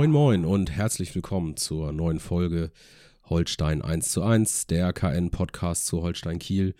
Moin 0.00 0.12
Moin 0.12 0.44
und 0.46 0.70
herzlich 0.70 1.14
willkommen 1.14 1.58
zur 1.58 1.92
neuen 1.92 2.20
Folge 2.20 2.70
Holstein 3.24 3.82
1 3.82 4.08
zu 4.08 4.22
1, 4.22 4.66
der 4.66 4.94
KN-Podcast 4.94 5.84
zu 5.84 6.00
Holstein 6.00 6.38
Kiel. 6.38 6.74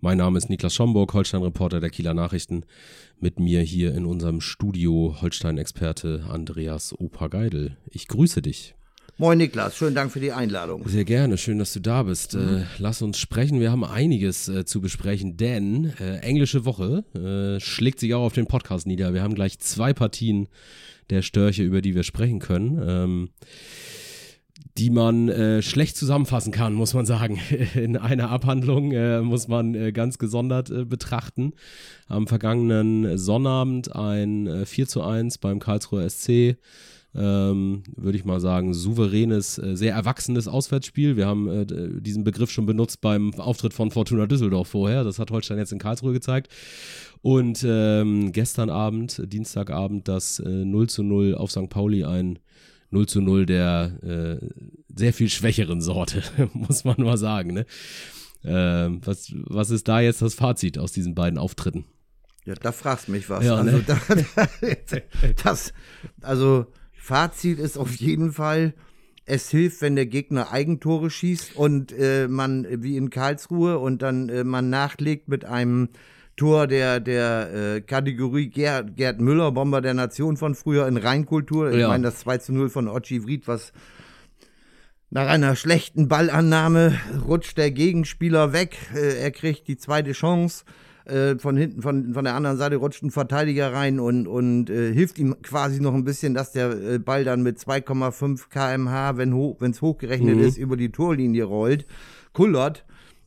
Mein 0.00 0.16
Name 0.16 0.38
ist 0.38 0.48
Niklas 0.48 0.74
Schomburg, 0.74 1.12
Holstein-Reporter 1.12 1.80
der 1.80 1.90
Kieler 1.90 2.14
Nachrichten. 2.14 2.64
Mit 3.20 3.38
mir 3.38 3.60
hier 3.60 3.94
in 3.94 4.06
unserem 4.06 4.40
Studio 4.40 5.18
Holstein-Experte 5.20 6.24
Andreas 6.30 6.98
Opa 6.98 7.28
Geidel. 7.28 7.76
Ich 7.90 8.08
grüße 8.08 8.40
dich. 8.40 8.74
Moin 9.18 9.36
Niklas, 9.36 9.76
schönen 9.76 9.94
Dank 9.94 10.10
für 10.10 10.20
die 10.20 10.32
Einladung. 10.32 10.88
Sehr 10.88 11.04
gerne, 11.04 11.36
schön, 11.36 11.58
dass 11.58 11.74
du 11.74 11.80
da 11.80 12.02
bist. 12.02 12.34
Mhm. 12.34 12.40
Äh, 12.40 12.64
lass 12.78 13.02
uns 13.02 13.18
sprechen, 13.18 13.60
wir 13.60 13.70
haben 13.70 13.84
einiges 13.84 14.48
äh, 14.48 14.64
zu 14.64 14.80
besprechen, 14.80 15.36
denn 15.36 15.92
äh, 16.00 16.18
englische 16.18 16.64
Woche 16.64 17.04
äh, 17.14 17.60
schlägt 17.60 18.00
sich 18.00 18.14
auch 18.14 18.22
auf 18.22 18.32
den 18.32 18.46
Podcast 18.46 18.86
nieder. 18.86 19.12
Wir 19.12 19.22
haben 19.22 19.34
gleich 19.34 19.58
zwei 19.58 19.92
Partien 19.92 20.48
der 21.10 21.20
Störche, 21.22 21.62
über 21.62 21.82
die 21.82 21.94
wir 21.94 22.04
sprechen 22.04 22.38
können. 22.38 22.80
Ähm, 22.82 23.28
die 24.78 24.90
man 24.90 25.28
äh, 25.28 25.60
schlecht 25.60 25.96
zusammenfassen 25.96 26.52
kann, 26.52 26.72
muss 26.72 26.94
man 26.94 27.04
sagen. 27.04 27.38
In 27.74 27.96
einer 27.96 28.30
Abhandlung 28.30 28.92
äh, 28.92 29.20
muss 29.20 29.46
man 29.46 29.74
äh, 29.74 29.92
ganz 29.92 30.18
gesondert 30.18 30.70
äh, 30.70 30.84
betrachten. 30.84 31.52
Am 32.06 32.26
vergangenen 32.26 33.18
Sonnabend 33.18 33.94
ein 33.94 34.46
äh, 34.46 34.64
4 34.64 34.88
zu 34.88 35.02
1 35.02 35.38
beim 35.38 35.58
Karlsruher 35.58 36.08
SC. 36.08 36.56
Ähm, 37.14 37.82
würde 37.94 38.16
ich 38.16 38.24
mal 38.24 38.40
sagen, 38.40 38.72
souveränes, 38.72 39.58
äh, 39.58 39.76
sehr 39.76 39.92
erwachsenes 39.92 40.48
Auswärtsspiel. 40.48 41.16
Wir 41.16 41.26
haben 41.26 41.46
äh, 41.46 41.66
diesen 42.00 42.24
Begriff 42.24 42.50
schon 42.50 42.64
benutzt 42.64 43.02
beim 43.02 43.34
Auftritt 43.34 43.74
von 43.74 43.90
Fortuna 43.90 44.26
Düsseldorf 44.26 44.68
vorher. 44.68 45.04
Das 45.04 45.18
hat 45.18 45.30
Holstein 45.30 45.58
jetzt 45.58 45.72
in 45.72 45.78
Karlsruhe 45.78 46.14
gezeigt. 46.14 46.50
Und 47.20 47.64
ähm, 47.68 48.32
gestern 48.32 48.70
Abend, 48.70 49.22
Dienstagabend, 49.30 50.08
das 50.08 50.38
äh, 50.38 50.48
0 50.48 50.88
zu 50.88 51.02
0 51.02 51.34
auf 51.34 51.50
St. 51.50 51.68
Pauli, 51.68 52.04
ein 52.04 52.38
0 52.90 53.06
zu 53.06 53.20
0 53.20 53.46
der 53.46 53.92
äh, 54.02 54.46
sehr 54.94 55.12
viel 55.12 55.28
schwächeren 55.28 55.80
Sorte, 55.80 56.22
muss 56.54 56.84
man 56.84 56.96
mal 56.98 57.18
sagen. 57.18 57.52
Ne? 57.52 57.66
Ähm, 58.44 59.00
was, 59.04 59.32
was 59.34 59.70
ist 59.70 59.86
da 59.86 60.00
jetzt 60.00 60.22
das 60.22 60.34
Fazit 60.34 60.78
aus 60.78 60.92
diesen 60.92 61.14
beiden 61.14 61.38
Auftritten? 61.38 61.84
Ja, 62.44 62.54
da 62.54 62.72
fragst 62.72 63.08
mich 63.08 63.30
was. 63.30 63.44
Ja, 63.44 63.56
also, 63.56 63.76
ne? 63.76 63.84
da, 63.86 64.00
das, 65.44 65.72
also 66.22 66.66
Fazit 67.02 67.58
ist 67.58 67.78
auf 67.78 67.96
jeden 67.96 68.30
Fall, 68.30 68.74
es 69.26 69.50
hilft, 69.50 69.82
wenn 69.82 69.96
der 69.96 70.06
Gegner 70.06 70.52
Eigentore 70.52 71.10
schießt 71.10 71.56
und 71.56 71.90
äh, 71.90 72.28
man 72.28 72.64
wie 72.80 72.96
in 72.96 73.10
Karlsruhe 73.10 73.80
und 73.80 74.02
dann 74.02 74.28
äh, 74.28 74.44
man 74.44 74.70
nachlegt 74.70 75.26
mit 75.26 75.44
einem 75.44 75.88
Tor 76.36 76.68
der, 76.68 77.00
der 77.00 77.50
äh, 77.52 77.80
Kategorie 77.80 78.50
Gerd, 78.50 78.94
Gerd 78.94 79.20
Müller, 79.20 79.50
Bomber 79.50 79.80
der 79.80 79.94
Nation 79.94 80.36
von 80.36 80.54
früher 80.54 80.86
in 80.86 80.96
Rheinkultur. 80.96 81.72
Ich 81.72 81.80
ja. 81.80 81.88
meine, 81.88 82.04
das 82.04 82.20
2 82.20 82.38
zu 82.38 82.52
0 82.52 82.70
von 82.70 82.86
Ochi 82.86 83.24
Vried, 83.24 83.48
was 83.48 83.72
nach 85.10 85.26
einer 85.26 85.56
schlechten 85.56 86.06
Ballannahme 86.06 86.96
rutscht 87.26 87.58
der 87.58 87.72
Gegenspieler 87.72 88.52
weg. 88.52 88.78
Äh, 88.94 89.18
er 89.18 89.32
kriegt 89.32 89.66
die 89.66 89.76
zweite 89.76 90.12
Chance. 90.12 90.64
Äh, 91.04 91.36
von 91.38 91.56
hinten, 91.56 91.82
von, 91.82 92.14
von 92.14 92.24
der 92.24 92.34
anderen 92.34 92.56
Seite 92.56 92.76
rutscht 92.76 93.02
ein 93.02 93.10
Verteidiger 93.10 93.72
rein 93.72 93.98
und, 93.98 94.26
und 94.28 94.70
äh, 94.70 94.92
hilft 94.92 95.18
ihm 95.18 95.36
quasi 95.42 95.80
noch 95.80 95.94
ein 95.94 96.04
bisschen, 96.04 96.34
dass 96.34 96.52
der 96.52 96.70
äh, 96.70 96.98
Ball 96.98 97.24
dann 97.24 97.42
mit 97.42 97.58
2,5 97.58 98.48
kmh, 98.48 99.16
wenn 99.16 99.34
hoch, 99.34 99.60
es 99.60 99.82
hochgerechnet 99.82 100.36
mhm. 100.36 100.44
ist, 100.44 100.58
über 100.58 100.76
die 100.76 100.90
Torlinie 100.90 101.44
rollt, 101.44 101.86
kullert. 102.32 102.84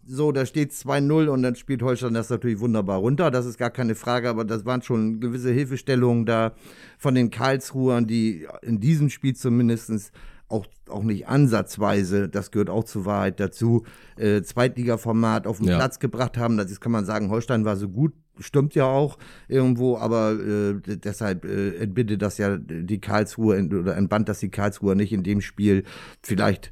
So, 0.08 0.32
da 0.32 0.46
steht 0.46 0.72
2-0 0.72 1.28
und 1.30 1.42
dann 1.42 1.56
spielt 1.56 1.82
Holstein 1.82 2.14
das 2.14 2.30
natürlich 2.30 2.60
wunderbar 2.60 3.00
runter. 3.00 3.32
Das 3.32 3.48
ist 3.48 3.58
gar 3.58 3.72
keine 3.72 3.96
Frage, 3.96 4.30
aber 4.30 4.46
das 4.46 4.64
waren 4.64 4.84
schon 4.84 5.20
gewisse 5.20 5.52
Hilfestellungen 5.52 6.28
da 6.28 6.54
von 7.00 7.16
den 7.16 7.32
Karlsruhern, 7.32 8.06
die 8.06 8.48
in 8.62 8.80
diesem 8.80 9.10
Spiel 9.10 9.36
zumindest 9.36 10.12
auch, 10.56 10.68
auch 10.90 11.04
nicht 11.04 11.28
ansatzweise, 11.28 12.30
das 12.30 12.52
gehört 12.52 12.70
auch 12.70 12.84
zur 12.84 13.06
Wahrheit 13.06 13.40
dazu, 13.40 13.84
äh, 14.18 14.42
Zweitliga-Format 14.42 15.48
auf 15.48 15.58
den 15.58 15.68
ja. 15.68 15.78
Platz 15.78 16.00
gebracht 16.00 16.38
haben. 16.38 16.58
Das 16.58 16.72
ist, 16.72 16.82
kann 16.82 16.92
man 16.92 17.06
sagen, 17.06 17.30
Holstein 17.30 17.66
war 17.66 17.76
so 17.76 17.90
gut, 17.90 18.14
stimmt 18.40 18.76
ja 18.76 18.86
auch 18.86 19.18
irgendwo, 19.48 19.98
aber 19.98 20.34
äh, 20.34 20.76
deshalb 20.98 21.46
äh, 21.46 21.78
entbindet 21.78 22.22
das 22.22 22.38
ja 22.38 22.58
die 22.58 23.00
Karlsruhe 23.00 23.64
oder 23.64 23.96
entband 23.96 24.30
das 24.30 24.40
die 24.40 24.50
Karlsruhe 24.50 24.96
nicht 24.96 25.14
in 25.14 25.24
dem 25.24 25.42
Spiel 25.42 25.84
vielleicht 26.22 26.72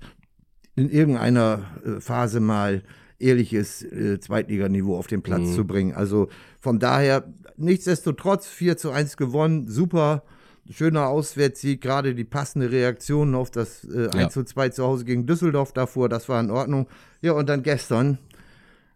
in 0.75 0.89
irgendeiner 0.89 1.61
äh, 1.85 2.01
Phase 2.01 2.39
mal 2.39 2.83
ehrliches 3.19 3.83
äh, 3.83 4.19
Zweitliganiveau 4.19 4.97
auf 4.97 5.07
den 5.07 5.21
Platz 5.21 5.41
mhm. 5.41 5.53
zu 5.53 5.65
bringen. 5.65 5.93
Also 5.93 6.29
von 6.59 6.79
daher, 6.79 7.33
nichtsdestotrotz 7.55 8.47
4 8.47 8.77
zu 8.77 8.91
1 8.91 9.17
gewonnen, 9.17 9.67
super. 9.67 10.23
Schöner 10.69 11.07
Auswärtssieg, 11.07 11.81
gerade 11.81 12.15
die 12.15 12.23
passende 12.23 12.71
Reaktion 12.71 13.35
auf 13.35 13.51
das 13.51 13.83
äh, 13.83 14.07
1 14.07 14.15
ja. 14.15 14.29
zu 14.29 14.43
2 14.43 14.69
zu 14.69 14.83
Hause 14.83 15.03
gegen 15.03 15.25
Düsseldorf 15.25 15.73
davor, 15.73 16.07
das 16.07 16.29
war 16.29 16.39
in 16.39 16.51
Ordnung. 16.51 16.87
Ja, 17.21 17.33
und 17.33 17.49
dann 17.49 17.63
gestern 17.63 18.17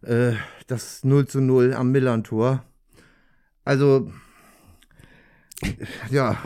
äh, 0.02 0.32
das 0.66 1.04
0 1.04 1.26
zu 1.26 1.40
0 1.40 1.74
am 1.74 1.90
Millantor. 1.90 2.64
Also, 3.64 4.10
ja, 6.10 6.38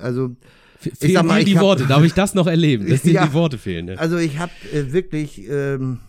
also. 0.00 0.36
Fehlen 0.78 1.26
mal, 1.26 1.44
die 1.44 1.56
hab, 1.56 1.62
Worte, 1.64 1.86
darf 1.86 2.04
ich 2.04 2.12
das 2.12 2.34
noch 2.34 2.46
erleben, 2.46 2.86
dass 2.90 3.02
dir 3.02 3.14
ja, 3.14 3.26
die 3.26 3.32
Worte 3.32 3.58
fehlen? 3.58 3.86
Ne? 3.86 3.98
Also 3.98 4.18
ich 4.18 4.38
habe 4.38 4.52
äh, 4.72 4.92
wirklich, 4.92 5.48
ähm, 5.48 6.00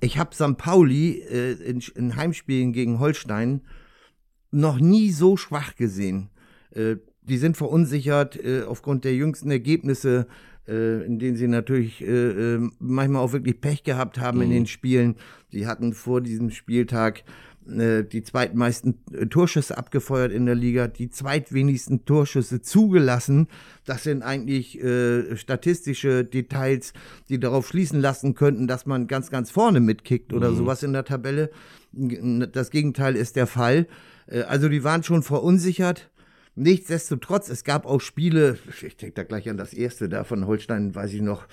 ich 0.00 0.18
habe 0.18 0.34
St. 0.34 0.56
Pauli 0.56 1.20
äh, 1.20 1.52
in, 1.52 1.82
in, 1.94 2.16
Heimspielen 2.16 2.72
gegen 2.72 2.98
Holstein 2.98 3.62
noch 4.50 4.78
nie 4.78 5.10
so 5.10 5.36
schwach 5.36 5.74
gesehen. 5.74 6.28
Äh, 6.74 6.96
die 7.22 7.38
sind 7.38 7.56
verunsichert 7.56 8.36
äh, 8.36 8.62
aufgrund 8.62 9.04
der 9.04 9.14
jüngsten 9.14 9.50
Ergebnisse, 9.50 10.26
äh, 10.68 11.04
in 11.04 11.18
denen 11.18 11.36
sie 11.36 11.48
natürlich 11.48 12.02
äh, 12.02 12.06
äh, 12.54 12.70
manchmal 12.78 13.22
auch 13.22 13.32
wirklich 13.32 13.60
Pech 13.60 13.82
gehabt 13.82 14.18
haben 14.18 14.38
mhm. 14.38 14.44
in 14.44 14.50
den 14.50 14.66
Spielen. 14.66 15.16
Sie 15.50 15.66
hatten 15.66 15.92
vor 15.92 16.20
diesem 16.20 16.50
Spieltag 16.50 17.24
die 17.64 18.24
zweitmeisten 18.24 19.04
Torschüsse 19.30 19.78
abgefeuert 19.78 20.32
in 20.32 20.46
der 20.46 20.56
Liga, 20.56 20.88
die 20.88 21.10
zweitwenigsten 21.10 22.04
Torschüsse 22.04 22.60
zugelassen. 22.60 23.46
Das 23.84 24.02
sind 24.02 24.24
eigentlich 24.24 24.82
äh, 24.82 25.36
statistische 25.36 26.24
Details, 26.24 26.92
die 27.28 27.38
darauf 27.38 27.68
schließen 27.68 28.00
lassen 28.00 28.34
könnten, 28.34 28.66
dass 28.66 28.84
man 28.84 29.06
ganz, 29.06 29.30
ganz 29.30 29.52
vorne 29.52 29.78
mitkickt 29.78 30.32
oder 30.32 30.50
mhm. 30.50 30.56
sowas 30.56 30.82
in 30.82 30.92
der 30.92 31.04
Tabelle. 31.04 31.52
Das 31.92 32.70
Gegenteil 32.70 33.14
ist 33.14 33.36
der 33.36 33.46
Fall. 33.46 33.86
Also 34.48 34.68
die 34.68 34.82
waren 34.82 35.04
schon 35.04 35.22
verunsichert. 35.22 36.10
Nichtsdestotrotz, 36.54 37.48
es 37.48 37.64
gab 37.64 37.86
auch 37.86 38.00
Spiele, 38.00 38.58
ich 38.82 38.96
denke 38.96 39.14
da 39.14 39.22
gleich 39.22 39.48
an 39.48 39.56
das 39.56 39.72
erste 39.72 40.08
da 40.08 40.22
von 40.24 40.46
Holstein, 40.46 40.94
weiß 40.94 41.14
ich 41.14 41.22
noch, 41.22 41.46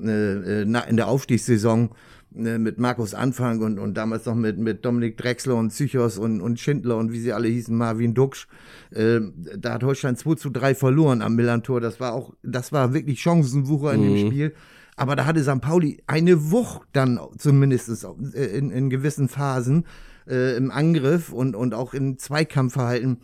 äh, 0.00 0.62
in 0.62 0.96
der 0.96 1.08
Aufstiegssaison, 1.08 1.90
ne, 2.30 2.58
mit 2.58 2.78
Markus 2.78 3.14
Anfang 3.14 3.60
und, 3.60 3.78
und 3.78 3.94
damals 3.94 4.24
noch 4.24 4.34
mit, 4.34 4.58
mit 4.58 4.84
Dominik 4.84 5.16
Drexler 5.18 5.56
und 5.56 5.68
Psychos 5.68 6.18
und, 6.18 6.40
und 6.40 6.58
Schindler 6.58 6.96
und 6.96 7.12
wie 7.12 7.20
sie 7.20 7.32
alle 7.32 7.48
hießen, 7.48 7.76
Marvin 7.76 8.14
Duksch. 8.14 8.46
Äh, 8.90 9.20
da 9.56 9.74
hat 9.74 9.82
Holstein 9.82 10.16
2 10.16 10.34
zu 10.36 10.50
3 10.50 10.74
verloren 10.74 11.22
am 11.22 11.34
Millantor. 11.34 11.80
Das 11.80 12.00
war 12.00 12.14
auch, 12.14 12.34
das 12.42 12.72
war 12.72 12.94
wirklich 12.94 13.20
Chancenwucher 13.20 13.92
in 13.92 14.00
mhm. 14.00 14.14
dem 14.14 14.26
Spiel. 14.26 14.54
Aber 14.96 15.14
da 15.14 15.26
hatte 15.26 15.42
St. 15.42 15.60
Pauli 15.60 16.02
eine 16.06 16.50
Wucht 16.50 16.88
dann 16.92 17.20
zumindest 17.36 18.06
äh, 18.34 18.44
in, 18.56 18.70
in 18.70 18.88
gewissen 18.88 19.28
Phasen 19.28 19.84
äh, 20.26 20.56
im 20.56 20.70
Angriff 20.70 21.32
und, 21.32 21.54
und 21.54 21.74
auch 21.74 21.92
im 21.92 22.18
Zweikampfverhalten, 22.18 23.18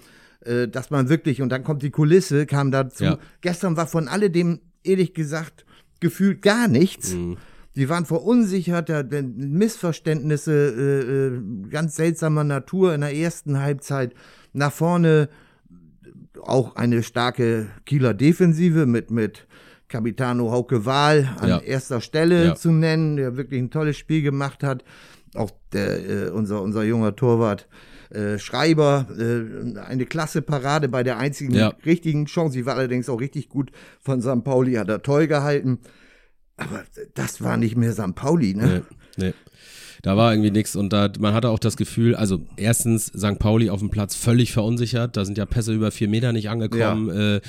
äh, 0.45 0.69
dass 0.69 0.91
man 0.91 1.09
wirklich, 1.09 1.43
und 1.43 1.49
dann 1.49 1.65
kommt 1.65 1.83
die 1.83 1.91
Kulisse, 1.91 2.47
kam 2.47 2.71
dazu. 2.71 3.05
Ja. 3.05 3.19
Gestern 3.41 3.77
war 3.77 3.87
von 3.87 4.09
alledem 4.09 4.61
ehrlich 4.85 5.15
gesagt 5.15 5.65
gefühlt 6.01 6.43
gar 6.43 6.69
nichts. 6.69 7.15
Mhm. 7.15 7.37
Die 7.75 7.89
waren 7.89 8.05
verunsichert, 8.05 8.91
Missverständnisse 9.37 10.53
äh, 10.53 11.37
äh, 11.37 11.71
ganz 11.71 11.97
seltsamer 11.97 12.45
Natur 12.45 12.95
in 12.95 13.01
der 13.01 13.15
ersten 13.15 13.61
Halbzeit. 13.61 14.15
Nach 14.53 14.73
vorne 14.73 15.31
auch 16.43 16.77
eine 16.77 17.03
starke 17.03 17.69
Kieler 17.87 18.13
Defensive 18.13 18.85
mit, 18.85 19.11
mit 19.11 19.47
Capitano 19.89 20.51
Hauke 20.51 20.85
Wahl 20.85 21.29
an 21.39 21.49
ja. 21.49 21.59
erster 21.61 22.01
Stelle 22.01 22.45
ja. 22.47 22.55
zu 22.55 22.73
nennen, 22.73 23.17
der 23.17 23.37
wirklich 23.37 23.61
ein 23.61 23.71
tolles 23.71 23.97
Spiel 23.97 24.23
gemacht 24.23 24.63
hat. 24.63 24.85
Auch 25.35 25.51
der, 25.73 26.27
äh, 26.27 26.31
unser, 26.31 26.61
unser 26.61 26.83
junger 26.83 27.17
Torwart 27.17 27.69
äh, 28.13 28.39
Schreiber, 28.39 29.07
äh, 29.19 29.79
eine 29.81 30.07
klasse 30.07 30.43
Parade 30.43 30.89
bei 30.89 31.03
der 31.03 31.19
einzigen 31.19 31.55
ja. 31.55 31.75
richtigen 31.85 32.27
Chance. 32.27 32.55
Sie 32.55 32.67
war 32.67 32.77
allerdings 32.77 33.09
auch 33.09 33.21
richtig 33.21 33.49
gut 33.49 33.73
von 34.01 34.21
St. 34.21 34.45
Pauli, 34.45 34.75
hat 34.75 34.89
er 34.89 35.03
toll 35.03 35.27
gehalten. 35.27 35.79
Aber 36.57 36.85
das 37.15 37.43
war 37.43 37.57
nicht 37.57 37.77
mehr 37.77 37.93
St. 37.93 38.15
Pauli, 38.15 38.55
ne? 38.55 38.85
Nee, 39.17 39.27
nee. 39.27 39.35
Da 40.03 40.17
war 40.17 40.33
irgendwie 40.33 40.51
nichts 40.51 40.75
und 40.75 40.93
da, 40.93 41.09
man 41.21 41.33
hatte 41.33 41.49
auch 41.49 41.61
das 41.61 41.77
Gefühl, 41.77 42.17
also 42.17 42.41
erstens 42.57 43.07
St. 43.07 43.39
Pauli 43.39 43.71
auf 43.71 43.79
dem 43.79 43.89
Platz 43.89 44.17
völlig 44.17 44.51
verunsichert, 44.51 45.17
da 45.17 45.25
sind 45.25 45.39
ja 45.39 45.47
Pässe 45.47 45.73
über 45.73 45.93
vier 45.93 46.09
Meter 46.09 46.33
nicht 46.33 46.51
angekommen, 46.51 47.09
ja. 47.09 47.37
äh, 47.37 47.41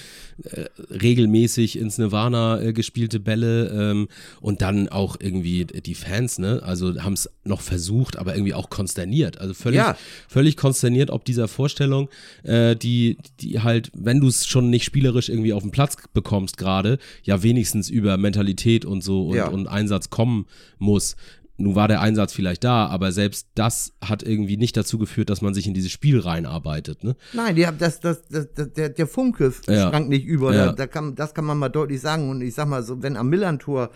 äh, 0.43 0.65
regelmäßig 0.91 1.79
ins 1.79 1.97
Nirvana 1.97 2.61
äh, 2.61 2.71
gespielte 2.71 3.19
Bälle 3.19 3.69
ähm, 3.69 4.07
und 4.39 4.61
dann 4.61 4.87
auch 4.87 5.17
irgendwie 5.19 5.65
die 5.65 5.95
Fans, 5.95 6.37
ne, 6.37 6.61
also 6.63 7.01
haben 7.01 7.13
es 7.13 7.27
noch 7.43 7.61
versucht, 7.61 8.19
aber 8.19 8.35
irgendwie 8.35 8.53
auch 8.53 8.69
konsterniert, 8.69 9.41
also 9.41 9.55
völlig, 9.55 9.79
ja. 9.79 9.97
völlig 10.27 10.55
konsterniert 10.55 11.09
ob 11.09 11.25
dieser 11.25 11.47
Vorstellung, 11.47 12.07
äh, 12.43 12.75
die, 12.75 13.17
die 13.39 13.61
halt, 13.61 13.89
wenn 13.95 14.19
du 14.19 14.27
es 14.27 14.45
schon 14.45 14.69
nicht 14.69 14.83
spielerisch 14.83 15.27
irgendwie 15.27 15.53
auf 15.53 15.63
den 15.63 15.71
Platz 15.71 15.97
bekommst 16.13 16.57
gerade, 16.57 16.99
ja 17.23 17.41
wenigstens 17.41 17.89
über 17.89 18.17
Mentalität 18.17 18.85
und 18.85 19.03
so 19.03 19.27
und, 19.27 19.37
ja. 19.37 19.47
und 19.47 19.65
Einsatz 19.65 20.11
kommen 20.11 20.45
muss. 20.77 21.15
Nun 21.57 21.75
war 21.75 21.87
der 21.87 22.01
Einsatz 22.01 22.33
vielleicht 22.33 22.63
da, 22.63 22.87
aber 22.87 23.11
selbst 23.11 23.47
das 23.53 23.93
hat 24.03 24.23
irgendwie 24.23 24.57
nicht 24.57 24.75
dazu 24.75 24.97
geführt, 24.97 25.29
dass 25.29 25.41
man 25.41 25.53
sich 25.53 25.67
in 25.67 25.75
dieses 25.75 25.91
Spiel 25.91 26.19
reinarbeitet. 26.19 27.03
Ne? 27.03 27.15
Nein, 27.33 27.55
die 27.55 27.67
das, 27.77 27.99
das, 27.99 28.27
das, 28.27 28.47
das, 28.53 28.73
der, 28.73 28.89
der 28.89 29.07
Funke 29.07 29.53
ja. 29.67 29.87
sprang 29.87 30.07
nicht 30.07 30.25
über. 30.25 30.53
Ja. 30.53 30.67
Da, 30.67 30.71
da 30.73 30.87
kann, 30.87 31.13
das 31.15 31.33
kann 31.33 31.45
man 31.45 31.59
mal 31.59 31.69
deutlich 31.69 32.01
sagen. 32.01 32.29
Und 32.29 32.41
ich 32.41 32.55
sag 32.55 32.67
mal 32.67 32.81
so, 32.81 33.03
wenn 33.03 33.17
am 33.17 33.29
Millantor 33.29 33.91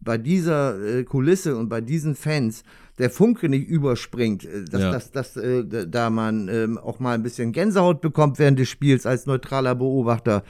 bei 0.00 0.18
dieser 0.18 0.82
äh, 0.82 1.04
Kulisse 1.04 1.56
und 1.56 1.68
bei 1.68 1.80
diesen 1.80 2.16
Fans 2.16 2.64
der 2.98 3.10
Funke 3.10 3.48
nicht 3.48 3.68
überspringt, 3.68 4.44
äh, 4.44 4.64
dass, 4.64 4.80
ja. 4.80 4.90
dass, 4.90 5.12
dass 5.12 5.36
äh, 5.36 5.86
da 5.86 6.10
man 6.10 6.48
äh, 6.48 6.68
auch 6.82 6.98
mal 6.98 7.14
ein 7.14 7.22
bisschen 7.22 7.52
Gänsehaut 7.52 8.00
bekommt 8.00 8.38
während 8.38 8.58
des 8.58 8.68
Spiels 8.68 9.06
als 9.06 9.26
neutraler 9.26 9.74
Beobachter, 9.74 10.42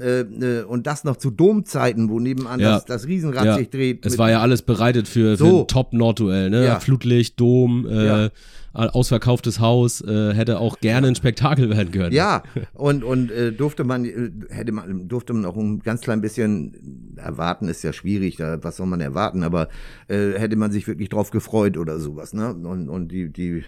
äh, 0.00 0.20
äh, 0.20 0.62
und 0.64 0.86
das 0.86 1.04
noch 1.04 1.16
zu 1.16 1.30
Domzeiten, 1.30 2.08
wo 2.08 2.18
nebenan 2.18 2.60
ja. 2.60 2.74
das, 2.74 2.84
das 2.84 3.06
Riesenrad 3.06 3.44
ja. 3.44 3.56
sich 3.56 3.70
dreht. 3.70 4.04
Es 4.04 4.18
war 4.18 4.30
ja 4.30 4.40
alles 4.40 4.62
bereitet 4.62 5.08
für, 5.08 5.36
so. 5.36 5.44
für 5.44 5.60
ein 5.60 5.68
Top-Nordduell, 5.68 6.50
ne? 6.50 6.64
Ja. 6.64 6.80
Flutlicht, 6.80 7.38
Dom, 7.40 7.86
äh, 7.86 8.30
ausverkauftes 8.74 9.60
Haus, 9.60 10.00
äh, 10.00 10.34
hätte 10.34 10.58
auch 10.58 10.80
gerne 10.80 11.06
ein 11.06 11.14
Spektakel 11.14 11.70
werden 11.70 11.92
können. 11.92 12.12
Ja, 12.12 12.42
und, 12.72 13.04
und 13.04 13.30
äh, 13.30 13.52
durfte 13.52 13.84
man, 13.84 14.04
äh, 14.04 14.30
hätte 14.50 14.72
man, 14.72 15.08
durfte 15.08 15.32
man 15.32 15.44
auch 15.44 15.56
ein 15.56 15.80
ganz 15.80 16.00
klein 16.00 16.20
bisschen 16.20 17.14
erwarten, 17.16 17.68
ist 17.68 17.84
ja 17.84 17.92
schwierig, 17.92 18.36
da, 18.36 18.62
was 18.62 18.76
soll 18.76 18.86
man 18.86 19.00
erwarten, 19.00 19.44
aber 19.44 19.68
äh, 20.08 20.32
hätte 20.32 20.56
man 20.56 20.72
sich 20.72 20.88
wirklich 20.88 21.08
drauf 21.08 21.30
gefreut 21.30 21.76
oder 21.76 22.00
sowas, 22.00 22.34
ne? 22.34 22.52
Und, 22.52 22.88
und 22.88 23.12
die, 23.12 23.32
die, 23.32 23.62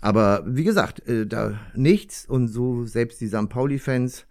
aber 0.00 0.44
wie 0.46 0.64
gesagt, 0.64 1.06
äh, 1.08 1.26
da 1.26 1.54
nichts 1.74 2.24
und 2.28 2.46
so 2.48 2.86
selbst 2.86 3.20
die 3.20 3.28
St. 3.28 3.48
Pauli-Fans, 3.48 4.24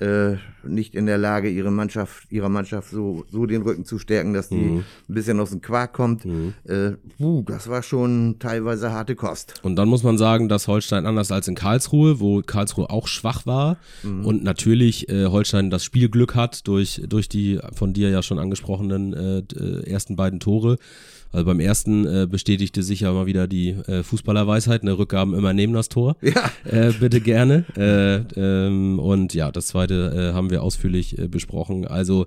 äh, 0.00 0.36
nicht 0.62 0.94
in 0.94 1.06
der 1.06 1.18
Lage, 1.18 1.48
ihre 1.48 1.70
Mannschaft, 1.70 2.30
ihrer 2.30 2.48
Mannschaft 2.48 2.90
so, 2.90 3.24
so 3.30 3.46
den 3.46 3.62
Rücken 3.62 3.84
zu 3.84 3.98
stärken, 3.98 4.32
dass 4.32 4.48
die 4.48 4.56
mhm. 4.56 4.84
ein 5.08 5.14
bisschen 5.14 5.40
aus 5.40 5.50
dem 5.50 5.60
Quark 5.60 5.92
kommt. 5.92 6.24
Mhm. 6.24 6.54
Äh, 6.64 6.92
puh, 7.18 7.42
das 7.46 7.68
war 7.68 7.82
schon 7.82 8.36
teilweise 8.38 8.92
harte 8.92 9.14
Kost. 9.14 9.54
Und 9.62 9.76
dann 9.76 9.88
muss 9.88 10.02
man 10.02 10.18
sagen, 10.18 10.48
dass 10.48 10.68
Holstein 10.68 11.06
anders 11.06 11.32
als 11.32 11.48
in 11.48 11.54
Karlsruhe, 11.54 12.20
wo 12.20 12.42
Karlsruhe 12.42 12.90
auch 12.90 13.08
schwach 13.08 13.46
war 13.46 13.78
mhm. 14.02 14.24
und 14.24 14.44
natürlich 14.44 15.08
äh, 15.08 15.26
Holstein 15.26 15.70
das 15.70 15.84
Spielglück 15.84 16.34
hat 16.34 16.66
durch, 16.68 17.02
durch 17.08 17.28
die 17.28 17.58
von 17.72 17.92
dir 17.92 18.10
ja 18.10 18.22
schon 18.22 18.38
angesprochenen 18.38 19.12
äh, 19.12 19.38
äh 19.38 19.88
ersten 19.88 20.16
beiden 20.16 20.40
Tore 20.40 20.78
also 21.30 21.44
beim 21.44 21.60
ersten 21.60 22.06
äh, 22.06 22.26
bestätigte 22.26 22.82
sich 22.82 23.00
ja 23.00 23.12
mal 23.12 23.26
wieder 23.26 23.46
die 23.46 23.70
äh, 23.70 24.02
Fußballerweisheit, 24.02 24.82
eine 24.82 24.96
Rückgaben 24.98 25.34
immer 25.34 25.52
neben 25.52 25.72
das 25.72 25.88
Tor. 25.88 26.16
Ja. 26.22 26.50
Äh, 26.64 26.92
bitte 26.92 27.20
gerne. 27.20 27.64
Äh, 27.76 28.16
ähm, 28.38 28.98
und 28.98 29.34
ja, 29.34 29.50
das 29.50 29.68
zweite 29.68 30.30
äh, 30.30 30.34
haben 30.34 30.50
wir 30.50 30.62
ausführlich 30.62 31.18
äh, 31.18 31.28
besprochen. 31.28 31.86
Also 31.86 32.26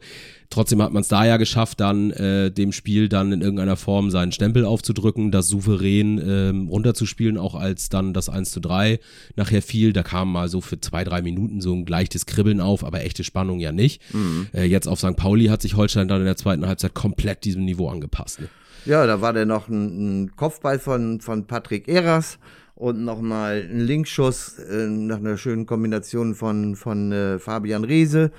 trotzdem 0.49 0.81
hat 0.81 0.91
man 0.91 1.01
es 1.01 1.07
da 1.07 1.25
ja 1.25 1.37
geschafft, 1.37 1.79
dann 1.79 2.11
äh, 2.11 2.51
dem 2.51 2.71
Spiel 2.71 3.09
dann 3.09 3.31
in 3.31 3.41
irgendeiner 3.41 3.75
Form 3.75 4.11
seinen 4.11 4.31
Stempel 4.31 4.65
aufzudrücken, 4.65 5.31
das 5.31 5.47
souverän 5.47 6.17
äh, 6.19 6.49
runterzuspielen, 6.69 7.37
auch 7.37 7.55
als 7.55 7.89
dann 7.89 8.13
das 8.13 8.29
1 8.29 8.51
zu 8.51 8.59
3 8.59 8.99
nachher 9.35 9.61
fiel. 9.61 9.93
Da 9.93 10.03
kam 10.03 10.31
mal 10.31 10.47
so 10.47 10.61
für 10.61 10.79
zwei, 10.79 11.03
drei 11.03 11.21
Minuten 11.21 11.61
so 11.61 11.73
ein 11.73 11.85
leichtes 11.85 12.25
Kribbeln 12.25 12.61
auf, 12.61 12.83
aber 12.83 13.01
echte 13.01 13.23
Spannung 13.23 13.59
ja 13.59 13.71
nicht. 13.71 14.01
Mhm. 14.13 14.47
Äh, 14.53 14.65
jetzt 14.65 14.87
auf 14.87 14.99
St. 14.99 15.15
Pauli 15.15 15.45
hat 15.47 15.61
sich 15.61 15.75
Holstein 15.75 16.07
dann 16.07 16.21
in 16.21 16.25
der 16.25 16.37
zweiten 16.37 16.67
Halbzeit 16.67 16.93
komplett 16.93 17.45
diesem 17.45 17.65
Niveau 17.65 17.89
angepasst. 17.89 18.41
Ne? 18.41 18.49
Ja, 18.85 19.05
da 19.05 19.21
war 19.21 19.33
dann 19.33 19.47
noch 19.47 19.67
ein, 19.67 20.23
ein 20.23 20.35
Kopfball 20.35 20.79
von, 20.79 21.21
von 21.21 21.45
Patrick 21.45 21.87
Eras 21.87 22.39
und 22.75 23.05
nochmal 23.05 23.67
ein 23.69 23.79
Linkschuss 23.79 24.57
äh, 24.57 24.87
nach 24.87 25.17
einer 25.17 25.37
schönen 25.37 25.65
Kombination 25.67 26.33
von, 26.33 26.75
von 26.75 27.11
äh, 27.11 27.37
Fabian 27.37 27.83
Reese. 27.83 28.31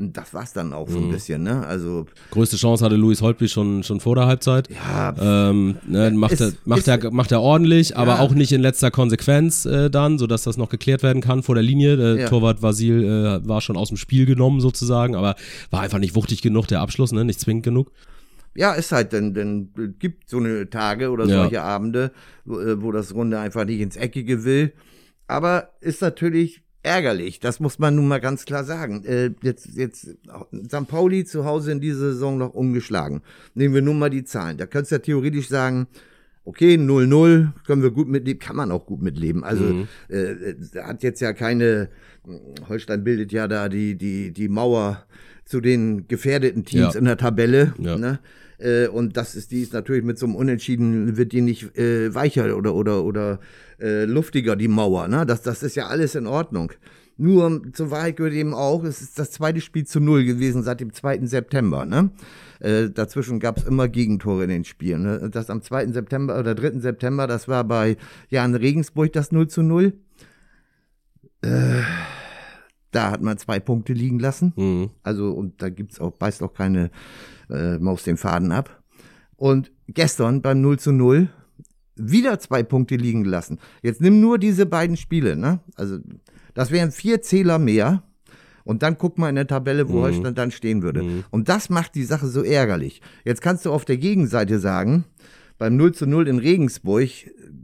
Das 0.00 0.32
war's 0.32 0.52
dann 0.52 0.72
auch 0.72 0.88
so 0.88 0.98
ein 0.98 1.08
mhm. 1.08 1.10
bisschen, 1.10 1.42
ne? 1.42 1.66
Also 1.66 2.06
größte 2.30 2.56
Chance 2.56 2.84
hatte 2.84 2.94
Luis 2.94 3.20
Holtby 3.20 3.48
schon 3.48 3.82
schon 3.82 3.98
vor 3.98 4.14
der 4.14 4.26
Halbzeit. 4.26 4.68
Ja, 4.70 5.12
ähm, 5.20 5.74
ne, 5.88 6.12
macht 6.12 6.34
ist, 6.34 6.40
er 6.40 6.52
macht 6.64 6.78
ist, 6.78 6.86
er 6.86 7.10
macht 7.10 7.32
er 7.32 7.40
ordentlich, 7.40 7.90
ja. 7.90 7.96
aber 7.96 8.20
auch 8.20 8.30
nicht 8.30 8.52
in 8.52 8.60
letzter 8.60 8.92
Konsequenz 8.92 9.64
äh, 9.64 9.90
dann, 9.90 10.16
so 10.18 10.28
dass 10.28 10.44
das 10.44 10.56
noch 10.56 10.68
geklärt 10.68 11.02
werden 11.02 11.20
kann 11.20 11.42
vor 11.42 11.56
der 11.56 11.64
Linie. 11.64 11.96
Der 11.96 12.14
ja. 12.14 12.28
Torwart 12.28 12.62
Vasil 12.62 13.02
äh, 13.02 13.48
war 13.48 13.60
schon 13.60 13.76
aus 13.76 13.88
dem 13.88 13.96
Spiel 13.96 14.24
genommen 14.24 14.60
sozusagen, 14.60 15.16
aber 15.16 15.34
war 15.72 15.80
einfach 15.80 15.98
nicht 15.98 16.14
wuchtig 16.14 16.42
genug 16.42 16.68
der 16.68 16.80
Abschluss, 16.80 17.10
ne? 17.10 17.24
Nicht 17.24 17.40
zwingend 17.40 17.64
genug 17.64 17.90
ja, 18.54 18.72
ist 18.72 18.92
halt, 18.92 19.12
denn, 19.12 19.34
denn 19.34 19.94
gibt 19.98 20.28
so 20.28 20.38
eine 20.38 20.68
Tage 20.68 21.10
oder 21.10 21.26
solche 21.26 21.54
ja. 21.54 21.64
Abende, 21.64 22.12
wo, 22.44 22.58
äh, 22.58 22.82
wo 22.82 22.92
das 22.92 23.14
Runde 23.14 23.38
einfach 23.38 23.64
nicht 23.64 23.80
ins 23.80 23.96
Eckige 23.96 24.44
will. 24.44 24.72
Aber 25.26 25.74
ist 25.80 26.02
natürlich 26.02 26.62
ärgerlich, 26.82 27.38
das 27.40 27.60
muss 27.60 27.78
man 27.78 27.94
nun 27.94 28.08
mal 28.08 28.20
ganz 28.20 28.44
klar 28.44 28.64
sagen. 28.64 29.04
Äh, 29.04 29.32
jetzt, 29.42 29.66
jetzt 29.76 30.16
St. 30.66 30.88
Pauli 30.88 31.24
zu 31.24 31.44
Hause 31.44 31.72
in 31.72 31.80
dieser 31.80 32.12
Saison 32.12 32.38
noch 32.38 32.54
ungeschlagen. 32.54 33.22
Nehmen 33.54 33.74
wir 33.74 33.82
nun 33.82 33.98
mal 33.98 34.10
die 34.10 34.24
Zahlen. 34.24 34.56
Da 34.56 34.66
könntest 34.66 34.92
du 34.92 34.96
ja 34.96 35.00
theoretisch 35.00 35.48
sagen, 35.48 35.86
okay, 36.44 36.76
0-0, 36.76 37.48
können 37.66 37.82
wir 37.82 37.90
gut 37.90 38.08
mitleben, 38.08 38.40
kann 38.40 38.56
man 38.56 38.72
auch 38.72 38.86
gut 38.86 39.02
mitleben. 39.02 39.44
Also 39.44 39.64
mhm. 39.64 39.88
äh, 40.08 40.54
hat 40.82 41.02
jetzt 41.02 41.20
ja 41.20 41.34
keine, 41.34 41.90
Holstein 42.68 43.04
bildet 43.04 43.32
ja 43.32 43.48
da 43.48 43.68
die, 43.68 43.96
die, 43.96 44.32
die 44.32 44.48
Mauer 44.48 45.04
zu 45.48 45.60
den 45.60 46.06
gefährdeten 46.08 46.64
Teams 46.64 46.94
ja. 46.94 46.98
in 46.98 47.06
der 47.06 47.16
Tabelle. 47.16 47.74
Ja. 47.78 47.96
Ne? 47.96 48.20
Äh, 48.58 48.88
und 48.88 49.16
das 49.16 49.34
ist, 49.34 49.50
die 49.50 49.62
ist 49.62 49.72
natürlich 49.72 50.04
mit 50.04 50.18
so 50.18 50.26
einem 50.26 50.36
Unentschieden, 50.36 51.16
wird 51.16 51.32
die 51.32 51.40
nicht 51.40 51.76
äh, 51.76 52.14
weicher 52.14 52.56
oder, 52.56 52.74
oder, 52.74 53.02
oder 53.02 53.40
äh, 53.80 54.04
luftiger, 54.04 54.56
die 54.56 54.68
Mauer. 54.68 55.08
Ne? 55.08 55.24
Das, 55.24 55.42
das 55.42 55.62
ist 55.62 55.74
ja 55.74 55.86
alles 55.86 56.14
in 56.14 56.26
Ordnung. 56.26 56.72
Nur 57.16 57.62
zur 57.72 57.90
Wahrheit 57.90 58.16
gehört 58.16 58.34
eben 58.34 58.54
auch, 58.54 58.84
es 58.84 59.00
ist 59.00 59.18
das 59.18 59.32
zweite 59.32 59.60
Spiel 59.60 59.84
zu 59.84 59.98
null 59.98 60.24
gewesen 60.24 60.62
seit 60.62 60.80
dem 60.80 60.92
2. 60.92 61.26
September. 61.26 61.84
Ne? 61.84 62.10
Äh, 62.60 62.90
dazwischen 62.90 63.40
gab 63.40 63.56
es 63.56 63.64
immer 63.64 63.88
Gegentore 63.88 64.44
in 64.44 64.50
den 64.50 64.64
Spielen. 64.64 65.02
Ne? 65.02 65.30
Das 65.30 65.50
am 65.50 65.62
2. 65.62 65.88
September 65.88 66.38
oder 66.38 66.54
3. 66.54 66.78
September, 66.78 67.26
das 67.26 67.48
war 67.48 67.64
bei 67.64 67.96
Jan 68.28 68.54
Regensburg 68.54 69.12
das 69.12 69.32
0 69.32 69.48
zu 69.48 69.62
0. 69.62 69.94
Äh, 71.42 71.82
da 72.90 73.10
hat 73.10 73.22
man 73.22 73.38
zwei 73.38 73.60
Punkte 73.60 73.92
liegen 73.92 74.18
lassen. 74.18 74.52
Mhm. 74.56 74.90
Also, 75.02 75.30
und 75.32 75.60
da 75.62 75.68
gibt's 75.68 76.00
auch, 76.00 76.12
beißt 76.12 76.42
auch 76.42 76.54
keine 76.54 76.90
äh, 77.50 77.78
Maus 77.78 78.02
den 78.02 78.16
Faden 78.16 78.52
ab. 78.52 78.82
Und 79.36 79.70
gestern 79.86 80.42
beim 80.42 80.60
0 80.60 80.78
zu 80.78 80.92
0 80.92 81.28
wieder 81.96 82.38
zwei 82.38 82.62
Punkte 82.62 82.96
liegen 82.96 83.24
gelassen. 83.24 83.58
Jetzt 83.82 84.00
nimm 84.00 84.20
nur 84.20 84.38
diese 84.38 84.66
beiden 84.66 84.96
Spiele, 84.96 85.36
ne? 85.36 85.60
Also, 85.74 85.98
das 86.54 86.70
wären 86.70 86.90
vier 86.90 87.22
Zähler 87.22 87.58
mehr. 87.58 88.02
Und 88.64 88.82
dann 88.82 88.98
guck 88.98 89.16
mal 89.16 89.30
in 89.30 89.36
der 89.36 89.46
Tabelle, 89.46 89.88
wo 89.88 89.98
mhm. 89.98 90.02
Holstein 90.02 90.34
dann 90.34 90.50
stehen 90.50 90.82
würde. 90.82 91.02
Mhm. 91.02 91.24
Und 91.30 91.48
das 91.48 91.70
macht 91.70 91.94
die 91.94 92.04
Sache 92.04 92.26
so 92.26 92.42
ärgerlich. 92.42 93.00
Jetzt 93.24 93.40
kannst 93.40 93.64
du 93.64 93.72
auf 93.72 93.84
der 93.84 93.96
Gegenseite 93.96 94.58
sagen, 94.58 95.04
beim 95.56 95.76
0 95.76 95.92
zu 95.94 96.06
0 96.06 96.28
in 96.28 96.38
Regensburg 96.38 97.10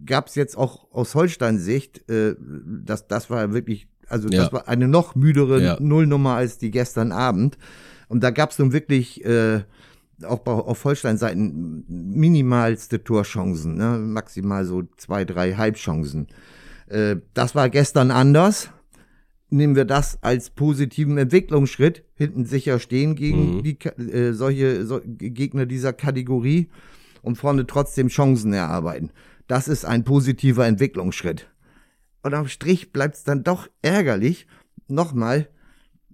gab 0.06 0.28
es 0.28 0.34
jetzt 0.34 0.56
auch 0.56 0.90
aus 0.92 1.14
Holstein-Sicht, 1.14 2.08
äh, 2.10 2.34
das, 2.38 3.06
das 3.06 3.30
war 3.30 3.52
wirklich, 3.52 3.86
also 4.08 4.28
ja. 4.28 4.42
das 4.42 4.52
war 4.52 4.68
eine 4.68 4.88
noch 4.88 5.14
müdere 5.14 5.62
ja. 5.62 5.76
Nullnummer 5.80 6.34
als 6.34 6.58
die 6.58 6.70
gestern 6.70 7.12
Abend. 7.12 7.58
Und 8.08 8.22
da 8.22 8.30
gab 8.30 8.50
es 8.50 8.58
nun 8.58 8.72
wirklich 8.72 9.24
äh, 9.24 9.62
auch 10.22 10.46
auf 10.46 10.84
Holstein-Seiten 10.84 11.84
minimalste 11.88 13.02
Torchancen, 13.02 13.76
ne? 13.76 13.98
maximal 13.98 14.64
so 14.64 14.84
zwei, 14.96 15.24
drei 15.24 15.54
Halbchancen. 15.54 16.28
Äh, 16.86 17.16
das 17.34 17.54
war 17.54 17.68
gestern 17.70 18.10
anders. 18.10 18.70
nehmen 19.50 19.76
wir 19.76 19.84
das 19.84 20.18
als 20.22 20.50
positiven 20.50 21.18
Entwicklungsschritt, 21.18 22.04
hinten 22.14 22.44
sicher 22.44 22.78
stehen 22.78 23.14
gegen 23.14 23.56
mhm. 23.56 23.62
die, 23.62 23.78
äh, 24.12 24.32
solche 24.32 24.84
so, 24.84 25.00
Gegner 25.04 25.66
dieser 25.66 25.92
Kategorie 25.92 26.68
und 27.22 27.36
vorne 27.36 27.66
trotzdem 27.66 28.08
Chancen 28.08 28.52
erarbeiten. 28.52 29.10
Das 29.46 29.68
ist 29.68 29.84
ein 29.84 30.04
positiver 30.04 30.66
Entwicklungsschritt. 30.66 31.48
Und 32.24 32.32
am 32.32 32.48
Strich 32.48 32.90
bleibt 32.90 33.16
es 33.16 33.24
dann 33.24 33.44
doch 33.44 33.68
ärgerlich, 33.82 34.46
nochmal, 34.88 35.46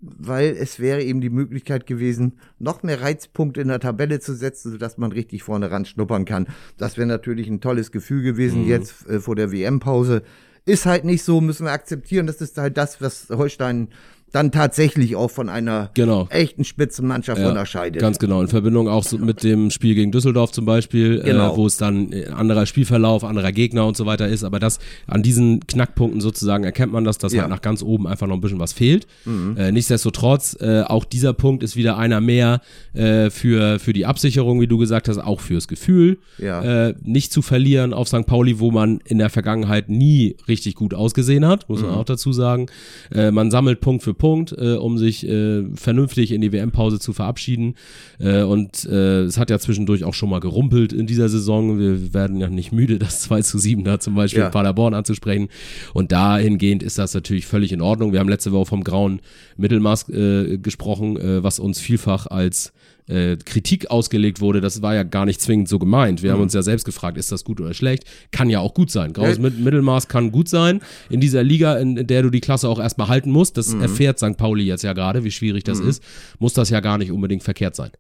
weil 0.00 0.56
es 0.58 0.80
wäre 0.80 1.04
eben 1.04 1.20
die 1.20 1.30
Möglichkeit 1.30 1.86
gewesen, 1.86 2.40
noch 2.58 2.82
mehr 2.82 3.00
Reizpunkte 3.00 3.60
in 3.60 3.68
der 3.68 3.78
Tabelle 3.78 4.18
zu 4.18 4.34
setzen, 4.34 4.72
sodass 4.72 4.98
man 4.98 5.12
richtig 5.12 5.44
vorne 5.44 5.70
ran 5.70 5.84
schnuppern 5.84 6.24
kann. 6.24 6.48
Das 6.76 6.96
wäre 6.96 7.06
natürlich 7.06 7.48
ein 7.48 7.60
tolles 7.60 7.92
Gefühl 7.92 8.22
gewesen 8.22 8.62
mhm. 8.62 8.68
jetzt 8.68 9.06
äh, 9.08 9.20
vor 9.20 9.36
der 9.36 9.52
WM-Pause. 9.52 10.22
Ist 10.64 10.84
halt 10.84 11.04
nicht 11.04 11.22
so, 11.22 11.40
müssen 11.40 11.66
wir 11.66 11.72
akzeptieren. 11.72 12.26
Das 12.26 12.40
ist 12.40 12.58
halt 12.58 12.76
das, 12.76 13.00
was 13.00 13.28
Holstein 13.30 13.88
dann 14.32 14.52
tatsächlich 14.52 15.16
auch 15.16 15.30
von 15.30 15.48
einer 15.48 15.90
genau. 15.94 16.28
echten 16.30 16.64
Spitzenmannschaft 16.64 17.40
ja, 17.40 17.48
unterscheidet. 17.48 18.00
Ganz 18.00 18.18
genau. 18.18 18.40
In 18.40 18.48
Verbindung 18.48 18.88
auch 18.88 19.04
so 19.04 19.18
mit 19.18 19.42
dem 19.42 19.70
Spiel 19.70 19.94
gegen 19.94 20.12
Düsseldorf 20.12 20.52
zum 20.52 20.64
Beispiel, 20.64 21.20
äh, 21.20 21.30
genau. 21.30 21.52
äh, 21.52 21.56
wo 21.56 21.66
es 21.66 21.76
dann 21.76 22.14
anderer 22.34 22.66
Spielverlauf, 22.66 23.24
anderer 23.24 23.52
Gegner 23.52 23.86
und 23.86 23.96
so 23.96 24.06
weiter 24.06 24.28
ist. 24.28 24.44
Aber 24.44 24.60
das 24.60 24.78
an 25.06 25.22
diesen 25.22 25.66
Knackpunkten 25.66 26.20
sozusagen 26.20 26.64
erkennt 26.64 26.92
man 26.92 27.04
das, 27.04 27.18
dass 27.18 27.32
ja. 27.32 27.42
halt 27.42 27.50
nach 27.50 27.60
ganz 27.60 27.82
oben 27.82 28.06
einfach 28.06 28.28
noch 28.28 28.36
ein 28.36 28.40
bisschen 28.40 28.60
was 28.60 28.72
fehlt. 28.72 29.06
Mhm. 29.24 29.56
Äh, 29.56 29.72
nichtsdestotrotz, 29.72 30.56
äh, 30.60 30.82
auch 30.82 31.04
dieser 31.04 31.32
Punkt 31.32 31.62
ist 31.64 31.74
wieder 31.74 31.98
einer 31.98 32.20
mehr 32.20 32.60
äh, 32.94 33.30
für, 33.30 33.80
für 33.80 33.92
die 33.92 34.06
Absicherung, 34.06 34.60
wie 34.60 34.68
du 34.68 34.78
gesagt 34.78 35.08
hast, 35.08 35.18
auch 35.18 35.40
fürs 35.40 35.66
Gefühl. 35.66 36.18
Ja. 36.38 36.88
Äh, 36.88 36.94
nicht 37.02 37.32
zu 37.32 37.42
verlieren 37.42 37.92
auf 37.92 38.08
St. 38.08 38.26
Pauli, 38.26 38.60
wo 38.60 38.70
man 38.70 39.00
in 39.04 39.18
der 39.18 39.30
Vergangenheit 39.30 39.88
nie 39.88 40.36
richtig 40.46 40.76
gut 40.76 40.94
ausgesehen 40.94 41.46
hat, 41.46 41.68
muss 41.68 41.82
man 41.82 41.90
mhm. 41.90 41.96
auch 41.96 42.04
dazu 42.04 42.32
sagen. 42.32 42.66
man 43.12 43.50
sammelt 43.50 43.80
Punkt 43.80 44.02
für 44.02 44.14
Punkt, 44.20 44.52
äh, 44.52 44.74
um 44.74 44.98
sich 44.98 45.26
äh, 45.26 45.64
vernünftig 45.74 46.30
in 46.30 46.40
die 46.40 46.52
WM-Pause 46.52 47.00
zu 47.00 47.12
verabschieden. 47.12 47.74
Äh, 48.20 48.42
und 48.42 48.84
äh, 48.84 49.22
es 49.22 49.38
hat 49.38 49.50
ja 49.50 49.58
zwischendurch 49.58 50.04
auch 50.04 50.14
schon 50.14 50.30
mal 50.30 50.38
gerumpelt 50.38 50.92
in 50.92 51.06
dieser 51.06 51.28
Saison. 51.28 51.80
Wir 51.80 52.14
werden 52.14 52.36
ja 52.36 52.48
nicht 52.48 52.70
müde, 52.70 52.98
das 53.00 53.22
2 53.22 53.42
zu 53.42 53.58
7 53.58 53.82
da 53.82 53.98
zum 53.98 54.14
Beispiel 54.14 54.40
ja. 54.40 54.46
in 54.46 54.52
Paderborn 54.52 54.94
anzusprechen. 54.94 55.48
Und 55.94 56.12
dahingehend 56.12 56.84
ist 56.84 56.98
das 56.98 57.14
natürlich 57.14 57.46
völlig 57.46 57.72
in 57.72 57.80
Ordnung. 57.80 58.12
Wir 58.12 58.20
haben 58.20 58.28
letzte 58.28 58.52
Woche 58.52 58.66
vom 58.66 58.84
grauen 58.84 59.20
Mittelmaß 59.56 60.10
äh, 60.10 60.58
gesprochen, 60.58 61.16
äh, 61.16 61.42
was 61.42 61.58
uns 61.58 61.80
vielfach 61.80 62.26
als 62.26 62.72
äh, 63.10 63.36
Kritik 63.36 63.90
ausgelegt 63.90 64.40
wurde, 64.40 64.60
das 64.60 64.82
war 64.82 64.94
ja 64.94 65.02
gar 65.02 65.26
nicht 65.26 65.40
zwingend 65.40 65.68
so 65.68 65.78
gemeint. 65.78 66.22
Wir 66.22 66.30
mhm. 66.30 66.34
haben 66.34 66.42
uns 66.42 66.54
ja 66.54 66.62
selbst 66.62 66.84
gefragt, 66.84 67.18
ist 67.18 67.32
das 67.32 67.44
gut 67.44 67.60
oder 67.60 67.74
schlecht? 67.74 68.04
Kann 68.30 68.48
ja 68.48 68.60
auch 68.60 68.74
gut 68.74 68.90
sein. 68.90 69.12
Graues 69.12 69.38
ja. 69.38 69.50
Mittelmaß 69.50 70.08
kann 70.08 70.30
gut 70.30 70.48
sein. 70.48 70.80
In 71.08 71.20
dieser 71.20 71.42
Liga, 71.42 71.76
in, 71.76 71.96
in, 71.96 72.06
der 72.06 72.22
du 72.22 72.30
die 72.30 72.40
Klasse 72.40 72.68
auch 72.68 72.78
erstmal 72.78 73.08
halten 73.08 73.30
musst, 73.30 73.56
das 73.56 73.74
mhm. 73.74 73.82
erfährt 73.82 74.18
St. 74.18 74.36
Pauli 74.36 74.64
jetzt 74.64 74.82
ja 74.82 74.92
gerade, 74.92 75.24
wie 75.24 75.30
schwierig 75.30 75.64
das 75.64 75.80
mhm. 75.80 75.88
ist, 75.88 76.02
muss 76.38 76.54
das 76.54 76.70
ja 76.70 76.80
gar 76.80 76.98
nicht 76.98 77.10
unbedingt 77.10 77.42
verkehrt 77.42 77.74
sein. 77.74 77.90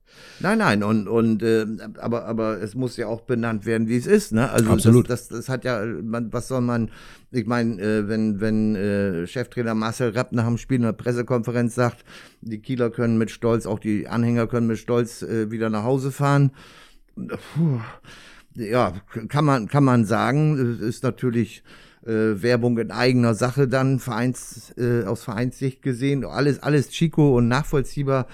Nein, 0.40 0.58
nein, 0.58 0.82
und, 0.82 1.08
und 1.08 1.42
äh, 1.42 1.66
aber, 1.98 2.24
aber 2.26 2.60
es 2.62 2.74
muss 2.74 2.96
ja 2.96 3.06
auch 3.06 3.22
benannt 3.22 3.66
werden, 3.66 3.88
wie 3.88 3.96
es 3.96 4.06
ist. 4.06 4.32
Ne? 4.32 4.50
Also 4.50 4.70
Absolut. 4.70 5.10
Das, 5.10 5.28
das, 5.28 5.38
das 5.38 5.48
hat 5.48 5.64
ja, 5.64 5.84
man, 5.84 6.32
was 6.32 6.48
soll 6.48 6.60
man, 6.60 6.90
ich 7.30 7.46
meine, 7.46 7.80
äh, 7.80 8.08
wenn, 8.08 8.40
wenn 8.40 8.74
äh, 8.74 9.26
Cheftrainer 9.26 9.74
Marcel 9.74 10.10
Rapp 10.10 10.32
nach 10.32 10.46
dem 10.46 10.58
Spiel 10.58 10.76
in 10.76 10.82
der 10.82 10.92
Pressekonferenz 10.92 11.74
sagt, 11.74 12.04
die 12.40 12.58
Kieler 12.58 12.90
können 12.90 13.18
mit 13.18 13.30
Stolz, 13.30 13.66
auch 13.66 13.78
die 13.78 14.08
Anhänger 14.08 14.46
können 14.46 14.66
mit 14.66 14.78
Stolz 14.78 14.99
äh, 15.22 15.50
wieder 15.50 15.70
nach 15.70 15.84
Hause 15.84 16.12
fahren. 16.12 16.52
Puh, 17.16 17.80
ja, 18.54 18.94
kann 19.28 19.44
man, 19.44 19.68
kann 19.68 19.84
man 19.84 20.04
sagen, 20.04 20.78
ist 20.80 21.02
natürlich 21.02 21.62
äh, 22.04 22.42
Werbung 22.42 22.78
in 22.78 22.90
eigener 22.90 23.34
Sache 23.34 23.68
dann 23.68 23.98
Vereins, 23.98 24.72
äh, 24.76 25.04
aus 25.04 25.24
Vereinssicht 25.24 25.82
gesehen. 25.82 26.24
Alles, 26.24 26.62
alles 26.62 26.90
Chico 26.90 27.36
und 27.36 27.48
nachvollziehbar 27.48 28.26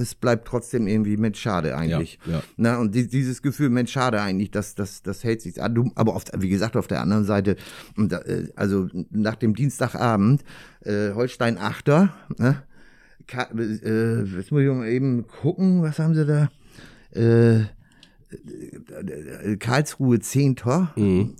es 0.00 0.14
bleibt 0.14 0.46
trotzdem 0.46 0.86
irgendwie 0.86 1.16
Mensch 1.16 1.40
schade 1.40 1.76
eigentlich. 1.76 2.18
Ja, 2.26 2.32
ja. 2.32 2.42
Na, 2.56 2.78
und 2.78 2.94
die, 2.94 3.08
dieses 3.08 3.42
Gefühl 3.42 3.70
Mensch 3.70 3.92
schade 3.92 4.20
eigentlich, 4.20 4.50
das, 4.50 4.74
das, 4.74 5.02
das 5.02 5.24
hält 5.24 5.40
sich 5.40 5.62
an. 5.62 5.92
Aber 5.94 6.14
auf, 6.14 6.24
wie 6.36 6.48
gesagt, 6.48 6.76
auf 6.76 6.86
der 6.86 7.00
anderen 7.00 7.24
Seite, 7.24 7.56
äh, 7.96 8.48
also 8.54 8.88
nach 9.10 9.36
dem 9.36 9.54
Dienstagabend, 9.54 10.44
äh, 10.84 11.12
Holstein 11.14 11.58
Achter, 11.58 12.14
ne? 12.38 12.62
Äh, 13.32 14.22
jetzt 14.24 14.52
muss 14.52 14.62
ich 14.62 14.68
mal 14.68 14.88
eben 14.88 15.26
gucken, 15.26 15.82
was 15.82 15.98
haben 15.98 16.14
sie 16.14 16.26
da? 16.26 16.50
Äh, 17.12 17.66
Karlsruhe 19.58 20.20
10 20.20 20.56
Tor. 20.56 20.92
Mhm. 20.96 21.34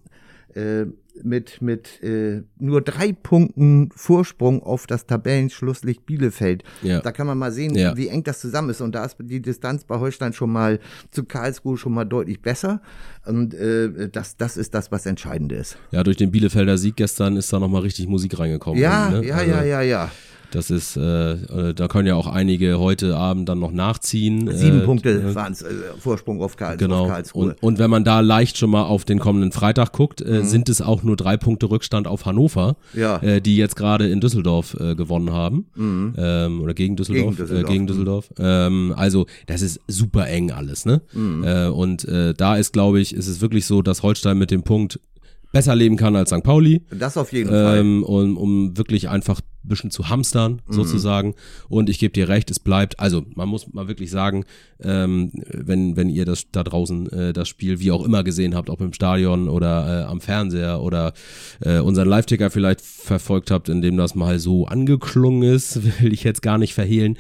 Äh, 0.55 0.87
mit, 1.23 1.61
mit 1.61 2.03
äh, 2.03 2.43
nur 2.59 2.81
drei 2.81 3.13
Punkten 3.13 3.91
Vorsprung 3.95 4.63
auf 4.63 4.87
das 4.87 5.07
Tabellenschlusslicht 5.07 6.07
Bielefeld. 6.07 6.65
Ja. 6.83 7.01
Da 7.01 7.13
kann 7.13 7.27
man 7.27 7.39
mal 7.39 7.53
sehen, 7.53 7.75
ja. 7.75 7.97
wie 7.97 8.09
eng 8.09 8.23
das 8.25 8.41
zusammen 8.41 8.71
ist. 8.71 8.81
Und 8.81 8.95
da 8.95 9.05
ist 9.05 9.17
die 9.21 9.43
Distanz 9.43 9.85
bei 9.85 9.99
Holstein 9.99 10.33
schon 10.33 10.51
mal 10.51 10.79
zu 11.11 11.25
Karlsruhe 11.25 11.77
schon 11.77 11.93
mal 11.93 12.05
deutlich 12.05 12.41
besser. 12.41 12.81
Und 13.27 13.55
äh, 13.55 14.09
das, 14.09 14.37
das 14.37 14.57
ist 14.57 14.75
das, 14.75 14.91
was 14.93 15.07
entscheidend 15.07 15.53
ist. 15.53 15.77
Ja, 15.91 16.03
durch 16.03 16.17
den 16.17 16.31
Bielefelder 16.31 16.79
Sieg 16.79 16.97
gestern 16.97 17.37
ist 17.37 17.53
da 17.53 17.59
nochmal 17.59 17.83
richtig 17.83 18.09
Musik 18.09 18.39
reingekommen. 18.39 18.81
Ja, 18.81 19.11
ne? 19.11 19.27
ja, 19.27 19.37
also, 19.37 19.51
ja, 19.51 19.63
ja, 19.63 19.83
ja. 19.83 20.11
Das 20.51 20.71
ist, 20.71 20.97
äh, 20.97 21.33
äh, 21.33 21.75
da 21.75 21.89
können 21.89 22.09
ja 22.09 22.15
auch 22.15 22.27
einige 22.27 22.79
heute 22.79 23.17
Abend 23.17 23.49
dann 23.49 23.59
noch 23.59 23.73
nachziehen. 23.73 24.51
Sieben 24.53 24.81
äh, 24.81 24.85
Punkte 24.85 25.11
äh, 25.11 25.35
waren 25.35 25.53
es, 25.53 25.63
äh, 25.63 25.69
Vorsprung 25.99 26.43
auf, 26.43 26.57
Karls 26.57 26.79
genau. 26.79 27.05
auf 27.05 27.09
Karlsruhe. 27.09 27.45
Und, 27.51 27.63
und 27.63 27.79
wenn 27.79 27.91
man 27.91 28.05
da 28.05 28.21
leicht 28.21 28.59
schon 28.59 28.71
mal 28.71 28.85
auf 28.85 29.05
den 29.05 29.19
kommenden 29.19 29.53
Freitag 29.53 29.93
guckt, 29.93 30.21
äh, 30.21 30.41
mhm. 30.41 30.45
sind 30.45 30.69
es 30.69 30.83
auch 30.83 31.03
nur 31.03 31.17
drei 31.17 31.37
Punkte 31.37 31.71
Rückstand 31.71 32.07
auf 32.07 32.27
Hannover, 32.27 32.77
ja. 32.95 33.19
äh, 33.19 33.41
die 33.41 33.57
jetzt 33.57 33.77
gerade 33.77 34.09
in 34.09 34.21
Düsseldorf 34.21 34.77
äh, 34.79 34.95
gewonnen 34.95 35.33
haben. 35.33 35.67
Mhm. 35.75 36.15
Ähm, 36.17 36.61
oder 36.61 36.75
gegen 36.75 36.97
Düsseldorf. 36.97 37.37
Gegen 37.37 37.37
Düsseldorf. 37.37 37.69
Äh, 37.69 37.73
gegen 37.73 37.87
Düsseldorf. 37.87 38.31
Mhm. 38.31 38.45
Ähm, 38.45 38.95
also 38.97 39.27
das 39.47 39.63
ist 39.63 39.81
super 39.87 40.27
eng 40.29 40.51
alles, 40.51 40.85
ne? 40.85 41.03
Mhm. 41.13 41.45
Äh, 41.45 41.67
und 41.69 42.05
äh, 42.07 42.35
da 42.35 42.57
ist, 42.57 42.73
glaube 42.73 43.01
ich, 43.01 43.15
ist 43.15 43.29
es 43.29 43.41
wirklich 43.41 43.67
so, 43.67 43.83
dass 43.83 44.03
Holstein 44.03 44.39
mit 44.39 44.51
dem 44.51 44.63
Punkt 44.63 45.01
besser 45.53 45.75
leben 45.75 45.97
kann 45.97 46.17
als 46.17 46.31
St. 46.31 46.43
Pauli. 46.43 46.83
Das 46.91 47.17
auf 47.17 47.33
jeden 47.33 47.49
ähm, 47.53 47.55
Fall. 47.65 47.81
Um, 47.81 48.37
um 48.37 48.77
wirklich 48.77 49.09
einfach 49.09 49.41
ein 49.41 49.69
bisschen 49.69 49.91
zu 49.91 50.09
hamstern, 50.09 50.63
mhm. 50.67 50.73
sozusagen. 50.73 51.35
Und 51.69 51.91
ich 51.91 51.99
gebe 51.99 52.13
dir 52.13 52.29
recht, 52.29 52.51
es 52.51 52.59
bleibt, 52.59 52.99
also 52.99 53.25
man 53.35 53.49
muss 53.49 53.73
mal 53.73 53.89
wirklich 53.89 54.11
sagen, 54.11 54.45
ähm, 54.81 55.33
wenn, 55.49 55.97
wenn 55.97 56.09
ihr 56.09 56.25
das 56.25 56.51
da 56.51 56.63
draußen 56.63 57.11
äh, 57.13 57.33
das 57.33 57.49
Spiel 57.49 57.81
wie 57.81 57.91
auch 57.91 58.05
immer 58.05 58.25
gesehen 58.25 58.55
habt, 58.55 58.71
ob 58.71 58.81
im 58.81 58.93
Stadion 58.93 59.49
oder 59.49 60.03
äh, 60.03 60.05
am 60.05 60.21
Fernseher 60.21 60.81
oder 60.81 61.13
äh, 61.61 61.79
unseren 61.79 62.09
Live-Ticker 62.09 62.51
vielleicht 62.51 62.81
verfolgt 62.81 63.51
habt, 63.51 63.69
in 63.69 63.83
dem 63.83 63.97
das 63.97 64.15
mal 64.15 64.39
so 64.39 64.67
angeklungen 64.67 65.43
ist, 65.43 65.83
will 66.01 66.13
ich 66.13 66.25
jetzt 66.25 66.43
gar 66.43 66.59
nicht 66.59 66.75
verhehlen 66.75 67.19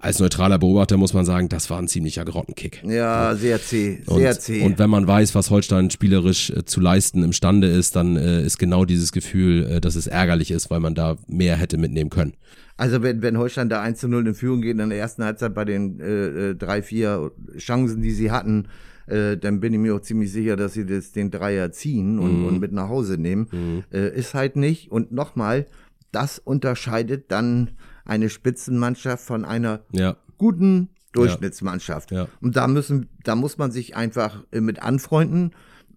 als 0.00 0.20
neutraler 0.20 0.58
Beobachter 0.58 0.96
muss 0.96 1.12
man 1.12 1.24
sagen, 1.24 1.48
das 1.48 1.70
war 1.70 1.78
ein 1.78 1.88
ziemlicher 1.88 2.24
Grottenkick. 2.24 2.82
Ja, 2.84 3.34
sehr 3.34 3.60
zäh, 3.60 4.00
sehr 4.06 4.30
und, 4.30 4.40
zäh. 4.40 4.62
Und 4.62 4.78
wenn 4.78 4.90
man 4.90 5.06
weiß, 5.06 5.34
was 5.34 5.50
Holstein 5.50 5.90
spielerisch 5.90 6.50
äh, 6.50 6.64
zu 6.64 6.80
leisten 6.80 7.22
imstande 7.22 7.68
ist, 7.68 7.96
dann 7.96 8.16
äh, 8.16 8.42
ist 8.42 8.58
genau 8.58 8.84
dieses 8.84 9.12
Gefühl, 9.12 9.66
äh, 9.66 9.80
dass 9.80 9.96
es 9.96 10.06
ärgerlich 10.06 10.50
ist, 10.50 10.70
weil 10.70 10.80
man 10.80 10.94
da 10.94 11.16
mehr 11.26 11.56
hätte 11.56 11.78
mitnehmen 11.78 12.10
können. 12.10 12.34
Also 12.76 13.02
wenn, 13.02 13.22
wenn 13.22 13.36
Holstein 13.38 13.68
da 13.68 13.82
1 13.82 13.98
zu 13.98 14.08
0 14.08 14.28
in 14.28 14.34
Führung 14.34 14.60
geht 14.60 14.78
in 14.78 14.88
der 14.88 14.98
ersten 14.98 15.24
Halbzeit 15.24 15.52
bei 15.52 15.64
den 15.64 15.98
äh, 16.00 16.50
äh, 16.50 16.54
drei, 16.54 16.80
vier 16.80 17.32
Chancen, 17.58 18.02
die 18.02 18.12
sie 18.12 18.30
hatten, 18.30 18.68
äh, 19.08 19.36
dann 19.36 19.58
bin 19.58 19.72
ich 19.72 19.80
mir 19.80 19.96
auch 19.96 20.00
ziemlich 20.00 20.30
sicher, 20.30 20.54
dass 20.54 20.74
sie 20.74 20.86
das, 20.86 21.10
den 21.10 21.32
Dreier 21.32 21.72
ziehen 21.72 22.20
und, 22.20 22.40
mhm. 22.40 22.46
und 22.46 22.60
mit 22.60 22.72
nach 22.72 22.88
Hause 22.88 23.18
nehmen. 23.18 23.48
Mhm. 23.50 23.82
Äh, 23.92 24.16
ist 24.16 24.34
halt 24.34 24.54
nicht. 24.54 24.92
Und 24.92 25.10
nochmal, 25.10 25.66
das 26.12 26.38
unterscheidet 26.38 27.32
dann 27.32 27.72
eine 28.08 28.30
Spitzenmannschaft 28.30 29.24
von 29.24 29.44
einer 29.44 29.80
ja. 29.92 30.16
guten 30.36 30.88
Durchschnittsmannschaft. 31.12 32.10
Ja. 32.10 32.28
Und 32.40 32.56
da 32.56 32.66
müssen, 32.66 33.08
da 33.24 33.34
muss 33.34 33.58
man 33.58 33.70
sich 33.70 33.96
einfach 33.96 34.44
äh, 34.50 34.60
mit 34.60 34.82
anfreunden. 34.82 35.52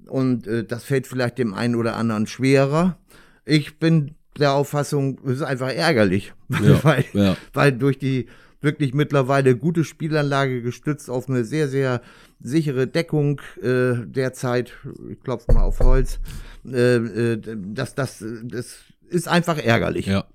Und 0.08 0.48
äh, 0.48 0.64
das 0.64 0.84
fällt 0.84 1.08
vielleicht 1.08 1.38
dem 1.38 1.54
einen 1.54 1.76
oder 1.76 1.96
anderen 1.96 2.28
schwerer. 2.28 2.98
Ich 3.46 3.80
bin 3.80 4.16
der 4.40 4.54
Auffassung, 4.54 5.20
es 5.26 5.34
ist 5.34 5.42
einfach 5.42 5.70
ärgerlich, 5.70 6.34
ja, 6.50 6.84
weil, 6.84 7.06
ja. 7.14 7.38
weil 7.54 7.72
durch 7.72 7.98
die 7.98 8.28
wirklich 8.62 8.94
mittlerweile 8.94 9.56
gute 9.56 9.84
Spielanlage 9.84 10.62
gestützt 10.62 11.10
auf 11.10 11.28
eine 11.28 11.44
sehr, 11.44 11.68
sehr 11.68 12.02
sichere 12.40 12.88
Deckung 12.88 13.42
äh, 13.62 13.94
derzeit, 14.06 14.74
ich 15.10 15.22
klopfe 15.22 15.52
mal 15.52 15.64
auf 15.64 15.80
Holz, 15.80 16.20
äh, 16.66 16.96
äh, 16.96 17.42
das, 17.42 17.96
das, 17.96 18.24
das 18.44 18.78
ist 19.10 19.28
einfach 19.28 19.58
ärgerlich. 19.58 20.06
Ja. 20.06 20.26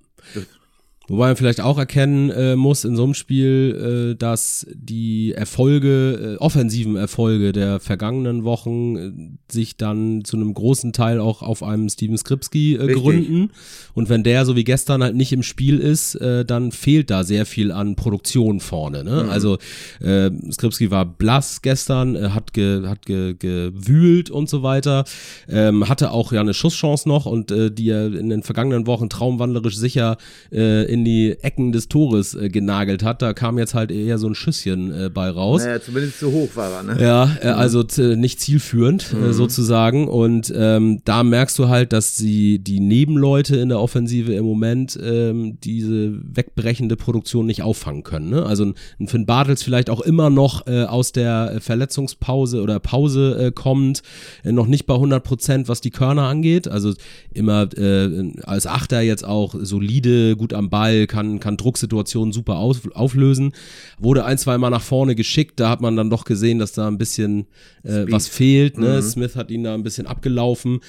Wobei 1.07 1.27
man 1.27 1.37
vielleicht 1.37 1.61
auch 1.61 1.77
erkennen 1.77 2.29
äh, 2.31 2.55
muss 2.57 2.83
in 2.83 2.97
so 2.97 3.03
einem 3.05 3.13
Spiel, 3.13 4.11
äh, 4.13 4.15
dass 4.17 4.67
die 4.73 5.31
Erfolge, 5.33 6.35
äh, 6.35 6.37
offensiven 6.37 6.97
Erfolge 6.97 7.53
der 7.53 7.79
vergangenen 7.79 8.43
Wochen 8.43 8.95
äh, 8.97 9.11
sich 9.51 9.77
dann 9.77 10.25
zu 10.25 10.35
einem 10.35 10.53
großen 10.53 10.91
Teil 10.91 11.21
auch 11.21 11.41
auf 11.41 11.63
einem 11.63 11.87
Steven 11.87 12.17
Skripski 12.17 12.75
äh, 12.75 12.93
gründen. 12.93 13.51
Und 13.93 14.09
wenn 14.09 14.23
der 14.23 14.45
so 14.45 14.57
wie 14.57 14.65
gestern 14.65 15.01
halt 15.01 15.15
nicht 15.15 15.31
im 15.31 15.43
Spiel 15.43 15.79
ist, 15.79 16.15
äh, 16.15 16.43
dann 16.43 16.73
fehlt 16.73 17.09
da 17.09 17.23
sehr 17.23 17.45
viel 17.45 17.71
an 17.71 17.95
Produktion 17.95 18.59
vorne. 18.59 19.05
Ne? 19.05 19.23
Mhm. 19.23 19.29
Also 19.29 19.57
äh, 20.01 20.29
Skripski 20.51 20.91
war 20.91 21.05
blass 21.05 21.61
gestern, 21.61 22.15
äh, 22.15 22.29
hat, 22.29 22.51
ge, 22.53 22.85
hat 22.85 23.05
ge, 23.05 23.33
gewühlt 23.39 24.29
und 24.29 24.49
so 24.49 24.61
weiter, 24.61 25.05
ähm, 25.47 25.87
hatte 25.87 26.11
auch 26.11 26.33
ja 26.33 26.41
eine 26.41 26.53
Schusschance 26.53 27.07
noch 27.07 27.25
und 27.25 27.51
äh, 27.51 27.71
die 27.71 27.89
er 27.89 28.13
in 28.13 28.27
den 28.27 28.43
vergangenen 28.43 28.87
Wochen 28.87 29.07
traumwandlerisch 29.07 29.77
sicher 29.77 30.17
äh, 30.51 30.96
in 30.97 31.05
die 31.05 31.37
Ecken 31.41 31.71
des 31.71 31.87
Tores 31.87 32.33
äh, 32.33 32.49
genagelt 32.49 33.03
hat. 33.03 33.21
Da 33.21 33.33
kam 33.33 33.57
jetzt 33.57 33.73
halt 33.73 33.91
eher 33.91 34.17
so 34.17 34.27
ein 34.27 34.35
Schüsschen 34.35 34.91
äh, 34.91 35.09
bei 35.09 35.29
raus. 35.29 35.63
Naja, 35.63 35.81
zumindest 35.81 36.19
zu 36.19 36.31
hoch 36.31 36.49
war 36.55 36.71
er, 36.71 36.83
ne? 36.83 37.01
Ja, 37.01 37.37
äh, 37.41 37.47
also 37.47 37.83
nicht 37.99 38.39
zielführend 38.39 39.13
äh, 39.13 39.15
mhm. 39.15 39.33
sozusagen. 39.33 40.07
Und 40.07 40.51
ähm, 40.55 41.01
da 41.05 41.23
merkst 41.23 41.57
du 41.59 41.69
halt, 41.69 41.93
dass 41.93 42.17
sie 42.17 42.59
die 42.59 42.79
Nebenleute 42.79 43.57
in 43.57 43.69
der 43.69 43.79
Offensive 43.79 44.33
im 44.33 44.45
Moment 44.45 44.97
ähm, 45.01 45.59
diese 45.63 46.13
wegbrechende 46.35 46.95
Produktion 46.95 47.45
nicht 47.45 47.61
auffangen 47.61 48.03
können. 48.03 48.29
Ne? 48.29 48.45
Also 48.45 48.73
ein 48.99 49.07
Finn 49.07 49.25
Bartels 49.25 49.63
vielleicht 49.63 49.89
auch 49.89 50.01
immer 50.01 50.29
noch 50.29 50.65
äh, 50.67 50.83
aus 50.83 51.11
der 51.11 51.57
Verletzungspause 51.59 52.61
oder 52.61 52.79
Pause 52.79 53.47
äh, 53.47 53.51
kommt, 53.51 54.01
äh, 54.43 54.51
noch 54.51 54.67
nicht 54.67 54.85
bei 54.85 54.95
100 54.95 55.23
Prozent, 55.23 55.67
was 55.67 55.81
die 55.81 55.91
Körner 55.91 56.23
angeht. 56.23 56.67
Also 56.67 56.93
immer 57.33 57.69
äh, 57.77 58.31
als 58.43 58.65
Achter 58.65 59.01
jetzt 59.01 59.25
auch 59.25 59.55
solide, 59.59 60.35
gut 60.35 60.53
am 60.53 60.69
Ball 60.69 60.86
Ball, 60.87 61.07
kann, 61.07 61.39
kann 61.39 61.57
Drucksituationen 61.57 62.31
super 62.31 62.57
auf, 62.57 62.89
auflösen. 62.93 63.51
Wurde 63.99 64.25
ein, 64.25 64.37
zwei 64.37 64.57
Mal 64.57 64.69
nach 64.69 64.81
vorne 64.81 65.15
geschickt, 65.15 65.59
da 65.59 65.69
hat 65.69 65.81
man 65.81 65.95
dann 65.95 66.09
doch 66.09 66.25
gesehen, 66.25 66.59
dass 66.59 66.71
da 66.71 66.87
ein 66.87 66.97
bisschen 66.97 67.47
äh, 67.83 68.05
was 68.09 68.27
fehlt. 68.27 68.77
Ne? 68.77 68.97
Mhm. 68.97 69.01
Smith 69.01 69.35
hat 69.35 69.51
ihn 69.51 69.63
da 69.63 69.73
ein 69.73 69.83
bisschen 69.83 70.07
abgelaufen. 70.07 70.79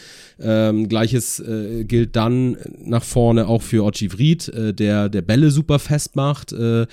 Ähm, 0.40 0.88
Gleiches 0.88 1.40
äh, 1.40 1.84
gilt 1.84 2.16
dann 2.16 2.56
nach 2.84 3.04
vorne 3.04 3.48
auch 3.48 3.62
für 3.62 3.84
Ochi 3.84 4.12
Vried, 4.12 4.48
äh, 4.48 4.72
der, 4.72 5.08
der 5.08 5.22
Bälle 5.22 5.50
super 5.50 5.78
festmacht. 5.78 6.52
Äh, 6.52 6.86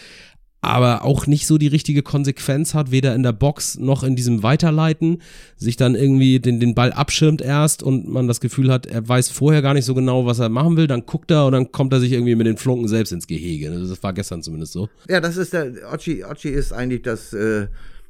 aber 0.65 1.03
auch 1.03 1.27
nicht 1.27 1.47
so 1.47 1.57
die 1.57 1.67
richtige 1.67 2.03
Konsequenz 2.03 2.73
hat, 2.73 2.91
weder 2.91 3.15
in 3.15 3.23
der 3.23 3.31
Box 3.31 3.77
noch 3.77 4.03
in 4.03 4.15
diesem 4.15 4.43
Weiterleiten, 4.43 5.21
sich 5.55 5.77
dann 5.77 5.95
irgendwie 5.95 6.39
den, 6.39 6.59
den 6.59 6.75
Ball 6.75 6.91
abschirmt 6.91 7.41
erst 7.41 7.83
und 7.83 8.07
man 8.07 8.27
das 8.27 8.39
Gefühl 8.39 8.71
hat, 8.71 8.85
er 8.85 9.07
weiß 9.07 9.29
vorher 9.29 9.61
gar 9.61 9.73
nicht 9.73 9.85
so 9.85 9.95
genau, 9.95 10.25
was 10.25 10.39
er 10.39 10.49
machen 10.49 10.77
will, 10.77 10.87
dann 10.87 11.05
guckt 11.05 11.31
er 11.31 11.45
und 11.45 11.53
dann 11.53 11.71
kommt 11.71 11.93
er 11.93 11.99
sich 11.99 12.11
irgendwie 12.11 12.35
mit 12.35 12.47
den 12.47 12.57
Flunken 12.57 12.87
selbst 12.87 13.11
ins 13.11 13.27
Gehege. 13.27 13.69
Das 13.69 14.03
war 14.03 14.13
gestern 14.13 14.41
zumindest 14.41 14.73
so. 14.73 14.89
Ja, 15.09 15.21
das 15.21 15.37
ist 15.37 15.53
der, 15.53 15.71
Ochi, 15.93 16.23
Ochi 16.23 16.49
ist 16.49 16.73
eigentlich 16.73 17.01
das, 17.01 17.33
äh, 17.33 17.67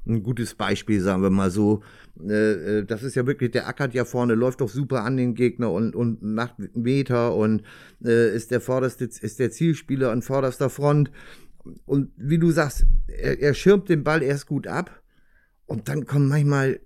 ein 0.07 0.23
gutes 0.23 0.53
Beispiel, 0.55 1.01
sagen 1.01 1.21
wir 1.21 1.29
mal 1.29 1.49
so. 1.49 1.81
Äh, 2.27 2.79
äh, 2.79 2.85
das 2.85 3.03
ist 3.03 3.15
ja 3.15 3.25
wirklich, 3.25 3.51
der 3.51 3.67
ackert 3.67 3.93
ja 3.93 4.05
vorne, 4.05 4.35
läuft 4.35 4.61
doch 4.61 4.69
super 4.69 5.03
an 5.03 5.17
den 5.17 5.35
Gegner 5.35 5.71
und, 5.71 5.95
und 5.95 6.21
macht 6.21 6.55
Meter 6.75 7.35
und 7.35 7.63
äh, 8.03 8.33
ist 8.33 8.51
der 8.51 8.61
vorderste, 8.61 9.05
ist 9.05 9.39
der 9.39 9.51
Zielspieler 9.51 10.11
an 10.11 10.21
vorderster 10.21 10.69
Front 10.69 11.11
und 11.85 12.11
wie 12.17 12.37
du 12.37 12.51
sagst, 12.51 12.85
er, 13.07 13.39
er 13.39 13.53
schirmt 13.53 13.89
den 13.89 14.03
Ball 14.03 14.21
erst 14.21 14.47
gut 14.47 14.67
ab 14.67 15.01
und 15.65 15.89
dann 15.89 16.05
kommen 16.05 16.27
manchmal 16.27 16.79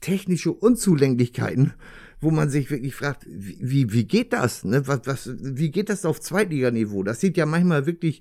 technische 0.00 0.52
Unzulänglichkeiten, 0.52 1.74
wo 2.20 2.30
man 2.30 2.50
sich 2.50 2.70
wirklich 2.70 2.94
fragt, 2.94 3.26
wie, 3.28 3.92
wie 3.92 4.04
geht 4.04 4.32
das? 4.32 4.64
Ne? 4.64 4.86
Was, 4.86 5.00
was, 5.04 5.30
wie 5.40 5.70
geht 5.70 5.88
das 5.88 6.04
auf 6.04 6.20
Zweitliganiveau? 6.20 7.02
Das 7.02 7.20
sieht 7.20 7.36
ja 7.36 7.46
manchmal 7.46 7.86
wirklich 7.86 8.20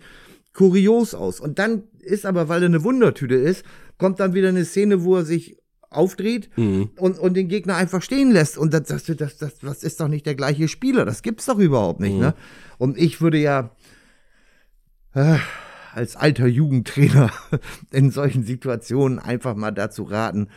kurios 0.54 1.14
aus. 1.14 1.40
Und 1.40 1.60
dann 1.60 1.84
ist 2.00 2.26
aber, 2.26 2.50
weil 2.50 2.64
er 2.64 2.68
eine 2.68 2.84
Wundertüte 2.84 3.36
ist, 3.36 3.64
kommt 3.98 4.20
dann 4.20 4.34
wieder 4.34 4.50
eine 4.50 4.66
Szene, 4.66 5.04
wo 5.04 5.18
er 5.18 5.26
sich 5.26 5.58
aufdreht 5.92 6.50
mhm. 6.58 6.90
und, 6.98 7.20
und 7.20 7.36
den 7.36 7.48
Gegner 7.48 7.76
einfach 7.76 8.02
stehen 8.02 8.32
lässt. 8.32 8.58
Und 8.58 8.74
dann 8.74 8.86
sagst 8.86 9.10
du, 9.10 9.16
das, 9.16 9.38
das, 9.38 9.60
das 9.60 9.84
ist 9.84 10.00
doch 10.00 10.08
nicht 10.08 10.26
der 10.26 10.36
gleiche 10.36 10.68
Spieler. 10.68 11.06
Das 11.06 11.22
gibt's 11.22 11.46
doch 11.46 11.60
überhaupt 11.60 12.00
nicht. 12.00 12.16
Mhm. 12.16 12.22
Ne? 12.22 12.34
Und 12.78 12.98
ich 12.98 13.22
würde 13.22 13.38
ja. 13.38 13.76
Äh, 15.14 15.38
als 15.94 16.16
alter 16.16 16.48
Jugendtrainer 16.48 17.32
in 17.92 18.12
solchen 18.12 18.44
Situationen 18.44 19.20
einfach 19.20 19.56
mal 19.56 19.72
dazu 19.72 20.04
raten, 20.04 20.48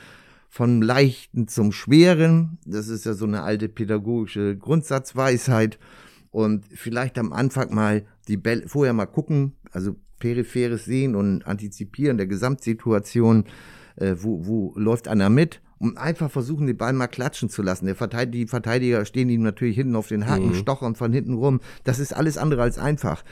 vom 0.49 0.83
Leichten 0.83 1.49
zum 1.49 1.73
Schweren. 1.73 2.59
Das 2.65 2.89
ist 2.89 3.05
ja 3.05 3.15
so 3.15 3.25
eine 3.25 3.43
alte 3.43 3.69
pädagogische 3.69 4.57
Grundsatzweisheit. 4.57 5.79
Und 6.31 6.65
vielleicht 6.73 7.19
am 7.19 7.33
Anfang 7.33 7.75
mal 7.75 8.05
die 8.29 8.37
Bälle, 8.37 8.69
vorher 8.69 8.93
mal 8.93 9.07
gucken, 9.07 9.55
also 9.73 9.97
peripheres 10.19 10.85
Sehen 10.85 11.17
und 11.17 11.47
Antizipieren 11.47 12.17
der 12.17 12.27
Gesamtsituation, 12.27 13.45
äh, 13.97 14.15
wo, 14.19 14.47
wo 14.47 14.73
läuft 14.77 15.09
einer 15.09 15.29
mit 15.29 15.61
und 15.79 15.99
einfach 15.99 16.31
versuchen, 16.31 16.67
den 16.67 16.77
Ball 16.77 16.93
mal 16.93 17.09
klatschen 17.09 17.51
zu 17.51 17.63
lassen. 17.63 17.87
Der 17.87 17.95
Verteidiger, 17.95 18.39
die 18.39 18.47
Verteidiger 18.47 19.05
stehen 19.05 19.29
ihm 19.29 19.43
natürlich 19.43 19.77
hinten 19.77 19.97
auf 19.97 20.09
den 20.09 20.27
Haken, 20.27 20.49
mhm. 20.49 20.55
stochern 20.55 20.95
von 20.95 21.13
hinten 21.13 21.35
rum. 21.35 21.61
Das 21.85 21.99
ist 21.99 22.13
alles 22.13 22.39
andere 22.39 22.63
als 22.63 22.79
einfach. 22.79 23.25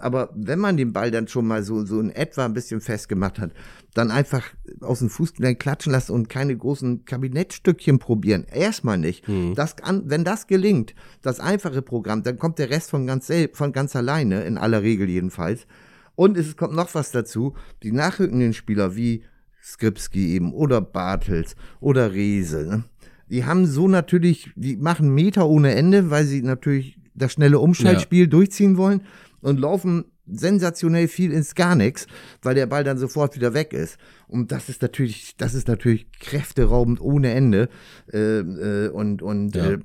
Aber 0.00 0.30
wenn 0.34 0.58
man 0.58 0.76
den 0.76 0.92
Ball 0.92 1.10
dann 1.10 1.28
schon 1.28 1.46
mal 1.46 1.62
so, 1.62 1.84
so 1.84 2.00
in 2.00 2.10
etwa 2.10 2.44
ein 2.44 2.54
bisschen 2.54 2.80
festgemacht 2.80 3.38
hat, 3.38 3.52
dann 3.94 4.10
einfach 4.10 4.44
aus 4.80 5.00
dem 5.00 5.10
Fuß 5.10 5.34
klatschen 5.58 5.92
lassen 5.92 6.12
und 6.12 6.28
keine 6.28 6.56
großen 6.56 7.04
Kabinettstückchen 7.04 7.98
probieren. 7.98 8.44
Erstmal 8.52 8.98
nicht. 8.98 9.26
Mhm. 9.28 9.54
Das, 9.54 9.76
wenn 10.04 10.24
das 10.24 10.46
gelingt, 10.46 10.94
das 11.22 11.40
einfache 11.40 11.82
Programm, 11.82 12.22
dann 12.22 12.38
kommt 12.38 12.58
der 12.58 12.70
Rest 12.70 12.90
von 12.90 13.06
ganz, 13.06 13.30
von 13.52 13.72
ganz 13.72 13.96
alleine, 13.96 14.44
in 14.44 14.58
aller 14.58 14.82
Regel 14.82 15.08
jedenfalls. 15.08 15.66
Und 16.14 16.36
es 16.36 16.56
kommt 16.56 16.74
noch 16.74 16.94
was 16.94 17.10
dazu, 17.12 17.54
die 17.82 17.92
nachrückenden 17.92 18.52
Spieler 18.52 18.96
wie 18.96 19.24
Skripski 19.62 20.34
eben 20.34 20.52
oder 20.52 20.80
Bartels 20.80 21.56
oder 21.80 22.12
Rese, 22.12 22.66
ne? 22.66 22.84
die 23.30 23.44
haben 23.44 23.66
so 23.66 23.88
natürlich, 23.88 24.50
die 24.56 24.76
machen 24.76 25.14
Meter 25.14 25.48
ohne 25.48 25.74
Ende, 25.74 26.10
weil 26.10 26.24
sie 26.24 26.42
natürlich 26.42 26.98
das 27.14 27.32
schnelle 27.32 27.58
Umschaltspiel 27.58 28.24
ja. 28.24 28.26
durchziehen 28.26 28.76
wollen 28.76 29.02
und 29.40 29.60
laufen 29.60 30.04
sensationell 30.30 31.08
viel 31.08 31.32
ins 31.32 31.54
gar 31.54 31.74
nichts, 31.74 32.06
weil 32.42 32.54
der 32.54 32.66
Ball 32.66 32.84
dann 32.84 32.98
sofort 32.98 33.34
wieder 33.34 33.54
weg 33.54 33.72
ist. 33.72 33.96
Und 34.26 34.52
das 34.52 34.68
ist 34.68 34.82
natürlich, 34.82 35.36
das 35.38 35.54
ist 35.54 35.68
natürlich 35.68 36.10
kräfteraubend 36.12 37.00
ohne 37.00 37.32
Ende. 37.32 37.68
Äh, 38.12 38.40
äh, 38.40 38.88
und 38.88 39.22
und 39.22 39.56
ja. 39.56 39.72
äh, 39.72 39.78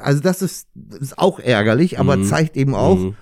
also 0.00 0.20
das 0.20 0.42
ist, 0.42 0.68
ist 1.00 1.18
auch 1.18 1.40
ärgerlich, 1.40 1.98
aber 1.98 2.16
mhm. 2.16 2.24
zeigt 2.24 2.56
eben 2.56 2.74
auch, 2.74 2.98
mhm 2.98 3.16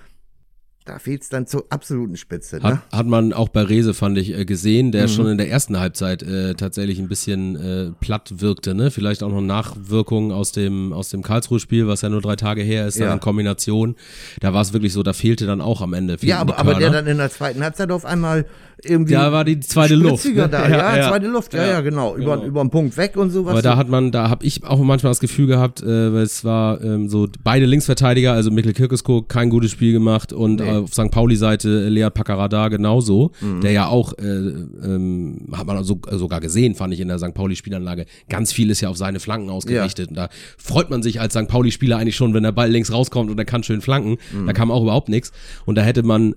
da 0.87 0.99
fehlt 0.99 1.23
es 1.23 1.29
dann 1.29 1.47
zur 1.47 1.65
absoluten 1.69 2.15
Spitze. 2.17 2.57
Ne? 2.57 2.63
Hat, 2.63 2.91
hat 2.91 3.05
man 3.07 3.33
auch 3.33 3.49
bei 3.49 3.61
Rese, 3.61 3.93
fand 3.93 4.17
ich, 4.17 4.33
äh, 4.37 4.45
gesehen, 4.45 4.91
der 4.91 5.03
mhm. 5.03 5.07
schon 5.09 5.27
in 5.27 5.37
der 5.37 5.49
ersten 5.49 5.79
Halbzeit 5.79 6.23
äh, 6.23 6.55
tatsächlich 6.55 6.99
ein 6.99 7.07
bisschen 7.07 7.55
äh, 7.55 7.91
platt 7.99 8.35
wirkte. 8.37 8.73
Ne? 8.73 8.91
Vielleicht 8.91 9.23
auch 9.23 9.29
noch 9.29 9.41
Nachwirkungen 9.41 10.31
aus 10.31 10.51
dem, 10.51 10.93
aus 10.93 11.09
dem 11.09 11.23
Karlsruhe-Spiel, 11.23 11.87
was 11.87 12.01
ja 12.01 12.09
nur 12.09 12.21
drei 12.21 12.35
Tage 12.35 12.61
her 12.61 12.87
ist, 12.87 12.97
ja. 12.97 13.07
dann 13.07 13.15
in 13.15 13.19
Kombination. 13.19 13.95
Da 14.39 14.53
war 14.53 14.61
es 14.61 14.73
wirklich 14.73 14.93
so, 14.93 15.03
da 15.03 15.13
fehlte 15.13 15.45
dann 15.45 15.61
auch 15.61 15.81
am 15.81 15.93
Ende. 15.93 16.17
Ja, 16.21 16.39
aber, 16.39 16.57
aber 16.57 16.75
der 16.75 16.89
dann 16.89 17.07
in 17.07 17.17
der 17.17 17.29
zweiten 17.29 17.63
Halbzeit 17.63 17.91
auf 17.91 18.05
einmal 18.05 18.45
irgendwie. 18.83 19.13
Ja, 19.13 19.31
war 19.31 19.43
die 19.43 19.59
zweite 19.59 19.95
Luft. 19.95 20.25
Ne? 20.25 20.47
Da. 20.47 20.69
Ja, 20.69 20.77
ja, 20.77 20.97
ja, 20.97 21.09
zweite 21.09 21.27
Luft, 21.27 21.53
ja, 21.53 21.65
ja, 21.65 21.81
genau. 21.81 22.15
Über, 22.15 22.35
genau. 22.35 22.47
über 22.47 22.61
einen 22.61 22.69
Punkt 22.69 22.95
weg 22.97 23.17
und 23.17 23.31
sowas. 23.31 23.51
Aber 23.51 23.61
da 23.61 23.75
hat 23.75 23.89
man, 23.89 24.11
da 24.11 24.29
habe 24.29 24.45
ich 24.45 24.63
auch 24.63 24.79
manchmal 24.79 25.11
das 25.11 25.19
Gefühl 25.19 25.47
gehabt, 25.47 25.81
äh, 25.81 26.13
weil 26.13 26.23
es 26.23 26.43
war 26.43 26.81
ähm, 26.83 27.09
so 27.09 27.27
beide 27.43 27.65
Linksverteidiger, 27.65 28.33
also 28.33 28.51
Mikkel 28.51 28.73
Kirkesko, 28.73 29.23
kein 29.23 29.49
gutes 29.49 29.71
Spiel 29.71 29.93
gemacht 29.93 30.31
und 30.31 30.59
nee. 30.59 30.69
auf 30.69 30.93
St. 30.93 31.11
Pauli-Seite 31.11 31.89
Lea 31.89 32.09
Paccarada 32.09 32.67
genauso, 32.67 33.31
mhm. 33.41 33.61
der 33.61 33.71
ja 33.71 33.87
auch, 33.87 34.13
äh, 34.17 34.23
ähm, 34.23 35.47
hat 35.53 35.65
man 35.65 35.83
so, 35.83 35.99
sogar 36.11 36.39
gesehen, 36.39 36.75
fand 36.75 36.93
ich 36.93 36.99
in 36.99 37.07
der 37.07 37.19
St. 37.19 37.33
Pauli-Spielanlage, 37.33 38.05
ganz 38.29 38.53
viel 38.53 38.69
ist 38.69 38.81
ja 38.81 38.89
auf 38.89 38.97
seine 38.97 39.19
Flanken 39.19 39.49
ausgerichtet. 39.49 40.09
Und 40.09 40.15
da 40.15 40.29
freut 40.57 40.89
man 40.89 41.01
sich 41.01 41.19
als 41.19 41.33
St. 41.33 41.47
Pauli-Spieler 41.47 41.97
eigentlich 41.97 42.15
schon, 42.15 42.33
wenn 42.33 42.43
der 42.43 42.51
Ball 42.51 42.69
links 42.69 42.91
rauskommt 42.91 43.31
und 43.31 43.37
er 43.39 43.45
kann 43.45 43.63
schön 43.63 43.81
flanken. 43.81 44.17
Mhm. 44.31 44.47
Da 44.47 44.53
kam 44.53 44.71
auch 44.71 44.83
überhaupt 44.83 45.09
nichts. 45.09 45.31
Und 45.65 45.75
da 45.75 45.81
hätte 45.81 46.03
man 46.03 46.35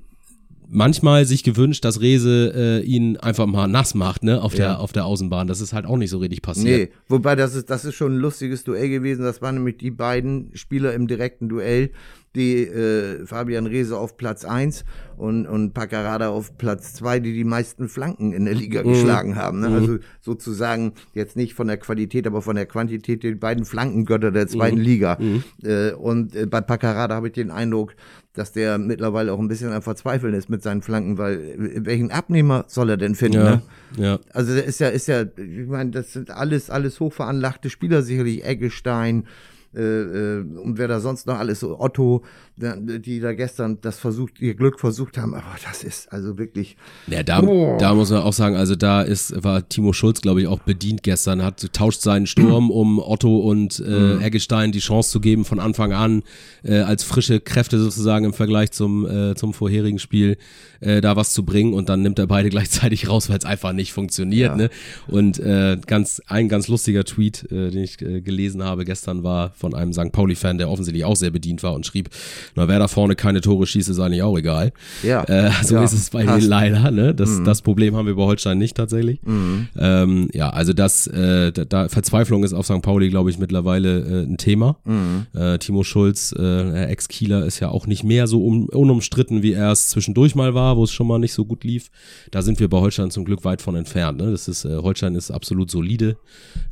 manchmal 0.71 1.25
sich 1.27 1.43
gewünscht, 1.43 1.85
dass 1.85 2.01
Rese 2.01 2.53
äh, 2.55 2.85
ihn 2.85 3.17
einfach 3.17 3.47
mal 3.47 3.67
nass 3.67 3.95
macht, 3.95 4.23
ne, 4.23 4.41
auf 4.43 4.53
ja. 4.53 4.59
der 4.59 4.81
auf 4.81 4.93
der 4.93 5.05
Außenbahn. 5.05 5.47
Das 5.47 5.61
ist 5.61 5.73
halt 5.73 5.87
auch 5.87 5.97
nicht 5.97 6.11
so 6.11 6.19
richtig 6.19 6.43
passiert. 6.43 6.91
Nee, 6.91 6.97
wobei 7.09 7.37
das 7.37 7.55
ist 7.55 7.69
das 7.71 7.85
ist 7.85 7.95
schon 7.95 8.15
ein 8.15 8.19
lustiges 8.19 8.65
Duell 8.65 8.89
gewesen. 8.89 9.23
Das 9.23 9.43
waren 9.43 9.57
nämlich 9.57 9.79
die 9.79 9.91
beiden 9.91 10.51
Spieler 10.55 10.95
im 10.95 11.09
direkten 11.09 11.49
Duell, 11.49 11.91
die 12.35 12.63
äh, 12.63 13.27
Fabian 13.27 13.67
Rehse 13.67 13.97
auf 13.97 14.17
Platz 14.17 14.45
eins 14.45 14.85
und, 15.17 15.47
und 15.47 15.75
Paccarada 15.75 16.29
auf 16.29 16.57
Platz 16.57 16.95
zwei, 16.95 17.19
die 17.19 17.33
die 17.33 17.45
meisten 17.45 17.89
Flanken 17.89 18.33
in 18.33 18.45
der 18.45 18.55
Liga 18.55 18.83
mhm. 18.83 18.89
geschlagen 18.89 19.37
haben. 19.37 19.61
Ne? 19.61 19.69
Mhm. 19.69 19.75
Also 19.75 19.99
sozusagen 20.21 20.93
jetzt 21.13 21.37
nicht 21.37 21.55
von 21.55 21.67
der 21.67 21.77
Qualität, 21.77 22.27
aber 22.27 22.41
von 22.41 22.55
der 22.55 22.67
Quantität 22.67 23.23
die 23.25 23.35
beiden 23.35 23.65
Flankengötter 23.65 24.31
der 24.31 24.47
zweiten 24.47 24.79
mhm. 24.79 24.83
Liga. 24.83 25.19
Mhm. 25.21 25.45
Äh, 25.65 25.93
und 25.93 26.37
äh, 26.37 26.47
bei 26.47 26.61
Paccarada 26.61 27.17
habe 27.17 27.29
ich 27.29 27.33
den 27.33 27.51
Eindruck, 27.51 27.95
dass 28.33 28.53
der 28.53 28.79
mittlerweile 28.79 29.33
auch 29.33 29.41
ein 29.41 29.49
bisschen 29.49 29.73
am 29.73 29.83
Verzweifeln 29.83 30.35
ist 30.35 30.49
mit 30.49 30.63
seinen 30.63 30.83
Flanken, 30.83 31.19
weil 31.19 31.35
äh, 31.35 31.85
welchen 31.85 32.13
Abnehmer 32.13 32.65
soll 32.69 32.91
er 32.91 32.97
denn 32.97 33.17
finden? 33.17 33.39
Ja, 33.39 33.51
ne? 33.57 33.63
ja. 33.97 34.19
Also 34.33 34.55
der 34.55 34.65
ist 34.65 34.79
ja, 34.79 34.89
ist 34.89 35.09
ja, 35.09 35.23
ich 35.23 35.67
meine, 35.67 35.91
das 35.91 36.13
sind 36.13 36.31
alles, 36.31 36.71
alles 36.71 37.01
hochveranlagte 37.01 37.71
Spieler, 37.71 38.03
sicherlich 38.03 38.45
Eggestein, 38.45 39.25
äh, 39.25 39.27
äh, 39.75 40.39
und 40.41 40.79
wer 40.79 40.89
da 40.89 41.01
sonst 41.01 41.27
noch 41.27 41.39
alles 41.39 41.61
so, 41.61 41.79
Otto, 41.79 42.25
die 42.57 43.21
da 43.21 43.33
gestern 43.33 43.79
das 43.81 43.99
versucht, 43.99 44.41
ihr 44.41 44.55
Glück 44.55 44.81
versucht 44.81 45.17
haben, 45.17 45.35
aber 45.35 45.57
das 45.67 45.83
ist 45.83 46.13
also 46.13 46.37
wirklich. 46.39 46.77
Ja, 47.07 47.23
da, 47.23 47.41
oh. 47.43 47.77
da 47.79 47.95
muss 47.95 48.11
man 48.11 48.23
auch 48.23 48.33
sagen, 48.33 48.57
also 48.57 48.75
da 48.75 49.03
ist, 49.03 49.43
war 49.43 49.69
Timo 49.69 49.93
Schulz, 49.93 50.21
glaube 50.21 50.43
ich, 50.43 50.47
auch 50.47 50.61
bedient 50.61 51.03
gestern, 51.03 51.43
hat 51.43 51.73
tauscht 51.73 52.01
seinen 52.03 52.27
Sturm, 52.27 52.71
um 52.71 52.99
Otto 52.99 53.39
und 53.39 53.81
äh, 53.81 54.17
mhm. 54.17 54.21
Eggestein 54.21 54.73
die 54.73 54.81
Chance 54.81 55.11
zu 55.11 55.21
geben, 55.21 55.45
von 55.45 55.61
Anfang 55.61 55.93
an 55.93 56.23
äh, 56.63 56.81
als 56.81 57.05
frische 57.05 57.41
Kräfte 57.41 57.79
sozusagen 57.79 58.25
im 58.25 58.33
Vergleich 58.33 58.73
zum, 58.73 59.07
äh, 59.07 59.35
zum 59.37 59.55
vorherigen 59.55 59.99
Spiel 59.99 60.37
äh, 60.81 61.01
da 61.01 61.17
was 61.17 61.33
zu 61.33 61.45
bringen 61.45 61.75
und 61.75 61.89
dann 61.89 62.03
nimmt 62.03 62.19
er 62.19 62.27
beide 62.27 62.49
gleichzeitig 62.51 63.09
raus, 63.09 63.29
weil 63.29 63.39
es 63.39 63.45
einfach 63.45 63.73
nicht 63.73 63.93
funktioniert. 63.93 64.51
Ja. 64.51 64.57
Ne? 64.57 64.71
Und 65.07 65.39
äh, 65.39 65.79
ganz 65.87 66.21
ein 66.27 66.49
ganz 66.49 66.69
lustiger 66.69 67.05
Tweet, 67.05 67.45
äh, 67.51 67.71
den 67.71 67.85
ich 67.85 68.01
äh, 68.03 68.21
gelesen 68.21 68.63
habe 68.65 68.85
gestern, 68.85 69.23
war 69.23 69.51
von 69.61 69.75
einem 69.75 69.93
St. 69.93 70.13
Pauli-Fan, 70.13 70.59
der 70.59 70.71
offensichtlich 70.71 71.05
auch 71.05 71.17
sehr 71.17 71.31
bedient 71.31 71.63
war 71.63 71.75
und 71.75 71.87
schrieb, 71.87 72.09
na, 72.55 72.67
wer 72.67 72.79
da 72.79 72.89
vorne 72.89 73.15
keine 73.15 73.41
Tore 73.41 73.67
schießt, 73.67 73.89
ist 73.89 74.01
eigentlich 74.01 74.23
auch 74.23 74.37
egal. 74.37 74.73
Ja. 75.03 75.25
Äh, 75.25 75.51
so 75.63 75.77
ja. 75.77 75.85
ist 75.85 75.93
es 75.93 76.11
bei 76.11 76.25
mir 76.25 76.41
leider. 76.41 76.91
Ne? 76.91 77.15
Das, 77.15 77.31
mhm. 77.31 77.45
das 77.45 77.63
Problem 77.63 77.95
haben 77.95 78.07
wir 78.07 78.17
bei 78.17 78.23
Holstein 78.23 78.59
nicht 78.59 78.77
tatsächlich. 78.77 79.21
Mhm. 79.23 79.69
Ähm, 79.79 80.29
ja, 80.33 80.51
also 80.51 80.73
das, 80.73 81.07
äh, 81.07 81.53
da, 81.53 81.65
da, 81.65 81.89
Verzweiflung 81.89 82.43
ist 82.43 82.53
auf 82.53 82.67
St. 82.67 82.83
Pauli, 82.83 83.11
glaube 83.11 83.31
ich, 83.31 83.39
mittlerweile 83.39 84.01
äh, 84.01 84.23
ein 84.25 84.39
Thema. 84.39 84.77
Mhm. 84.85 85.27
Äh, 85.35 85.59
Timo 85.59 85.85
Schulz, 85.85 86.35
äh, 86.37 86.85
Ex-Kieler, 86.87 87.45
ist 87.45 87.61
ja 87.61 87.69
auch 87.69 87.87
nicht 87.87 88.05
mehr 88.05 88.27
so 88.27 88.45
un 88.45 88.69
unumstritten, 88.69 89.43
wie 89.43 89.53
er 89.53 89.73
es 89.73 89.89
zwischendurch 89.89 90.35
mal 90.35 90.55
war, 90.55 90.77
wo 90.77 90.85
es 90.85 90.93
schon 90.93 91.07
mal 91.07 91.19
nicht 91.19 91.33
so 91.33 91.45
gut 91.45 91.65
lief. 91.65 91.91
Da 92.31 92.43
sind 92.43 92.61
wir 92.61 92.69
bei 92.69 92.79
Holstein 92.79 93.11
zum 93.11 93.25
Glück 93.25 93.45
weit 93.45 93.61
von 93.61 93.75
entfernt. 93.75 94.19
Ne? 94.19 94.31
Das 94.31 94.49
ist, 94.49 94.65
äh, 94.65 94.77
Holstein 94.77 95.15
ist 95.15 95.31
absolut 95.31 95.71
solide. 95.71 96.17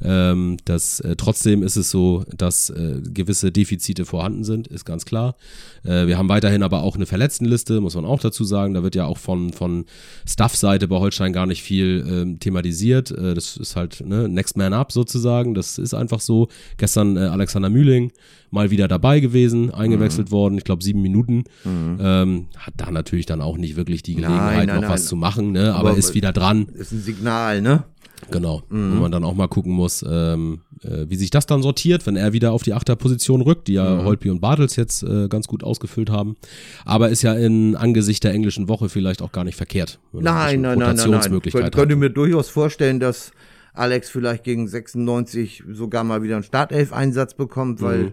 Ähm, 0.03 0.57
das, 0.65 1.01
äh, 1.01 1.17
trotzdem 1.17 1.63
ist 1.63 1.77
es 1.77 1.91
so, 1.91 2.25
dass 2.37 2.71
äh, 2.79 3.01
gewisse 3.03 3.53
Defizite 3.53 4.05
vorhanden 4.05 4.45
sind, 4.45 4.69
ist 4.69 4.85
ganz 4.85 5.05
klar. 5.05 5.37
Äh, 5.85 6.07
wir 6.07 6.17
haben 6.17 6.29
weiterhin 6.29 6.63
aber 6.63 6.83
auch 6.83 6.97
eine 6.97 7.07
Verletztenliste, 7.07 7.81
muss 7.81 7.95
man 7.95 8.05
auch 8.05 8.21
dazu 8.21 8.45
sagen. 8.45 8.75
Da 8.75 8.83
wird 8.83 8.95
ja 8.95 9.07
auch 9.07 9.19
von, 9.19 9.53
von 9.53 9.87
Staff-Seite 10.27 10.89
bei 10.89 10.97
Holstein 10.97 11.33
gar 11.33 11.47
nicht 11.47 11.63
viel 11.63 12.07
ähm, 12.09 12.41
thematisiert. 12.41 13.11
Äh, 13.11 13.35
das 13.35 13.57
ist 13.57 13.77
halt 13.77 14.03
ne, 14.07 14.29
Next 14.29 14.57
Man 14.57 14.73
Up 14.73 14.93
sozusagen. 14.93 15.55
Das 15.55 15.79
ist 15.79 15.95
einfach 15.95 16.21
so. 16.21 16.49
Gestern 16.77 17.17
äh, 17.17 17.21
Alexander 17.21 17.71
Mühling 17.71 18.13
mal 18.51 18.71
wieder 18.71 18.89
dabei 18.89 19.21
gewesen, 19.21 19.73
eingewechselt 19.73 20.29
mhm. 20.29 20.33
worden, 20.33 20.59
ich 20.59 20.65
glaube 20.65 20.83
sieben 20.83 21.03
Minuten. 21.03 21.45
Mhm. 21.65 21.99
Ähm, 22.01 22.47
hat 22.57 22.75
da 22.77 22.91
natürlich 22.91 23.27
dann 23.27 23.41
auch 23.41 23.59
nicht 23.59 23.77
wirklich 23.77 24.03
die 24.03 24.15
Gelegenheit, 24.15 24.57
nein, 24.57 24.67
nein, 24.67 24.77
noch 24.77 24.83
nein. 24.83 24.91
was 24.91 25.07
zu 25.07 25.17
machen, 25.17 25.53
ne? 25.53 25.75
aber, 25.75 25.91
aber 25.91 25.99
ist 25.99 26.15
wieder 26.15 26.33
dran. 26.33 26.67
Ist 26.75 26.93
ein 26.93 27.03
Signal, 27.03 27.61
ne? 27.61 27.85
Genau, 28.31 28.63
mhm. 28.69 28.97
wo 28.97 29.01
man 29.03 29.13
dann 29.13 29.25
auch 29.25 29.35
mal 29.35 29.49
gucken 29.49 29.73
muss, 29.73 30.05
ähm, 30.09 30.61
äh, 30.83 31.07
wie 31.09 31.17
sich 31.17 31.31
das 31.31 31.47
dann 31.47 31.63
sortiert, 31.63 32.07
wenn 32.07 32.17
er 32.17 32.33
wieder 32.33 32.53
auf 32.53 32.63
die 32.63 32.75
Achterposition 32.75 33.41
rückt, 33.41 33.69
die 33.69 33.75
ja 33.75 33.97
mhm. 33.97 34.05
Holpi 34.05 34.31
und 34.31 34.41
Bartels 34.41 34.77
jetzt 34.77 35.03
äh, 35.03 35.29
ganz 35.29 35.47
gut 35.47 35.65
ausgefüllt 35.65 36.11
haben. 36.11 36.37
Aber 36.85 37.09
ist 37.09 37.23
ja 37.23 37.35
in 37.35 37.77
Angesicht 37.77 38.25
der 38.25 38.33
englischen 38.33 38.69
Woche 38.69 38.89
vielleicht 38.89 39.23
auch 39.23 39.33
gar 39.33 39.45
nicht 39.45 39.57
verkehrt. 39.57 39.99
Nein, 40.13 40.61
nein, 40.61 40.79
nein, 40.79 40.97
nein, 40.97 41.11
nein. 41.11 41.41
Ich 41.45 41.53
könnte 41.53 41.97
mir 41.97 42.11
durchaus 42.11 42.49
vorstellen, 42.49 43.01
dass 43.01 43.33
Alex 43.73 44.11
vielleicht 44.11 44.45
gegen 44.45 44.67
96 44.67 45.65
sogar 45.71 46.05
mal 46.05 46.23
wieder 46.23 46.35
einen 46.35 46.45
Startelf-Einsatz 46.45 47.35
bekommt, 47.35 47.81
weil 47.81 47.99
mhm. 47.99 48.13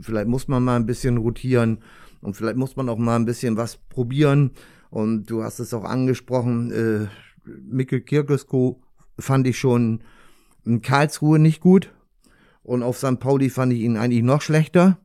vielleicht 0.00 0.28
muss 0.28 0.48
man 0.48 0.62
mal 0.64 0.76
ein 0.76 0.86
bisschen 0.86 1.18
rotieren 1.18 1.78
und 2.20 2.36
vielleicht 2.36 2.56
muss 2.56 2.76
man 2.76 2.88
auch 2.88 2.98
mal 2.98 3.16
ein 3.16 3.24
bisschen 3.24 3.56
was 3.56 3.76
probieren. 3.76 4.50
Und 4.90 5.26
du 5.26 5.42
hast 5.42 5.58
es 5.58 5.74
auch 5.74 5.84
angesprochen, 5.84 6.70
äh, 6.70 7.06
Mikkel 7.68 8.00
Kirkesko 8.00 8.80
fand 9.18 9.46
ich 9.46 9.58
schon 9.58 10.00
in 10.64 10.82
Karlsruhe 10.82 11.38
nicht 11.38 11.60
gut. 11.60 11.92
Und 12.62 12.82
auf 12.82 12.96
St. 12.96 13.20
Pauli 13.20 13.50
fand 13.50 13.72
ich 13.72 13.80
ihn 13.80 13.96
eigentlich 13.96 14.22
noch 14.22 14.40
schlechter. 14.40 14.98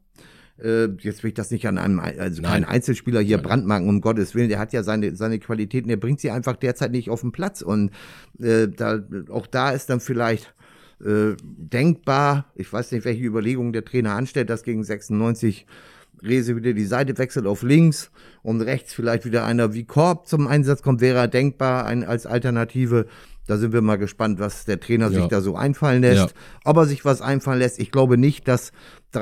Äh, 0.61 0.89
jetzt 0.99 1.23
will 1.23 1.29
ich 1.29 1.33
das 1.33 1.51
nicht 1.51 1.67
an 1.67 1.77
einem, 1.77 1.99
also 1.99 2.41
Nein. 2.41 2.51
kein 2.51 2.65
Einzelspieler 2.65 3.21
hier 3.21 3.37
Nein. 3.37 3.45
brandmarken, 3.45 3.89
um 3.89 4.01
Gottes 4.01 4.35
Willen. 4.35 4.49
Der 4.49 4.59
hat 4.59 4.73
ja 4.73 4.83
seine, 4.83 5.15
seine 5.15 5.39
Qualitäten, 5.39 5.89
der 5.89 5.97
bringt 5.97 6.19
sie 6.19 6.31
einfach 6.31 6.55
derzeit 6.55 6.91
nicht 6.91 7.09
auf 7.09 7.21
den 7.21 7.31
Platz. 7.31 7.61
Und 7.61 7.91
äh, 8.39 8.67
da, 8.67 9.01
auch 9.29 9.47
da 9.47 9.71
ist 9.71 9.89
dann 9.89 9.99
vielleicht 9.99 10.53
äh, 11.03 11.35
denkbar, 11.41 12.45
ich 12.55 12.71
weiß 12.71 12.91
nicht, 12.91 13.05
welche 13.05 13.23
Überlegungen 13.23 13.73
der 13.73 13.85
Trainer 13.85 14.15
anstellt, 14.15 14.49
dass 14.49 14.63
gegen 14.63 14.83
96 14.83 15.65
Rese 16.21 16.55
wieder 16.57 16.73
die 16.73 16.85
Seite 16.85 17.17
wechselt 17.17 17.45
auf 17.45 17.63
links 17.63 18.11
und 18.41 18.61
rechts 18.61 18.93
vielleicht 18.93 19.25
wieder 19.25 19.45
einer 19.45 19.73
wie 19.73 19.85
Korb 19.85 20.27
zum 20.27 20.47
Einsatz 20.47 20.81
kommt, 20.81 20.99
wäre 20.99 21.29
denkbar 21.29 21.85
ein, 21.85 22.03
als 22.03 22.25
Alternative. 22.25 23.05
Da 23.49 23.57
sind 23.57 23.73
wir 23.73 23.81
mal 23.81 23.97
gespannt, 23.97 24.39
was 24.39 24.65
der 24.65 24.79
Trainer 24.79 25.09
ja. 25.09 25.21
sich 25.21 25.25
da 25.25 25.41
so 25.41 25.55
einfallen 25.55 26.01
lässt. 26.01 26.17
Ja. 26.17 26.27
Ob 26.65 26.77
er 26.77 26.85
sich 26.85 27.03
was 27.03 27.21
einfallen 27.21 27.57
lässt. 27.57 27.79
Ich 27.79 27.91
glaube 27.91 28.15
nicht, 28.15 28.47
dass 28.47 28.71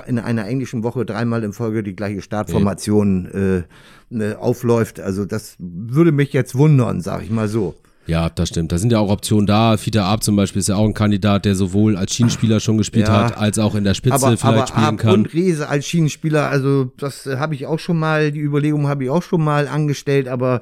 in 0.05 0.19
einer 0.19 0.45
englischen 0.45 0.83
Woche 0.83 1.05
dreimal 1.05 1.45
in 1.45 1.53
Folge 1.53 1.81
die 1.81 1.95
gleiche 1.95 2.21
Startformation 2.21 3.65
äh, 4.11 4.33
aufläuft. 4.33 4.99
Also 4.99 5.23
das 5.23 5.55
würde 5.59 6.11
mich 6.11 6.33
jetzt 6.33 6.55
wundern, 6.55 6.99
sag 6.99 7.23
ich 7.23 7.29
mal 7.29 7.47
so. 7.47 7.75
Ja, 8.05 8.29
das 8.29 8.49
stimmt. 8.49 8.73
Da 8.73 8.77
sind 8.77 8.91
ja 8.91 8.99
auch 8.99 9.09
Optionen 9.09 9.47
da. 9.47 9.77
Fiete 9.77 10.03
Ab 10.03 10.23
zum 10.23 10.35
Beispiel 10.35 10.59
ist 10.59 10.67
ja 10.67 10.75
auch 10.75 10.85
ein 10.85 10.93
Kandidat, 10.93 11.45
der 11.45 11.55
sowohl 11.55 11.95
als 11.95 12.13
Schienenspieler 12.13 12.59
schon 12.59 12.77
gespielt 12.77 13.07
ja, 13.07 13.25
hat, 13.25 13.37
als 13.37 13.59
auch 13.59 13.75
in 13.75 13.85
der 13.85 13.93
Spitze 13.93 14.15
aber, 14.15 14.37
vielleicht 14.37 14.43
aber 14.43 14.67
spielen 14.67 14.85
Ab 14.85 14.97
kann. 14.97 15.13
Und 15.13 15.33
Riese 15.33 15.69
als 15.69 15.85
Schienenspieler, 15.85 16.49
also 16.49 16.91
das 16.97 17.27
äh, 17.27 17.37
habe 17.37 17.55
ich 17.55 17.65
auch 17.65 17.79
schon 17.79 17.97
mal, 17.97 18.33
die 18.33 18.41
Überlegung 18.41 18.87
habe 18.87 19.05
ich 19.05 19.09
auch 19.09 19.23
schon 19.23 19.43
mal 19.43 19.69
angestellt, 19.69 20.27
aber 20.27 20.61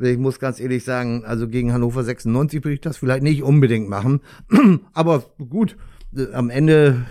ich 0.00 0.18
muss 0.18 0.38
ganz 0.38 0.60
ehrlich 0.60 0.84
sagen, 0.84 1.24
also 1.24 1.48
gegen 1.48 1.72
Hannover 1.72 2.02
96 2.02 2.64
würde 2.64 2.74
ich 2.74 2.80
das 2.80 2.96
vielleicht 2.96 3.22
nicht 3.22 3.42
unbedingt 3.42 3.88
machen. 3.88 4.20
Aber 4.94 5.24
gut, 5.50 5.76
äh, 6.16 6.32
am 6.32 6.50
Ende 6.50 7.04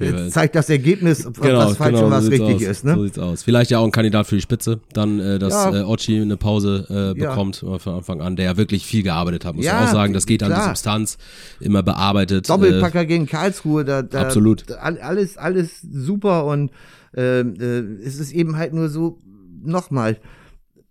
äh, 0.00 0.28
zeigt 0.28 0.54
das 0.54 0.70
Ergebnis, 0.70 1.24
genau, 1.40 1.58
was 1.58 1.76
falsch 1.76 1.94
genau, 1.94 2.06
und 2.06 2.12
was 2.12 2.24
so 2.24 2.30
richtig 2.30 2.56
aus. 2.56 2.62
ist. 2.62 2.84
Ne? 2.84 2.94
So 2.94 3.04
sieht's 3.04 3.18
aus. 3.18 3.42
Vielleicht 3.42 3.70
ja 3.70 3.78
auch 3.78 3.84
ein 3.84 3.92
Kandidat 3.92 4.26
für 4.26 4.36
die 4.36 4.40
Spitze, 4.42 4.80
dann, 4.92 5.18
äh, 5.18 5.38
dass 5.38 5.52
ja. 5.52 5.80
äh, 5.80 5.82
Ochi 5.82 6.20
eine 6.20 6.36
Pause 6.36 7.14
äh, 7.16 7.18
bekommt 7.18 7.62
ja. 7.62 7.78
von 7.78 7.94
Anfang 7.94 8.20
an, 8.20 8.36
der 8.36 8.44
ja 8.44 8.56
wirklich 8.56 8.86
viel 8.86 9.02
gearbeitet 9.02 9.44
hat, 9.44 9.56
muss 9.56 9.64
ja, 9.64 9.74
man 9.74 9.88
auch 9.88 9.92
sagen. 9.92 10.12
Das 10.12 10.26
geht 10.26 10.40
klar. 10.40 10.52
an 10.52 10.60
die 10.60 10.66
Substanz, 10.68 11.18
immer 11.58 11.82
bearbeitet. 11.82 12.48
Doppelpacker 12.48 13.02
äh, 13.02 13.06
gegen 13.06 13.26
Karlsruhe, 13.26 13.84
da, 13.84 14.02
da 14.02 14.22
absolut. 14.22 14.64
Da, 14.68 14.74
alles, 14.76 15.36
alles 15.36 15.80
super 15.82 16.44
und 16.44 16.70
äh, 17.16 17.40
äh, 17.40 17.84
es 18.04 18.20
ist 18.20 18.32
eben 18.32 18.56
halt 18.56 18.72
nur 18.72 18.88
so, 18.88 19.18
nochmal, 19.64 20.18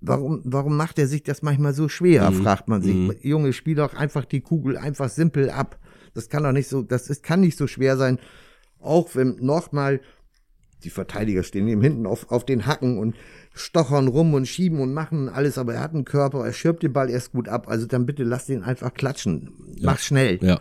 Warum, 0.01 0.41
warum 0.45 0.77
macht 0.77 0.97
er 0.97 1.07
sich 1.07 1.23
das 1.23 1.41
manchmal 1.41 1.73
so 1.73 1.89
schwer, 1.89 2.31
mhm. 2.31 2.41
fragt 2.41 2.67
man 2.69 2.81
sich. 2.81 2.95
Mhm. 2.95 3.15
Junge, 3.21 3.53
spiel 3.53 3.75
doch 3.75 3.93
einfach 3.93 4.25
die 4.25 4.41
Kugel 4.41 4.77
einfach 4.77 5.09
simpel 5.09 5.49
ab. 5.49 5.77
Das 6.13 6.29
kann 6.29 6.43
doch 6.43 6.53
nicht 6.53 6.69
so, 6.69 6.81
das 6.81 7.09
ist, 7.09 7.23
kann 7.23 7.41
nicht 7.41 7.57
so 7.57 7.67
schwer 7.67 7.97
sein. 7.97 8.19
Auch 8.79 9.13
wenn 9.15 9.35
nochmal 9.41 9.99
die 10.83 10.89
Verteidiger 10.89 11.43
stehen 11.43 11.67
ihm 11.67 11.81
hinten 11.81 12.05
auf, 12.05 12.31
auf 12.31 12.45
den 12.45 12.65
Hacken 12.65 12.97
und 12.97 13.15
stochern 13.53 14.07
rum 14.07 14.33
und 14.33 14.47
schieben 14.47 14.79
und 14.79 14.93
machen 14.93 15.27
alles, 15.27 15.57
aber 15.57 15.73
er 15.73 15.81
hat 15.81 15.93
einen 15.93 16.05
Körper, 16.05 16.45
er 16.45 16.53
schirbt 16.53 16.83
den 16.83 16.93
Ball 16.93 17.09
erst 17.09 17.33
gut 17.33 17.49
ab. 17.49 17.67
Also 17.67 17.85
dann 17.85 18.05
bitte 18.05 18.23
lass 18.23 18.45
den 18.45 18.63
einfach 18.63 18.93
klatschen. 18.93 19.51
Ja. 19.75 19.91
Mach 19.91 19.99
schnell. 19.99 20.39
Ja. 20.41 20.59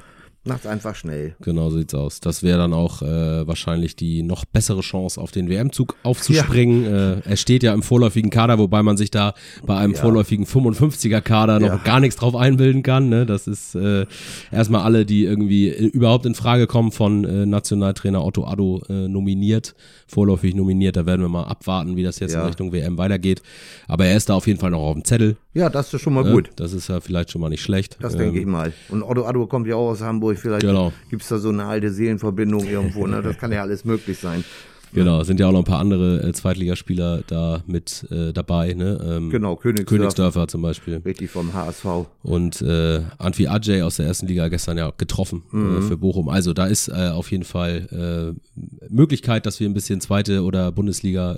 Macht's 0.48 0.66
einfach 0.66 0.94
schnell. 0.94 1.34
Genau 1.40 1.70
sieht's 1.70 1.94
aus. 1.94 2.20
Das 2.20 2.42
wäre 2.42 2.58
dann 2.58 2.72
auch 2.72 3.02
äh, 3.02 3.46
wahrscheinlich 3.46 3.96
die 3.96 4.22
noch 4.22 4.44
bessere 4.44 4.80
Chance, 4.80 5.20
auf 5.20 5.30
den 5.30 5.48
WM-Zug 5.48 5.96
aufzuspringen. 6.02 6.84
Ja. 6.84 7.12
Äh, 7.14 7.20
er 7.24 7.36
steht 7.36 7.62
ja 7.62 7.74
im 7.74 7.82
vorläufigen 7.82 8.30
Kader, 8.30 8.58
wobei 8.58 8.82
man 8.82 8.96
sich 8.96 9.10
da 9.10 9.34
bei 9.64 9.76
einem 9.76 9.94
ja. 9.94 10.00
vorläufigen 10.00 10.46
55er-Kader 10.46 11.60
noch 11.60 11.68
ja. 11.68 11.76
gar 11.76 12.00
nichts 12.00 12.16
drauf 12.16 12.34
einbilden 12.34 12.82
kann. 12.82 13.08
Ne? 13.08 13.26
Das 13.26 13.46
ist 13.46 13.74
äh, 13.74 14.06
erstmal 14.50 14.82
alle, 14.82 15.06
die 15.06 15.24
irgendwie 15.24 15.68
überhaupt 15.68 16.26
in 16.26 16.34
Frage 16.34 16.66
kommen 16.66 16.92
von 16.92 17.24
äh, 17.24 17.46
Nationaltrainer 17.46 18.24
Otto 18.24 18.46
Addo 18.46 18.82
äh, 18.88 19.08
nominiert, 19.08 19.74
vorläufig 20.06 20.54
nominiert. 20.54 20.96
Da 20.96 21.06
werden 21.06 21.22
wir 21.22 21.28
mal 21.28 21.44
abwarten, 21.44 21.96
wie 21.96 22.02
das 22.02 22.18
jetzt 22.18 22.34
in 22.34 22.40
Richtung 22.40 22.72
WM 22.72 22.98
weitergeht. 22.98 23.42
Aber 23.86 24.06
er 24.06 24.16
ist 24.16 24.28
da 24.28 24.34
auf 24.34 24.46
jeden 24.46 24.58
Fall 24.58 24.70
noch 24.70 24.80
auf 24.80 24.94
dem 24.94 25.04
Zettel. 25.04 25.36
Ja, 25.54 25.68
das 25.68 25.92
ist 25.92 26.02
schon 26.02 26.14
mal 26.14 26.24
gut. 26.24 26.50
Das 26.56 26.72
ist 26.72 26.88
ja 26.88 27.00
vielleicht 27.00 27.32
schon 27.32 27.40
mal 27.40 27.48
nicht 27.48 27.62
schlecht. 27.62 27.98
Das 28.00 28.14
ähm, 28.14 28.20
denke 28.20 28.38
ich 28.38 28.46
mal. 28.46 28.72
Und 28.90 29.02
Otto 29.02 29.24
Addo 29.26 29.46
kommt 29.46 29.66
ja 29.66 29.74
auch 29.74 29.90
aus 29.90 30.00
Hamburg 30.02 30.37
vielleicht 30.38 30.62
genau. 30.62 30.92
gibt 31.10 31.22
es 31.22 31.28
da 31.28 31.38
so 31.38 31.50
eine 31.50 31.66
alte 31.66 31.90
Seelenverbindung 31.90 32.66
irgendwo. 32.66 33.06
Ne? 33.06 33.22
Das 33.22 33.38
kann 33.38 33.52
ja 33.52 33.62
alles 33.62 33.84
möglich 33.84 34.18
sein. 34.18 34.44
Genau, 34.92 35.22
sind 35.22 35.40
ja 35.40 35.46
auch 35.48 35.52
noch 35.52 35.60
ein 35.60 35.64
paar 35.64 35.80
andere 35.80 36.22
äh, 36.22 36.32
Zweitligaspieler 36.32 37.22
da 37.26 37.62
mit 37.66 38.06
äh, 38.10 38.32
dabei. 38.32 38.72
Ne? 38.74 38.98
Ähm, 39.04 39.30
genau, 39.30 39.56
Königsdörfer. 39.56 39.96
Königsdörfer 39.96 40.48
zum 40.48 40.62
Beispiel. 40.62 41.02
Richtig 41.04 41.30
vom 41.30 41.52
HSV. 41.52 41.84
Und 42.22 42.62
äh, 42.62 43.02
Antwi 43.18 43.48
Ajay 43.48 43.82
aus 43.82 43.96
der 43.96 44.06
ersten 44.06 44.26
Liga 44.26 44.48
gestern 44.48 44.78
ja 44.78 44.92
getroffen 44.96 45.42
äh, 45.52 45.56
mhm. 45.56 45.78
äh, 45.78 45.82
für 45.82 45.96
Bochum. 45.96 46.28
Also 46.28 46.52
da 46.52 46.66
ist 46.66 46.88
äh, 46.88 47.10
auf 47.10 47.30
jeden 47.30 47.44
Fall 47.44 48.34
äh, 48.56 48.88
Möglichkeit, 48.88 49.46
dass 49.46 49.60
wir 49.60 49.68
ein 49.68 49.74
bisschen 49.74 50.00
zweite 50.00 50.42
oder 50.42 50.72
Bundesliga 50.72 51.36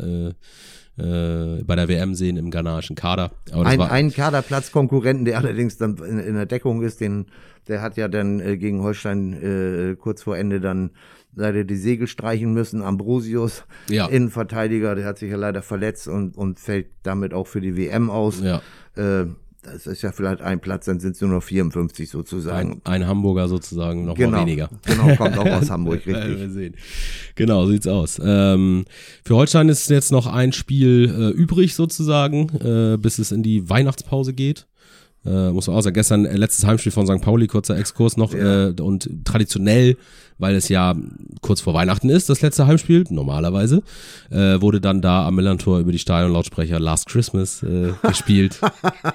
äh, 1.01 1.41
äh, 1.61 1.65
bei 1.65 1.77
der 1.77 1.89
WM 1.89 2.15
sehen 2.15 2.37
im 2.37 2.51
ghanaischen 2.51 2.97
Kader. 2.97 3.31
Ein, 3.53 3.81
ein 3.81 4.13
Kaderplatzkonkurrenten, 4.13 5.25
der 5.25 5.39
allerdings 5.39 5.77
dann 5.77 5.97
in, 5.99 6.19
in, 6.19 6.35
der 6.35 6.47
Deckung 6.47 6.83
ist, 6.83 7.01
den, 7.01 7.27
der 7.69 7.83
hat 7.83 7.97
ja 7.97 8.09
dann 8.09 8.41
äh, 8.41 8.57
gegen 8.57 8.83
Holstein 8.83 9.33
äh, 9.33 9.97
kurz 9.97 10.23
vor 10.23 10.37
Ende 10.37 10.61
dann 10.61 10.91
leider 11.35 11.65
die 11.65 11.77
Segel 11.77 12.07
streichen 12.07 12.53
müssen. 12.53 12.83
Ambrosius, 12.83 13.65
ja. 13.89 14.07
Innenverteidiger, 14.07 14.95
der 14.95 15.05
hat 15.07 15.19
sich 15.19 15.31
ja 15.31 15.37
leider 15.37 15.63
verletzt 15.63 16.09
und, 16.09 16.37
und 16.37 16.59
fällt 16.59 16.89
damit 17.03 17.35
auch 17.35 17.47
für 17.47 17.61
die 17.61 17.77
WM 17.77 18.11
aus. 18.11 18.41
Ja. 18.41 18.63
Äh, 19.63 19.73
das 19.73 19.87
ist 19.87 20.03
ja 20.03 20.13
vielleicht 20.13 20.43
ein 20.43 20.61
Platz, 20.61 20.87
dann 20.87 21.01
sind 21.01 21.17
es 21.17 21.21
nur 21.21 21.31
noch 21.31 21.43
54 21.43 22.09
sozusagen. 22.09 22.81
Ein, 22.85 23.03
ein 23.03 23.07
Hamburger 23.07 23.49
sozusagen, 23.49 24.05
noch 24.05 24.15
genau, 24.15 24.33
mal 24.33 24.41
weniger. 24.47 24.71
Genau, 24.85 25.15
kommt 25.17 25.39
auch 25.39 25.47
aus 25.47 25.71
Hamburg, 25.71 25.97
richtig. 26.07 26.39
Wir 26.39 26.51
sehen. 26.51 26.75
Genau, 27.35 27.67
sieht's 27.67 27.87
aus. 27.87 28.21
Ähm, 28.23 28.85
für 29.25 29.37
Holstein 29.37 29.69
ist 29.69 29.89
jetzt 29.91 30.13
noch 30.13 30.27
ein 30.27 30.53
Spiel 30.53 31.15
äh, 31.17 31.31
übrig 31.31 31.75
sozusagen, 31.75 32.49
äh, 32.61 32.97
bis 32.99 33.19
es 33.19 33.33
in 33.33 33.43
die 33.43 33.69
Weihnachtspause 33.69 34.33
geht. 34.33 34.67
Äh, 35.25 35.51
muss 35.51 35.67
man 35.67 35.77
auch 35.77 35.83
sagen, 35.83 35.95
gestern 35.95 36.25
äh, 36.25 36.37
letztes 36.37 36.65
Heimspiel 36.65 36.93
von 36.93 37.07
St. 37.07 37.21
Pauli, 37.21 37.47
kurzer 37.47 37.77
Exkurs 37.79 38.17
noch. 38.17 38.33
Ja. 38.33 38.69
Äh, 38.69 38.75
und 38.81 39.11
traditionell, 39.25 39.97
weil 40.41 40.55
es 40.55 40.69
ja 40.69 40.97
kurz 41.43 41.61
vor 41.61 41.75
Weihnachten 41.75 42.09
ist, 42.09 42.29
das 42.29 42.41
letzte 42.41 42.67
Heimspiel, 42.67 43.05
normalerweise, 43.11 43.83
äh, 44.31 44.61
wurde 44.61 44.81
dann 44.81 45.01
da 45.01 45.27
am 45.27 45.37
Millantor 45.37 45.79
über 45.79 45.93
die 45.93 45.99
Stadionlautsprecher 45.99 46.81
Last 46.81 47.07
Christmas 47.07 47.63
äh, 47.63 47.93
gespielt, 48.07 48.61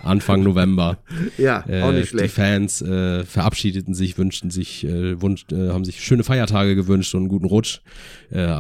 Anfang 0.04 0.44
November. 0.44 0.98
Ja, 1.38 1.62
auch 1.62 1.92
nicht 1.92 2.04
äh, 2.04 2.06
schlecht. 2.06 2.26
Die 2.26 2.30
Fans 2.30 2.82
äh, 2.82 3.24
verabschiedeten 3.26 3.94
sich, 3.94 4.18
wünschten 4.18 4.52
sich, 4.52 4.86
äh, 4.86 5.22
wunsch, 5.22 5.46
äh, 5.52 5.70
haben 5.70 5.84
sich 5.84 6.04
schöne 6.04 6.24
Feiertage 6.24 6.76
gewünscht 6.76 7.14
und 7.16 7.22
einen 7.22 7.30
guten 7.30 7.46
Rutsch. 7.46 7.82
Äh, 8.32 8.60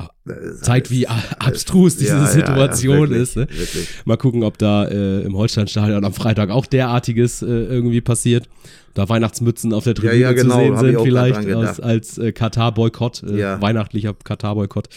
zeigt, 0.62 0.89
wie 0.89 1.08
abstrus 1.08 1.97
diese 1.97 2.13
ja, 2.13 2.25
Situation 2.25 2.95
ja, 2.95 3.01
wirklich, 3.01 3.21
ist. 3.21 3.36
Ne? 3.38 3.47
Mal 4.06 4.17
gucken, 4.17 4.43
ob 4.43 4.58
da 4.58 4.86
äh, 4.86 5.21
im 5.21 5.38
Holsteinstadion 5.38 6.04
am 6.04 6.13
Freitag 6.13 6.49
auch 6.49 6.65
derartiges 6.65 7.41
äh, 7.41 7.45
irgendwie 7.45 8.01
passiert. 8.01 8.47
Da 8.96 9.08
Weihnachtsmützen 9.10 9.74
auf 9.74 9.84
der 9.84 9.94
Tribüne 9.94 10.16
ja, 10.16 10.32
genau, 10.32 10.56
zu 10.56 10.60
sehen 10.62 10.78
sind, 10.78 11.02
vielleicht 11.02 11.46
als, 11.48 11.80
als 11.80 12.18
äh, 12.18 12.32
Katar-Boykott, 12.32 13.24
äh, 13.24 13.38
Ja. 13.38 13.62
weihnachtlicher 13.62 14.14
Katar-Boykott. 14.14 14.88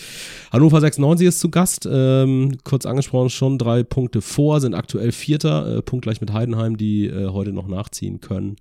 Hannover 0.52 0.80
96 0.80 1.26
ist 1.28 1.40
zu 1.40 1.50
Gast, 1.50 1.86
ähm, 1.90 2.56
kurz 2.64 2.86
angesprochen 2.86 3.28
schon, 3.28 3.58
drei 3.58 3.82
Punkte 3.82 4.20
vor, 4.22 4.60
sind 4.60 4.74
aktuell 4.74 5.12
Vierter, 5.12 5.78
äh, 5.78 5.82
punktgleich 5.82 6.20
mit 6.20 6.32
Heidenheim, 6.32 6.76
die 6.76 7.06
äh, 7.08 7.26
heute 7.28 7.52
noch 7.52 7.66
nachziehen 7.68 8.20
können 8.20 8.56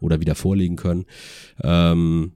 oder 0.00 0.20
wieder 0.20 0.34
vorlegen 0.34 0.76
können. 0.76 1.04
Ähm, 1.62 2.32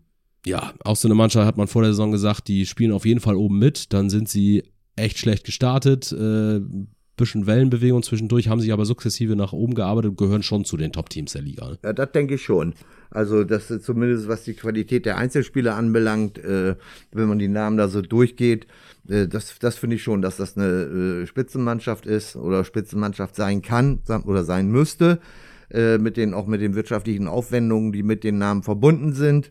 ja, 0.46 0.72
auch 0.84 0.94
so 0.96 1.08
eine 1.08 1.16
Mannschaft 1.16 1.46
hat 1.46 1.56
man 1.56 1.66
vor 1.66 1.82
der 1.82 1.90
Saison 1.90 2.12
gesagt, 2.12 2.46
die 2.46 2.64
spielen 2.64 2.92
auf 2.92 3.04
jeden 3.04 3.20
Fall 3.20 3.34
oben 3.34 3.58
mit. 3.58 3.92
Dann 3.92 4.08
sind 4.08 4.28
sie 4.28 4.62
echt 4.94 5.18
schlecht 5.18 5.44
gestartet, 5.44 6.12
äh, 6.12 6.60
bisschen 7.16 7.46
Wellenbewegung 7.46 8.02
zwischendurch, 8.02 8.48
haben 8.48 8.60
sich 8.60 8.72
aber 8.72 8.84
sukzessive 8.84 9.36
nach 9.36 9.52
oben 9.52 9.74
gearbeitet 9.74 10.10
und 10.10 10.18
gehören 10.18 10.42
schon 10.42 10.64
zu 10.64 10.76
den 10.76 10.92
Top-Teams 10.92 11.32
der 11.32 11.42
Liga. 11.42 11.76
Ja, 11.82 11.92
das 11.92 12.12
denke 12.12 12.34
ich 12.34 12.42
schon. 12.42 12.74
Also 13.10 13.44
das 13.44 13.70
ist 13.70 13.84
zumindest 13.84 14.28
was 14.28 14.44
die 14.44 14.54
Qualität 14.54 15.06
der 15.06 15.16
Einzelspieler 15.16 15.76
anbelangt, 15.76 16.38
äh, 16.38 16.76
wenn 17.12 17.28
man 17.28 17.38
die 17.38 17.48
Namen 17.48 17.76
da 17.76 17.88
so 17.88 18.02
durchgeht, 18.02 18.66
äh, 19.08 19.28
das, 19.28 19.58
das 19.58 19.76
finde 19.76 19.96
ich 19.96 20.02
schon, 20.02 20.22
dass 20.22 20.36
das 20.36 20.56
eine 20.56 21.22
äh, 21.22 21.26
Spitzenmannschaft 21.26 22.06
ist 22.06 22.36
oder 22.36 22.64
Spitzenmannschaft 22.64 23.36
sein 23.36 23.62
kann 23.62 24.00
oder 24.24 24.44
sein 24.44 24.70
müsste, 24.70 25.20
äh, 25.70 25.98
mit 25.98 26.16
den 26.16 26.34
auch 26.34 26.46
mit 26.46 26.60
den 26.60 26.74
wirtschaftlichen 26.74 27.28
Aufwendungen, 27.28 27.92
die 27.92 28.02
mit 28.02 28.24
den 28.24 28.38
Namen 28.38 28.62
verbunden 28.62 29.12
sind. 29.12 29.50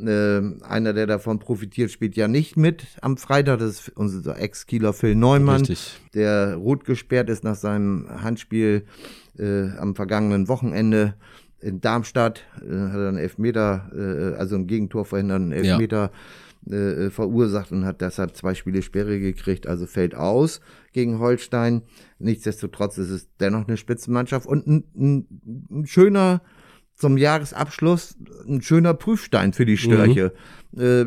Äh, 0.00 0.40
einer, 0.62 0.92
der 0.92 1.06
davon 1.06 1.38
profitiert, 1.40 1.90
spielt 1.90 2.14
ja 2.14 2.28
nicht 2.28 2.56
mit 2.56 2.86
am 3.00 3.16
Freitag. 3.16 3.58
Das 3.58 3.70
ist 3.80 3.92
unser 3.96 4.38
Ex-Kieler 4.38 4.92
Phil 4.92 5.14
Neumann 5.16 5.60
Richtig. 5.60 6.00
der 6.14 6.54
rot 6.54 6.84
gesperrt 6.84 7.28
ist 7.30 7.42
nach 7.42 7.56
seinem 7.56 8.08
Handspiel 8.22 8.84
äh, 9.38 9.70
am 9.78 9.96
vergangenen 9.96 10.46
Wochenende 10.48 11.14
in 11.60 11.80
Darmstadt, 11.80 12.44
äh, 12.60 12.72
hat 12.72 12.94
er 13.00 13.08
einen 13.08 13.18
Elfmeter, 13.18 13.90
äh, 13.92 14.38
also 14.38 14.54
ein 14.54 14.66
Gegentor 14.66 15.04
verhindert, 15.04 15.40
einen 15.40 15.52
Ja. 15.52 15.72
Elfmeter 15.72 16.12
äh, 16.70 17.10
verursacht 17.10 17.72
und 17.72 17.84
hat 17.84 18.00
deshalb 18.00 18.36
zwei 18.36 18.54
Spiele 18.54 18.82
Sperre 18.82 19.18
gekriegt, 19.18 19.66
also 19.66 19.86
fällt 19.86 20.14
aus 20.14 20.60
gegen 20.92 21.18
Holstein. 21.18 21.82
Nichtsdestotrotz 22.18 22.98
ist 22.98 23.10
es 23.10 23.28
dennoch 23.40 23.66
eine 23.66 23.76
Spitzenmannschaft 23.76 24.46
und 24.46 24.66
ein, 24.66 24.84
ein, 24.96 25.26
ein 25.70 25.86
schöner 25.86 26.42
zum 26.98 27.16
Jahresabschluss 27.16 28.16
ein 28.46 28.60
schöner 28.60 28.94
Prüfstein 28.94 29.52
für 29.52 29.64
die 29.64 29.76
Störche. 29.76 30.32
Äh, 30.76 31.06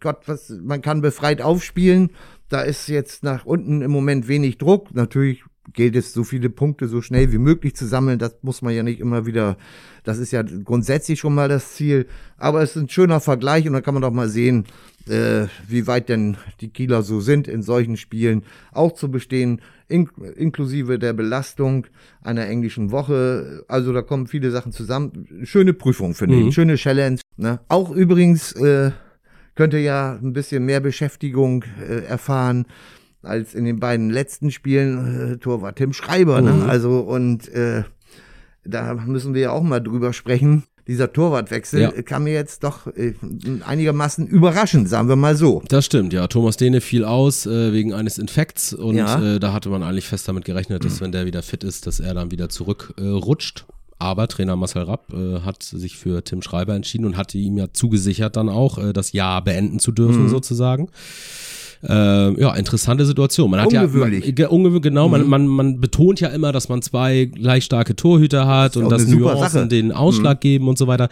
Gott, 0.00 0.22
was, 0.26 0.50
man 0.50 0.82
kann 0.82 1.00
befreit 1.00 1.40
aufspielen. 1.40 2.10
Da 2.48 2.62
ist 2.62 2.88
jetzt 2.88 3.22
nach 3.22 3.46
unten 3.46 3.82
im 3.82 3.90
Moment 3.92 4.26
wenig 4.26 4.58
Druck. 4.58 4.92
Natürlich 4.92 5.44
gilt 5.72 5.94
es, 5.94 6.12
so 6.12 6.24
viele 6.24 6.50
Punkte 6.50 6.88
so 6.88 7.00
schnell 7.00 7.30
wie 7.32 7.38
möglich 7.38 7.76
zu 7.76 7.86
sammeln. 7.86 8.18
Das 8.18 8.36
muss 8.42 8.62
man 8.62 8.74
ja 8.74 8.82
nicht 8.82 8.98
immer 8.98 9.26
wieder, 9.26 9.56
das 10.02 10.18
ist 10.18 10.32
ja 10.32 10.42
grundsätzlich 10.42 11.20
schon 11.20 11.34
mal 11.34 11.48
das 11.48 11.74
Ziel. 11.74 12.06
Aber 12.36 12.62
es 12.62 12.74
ist 12.74 12.82
ein 12.82 12.88
schöner 12.88 13.20
Vergleich 13.20 13.66
und 13.68 13.74
da 13.74 13.80
kann 13.80 13.94
man 13.94 14.02
doch 14.02 14.10
mal 14.10 14.28
sehen, 14.28 14.64
äh, 15.08 15.46
wie 15.68 15.86
weit 15.86 16.08
denn 16.08 16.36
die 16.60 16.68
Kieler 16.68 17.02
so 17.02 17.20
sind, 17.20 17.48
in 17.48 17.62
solchen 17.62 17.96
Spielen 17.96 18.42
auch 18.72 18.92
zu 18.92 19.10
bestehen, 19.10 19.60
in, 19.88 20.08
inklusive 20.36 20.98
der 20.98 21.12
Belastung 21.12 21.86
einer 22.22 22.46
englischen 22.46 22.90
Woche. 22.92 23.64
Also 23.68 23.92
da 23.92 24.02
kommen 24.02 24.26
viele 24.26 24.50
Sachen 24.50 24.72
zusammen. 24.72 25.26
Schöne 25.44 25.72
Prüfung, 25.72 26.14
finde 26.14 26.36
Mhm. 26.36 26.48
ich. 26.48 26.54
Schöne 26.54 26.76
Challenge. 26.76 27.18
Ne? 27.36 27.60
Auch 27.68 27.90
übrigens 27.90 28.52
äh, 28.52 28.92
könnte 29.54 29.78
ja 29.78 30.18
ein 30.22 30.32
bisschen 30.32 30.64
mehr 30.64 30.80
Beschäftigung 30.80 31.64
äh, 31.80 32.04
erfahren 32.04 32.66
als 33.22 33.54
in 33.54 33.64
den 33.64 33.80
beiden 33.80 34.10
letzten 34.10 34.50
Spielen. 34.50 35.32
Äh, 35.32 35.36
Torwart 35.38 35.76
Tim 35.76 35.92
Schreiber. 35.92 36.40
Ne? 36.40 36.52
Mhm. 36.52 36.70
Also 36.70 37.00
und 37.00 37.48
äh, 37.48 37.82
da 38.64 38.94
müssen 38.94 39.34
wir 39.34 39.40
ja 39.40 39.50
auch 39.52 39.62
mal 39.62 39.80
drüber 39.80 40.12
sprechen. 40.12 40.64
Dieser 40.90 41.12
Torwartwechsel 41.12 41.80
Ja. 41.80 41.90
kam 42.02 42.24
mir 42.24 42.32
jetzt 42.32 42.64
doch 42.64 42.88
äh, 42.88 43.14
einigermaßen 43.64 44.26
überraschend, 44.26 44.88
sagen 44.88 45.08
wir 45.08 45.14
mal 45.14 45.36
so. 45.36 45.62
Das 45.68 45.86
stimmt, 45.86 46.12
ja. 46.12 46.26
Thomas 46.26 46.56
Dehne 46.56 46.80
fiel 46.80 47.04
aus 47.04 47.46
äh, 47.46 47.72
wegen 47.72 47.94
eines 47.94 48.18
Infekts 48.18 48.74
und 48.74 48.96
Ja. 48.96 49.22
äh, 49.36 49.38
da 49.38 49.52
hatte 49.52 49.68
man 49.68 49.84
eigentlich 49.84 50.08
fest 50.08 50.26
damit 50.26 50.44
gerechnet, 50.44 50.84
dass 50.84 51.00
wenn 51.00 51.12
der 51.12 51.26
wieder 51.26 51.42
fit 51.44 51.62
ist, 51.62 51.86
dass 51.86 52.00
er 52.00 52.12
dann 52.14 52.32
wieder 52.32 52.48
zurückrutscht. 52.48 53.64
Äh. 53.68 53.72
Aber 54.02 54.26
Trainer 54.28 54.56
Marcel 54.56 54.82
Rapp 54.82 55.12
äh, 55.12 55.40
hat 55.42 55.62
sich 55.62 55.96
für 55.96 56.24
Tim 56.24 56.42
Schreiber 56.42 56.74
entschieden 56.74 57.04
und 57.04 57.16
hatte 57.18 57.38
ihm 57.38 57.56
ja 57.58 57.66
zugesichert 57.72 58.34
dann 58.34 58.48
auch, 58.48 58.78
äh, 58.78 58.92
das 58.92 59.12
Jahr 59.12 59.44
beenden 59.44 59.78
zu 59.78 59.92
dürfen 59.92 60.28
sozusagen. 60.28 60.88
Äh, 61.82 62.40
ja, 62.40 62.54
interessante 62.56 63.06
Situation. 63.06 63.50
Man 63.50 63.60
hat 63.60 63.68
Ungewöhnlich. 63.72 64.26
ja 64.26 64.32
ge- 64.32 64.46
ungewöhnlich, 64.46 64.82
genau. 64.82 65.08
Man, 65.08 65.26
man, 65.26 65.46
man 65.46 65.80
betont 65.80 66.20
ja 66.20 66.28
immer, 66.28 66.52
dass 66.52 66.68
man 66.68 66.82
zwei 66.82 67.24
gleich 67.24 67.64
starke 67.64 67.96
Torhüter 67.96 68.46
hat 68.46 68.76
ja 68.76 68.82
und 68.82 68.90
dass 68.90 69.06
Nuancen 69.06 69.48
Sache. 69.48 69.64
Mhm. 69.64 69.68
den 69.70 69.92
Ausschlag 69.92 70.40
geben 70.42 70.68
und 70.68 70.76
so 70.76 70.86
weiter. 70.86 71.08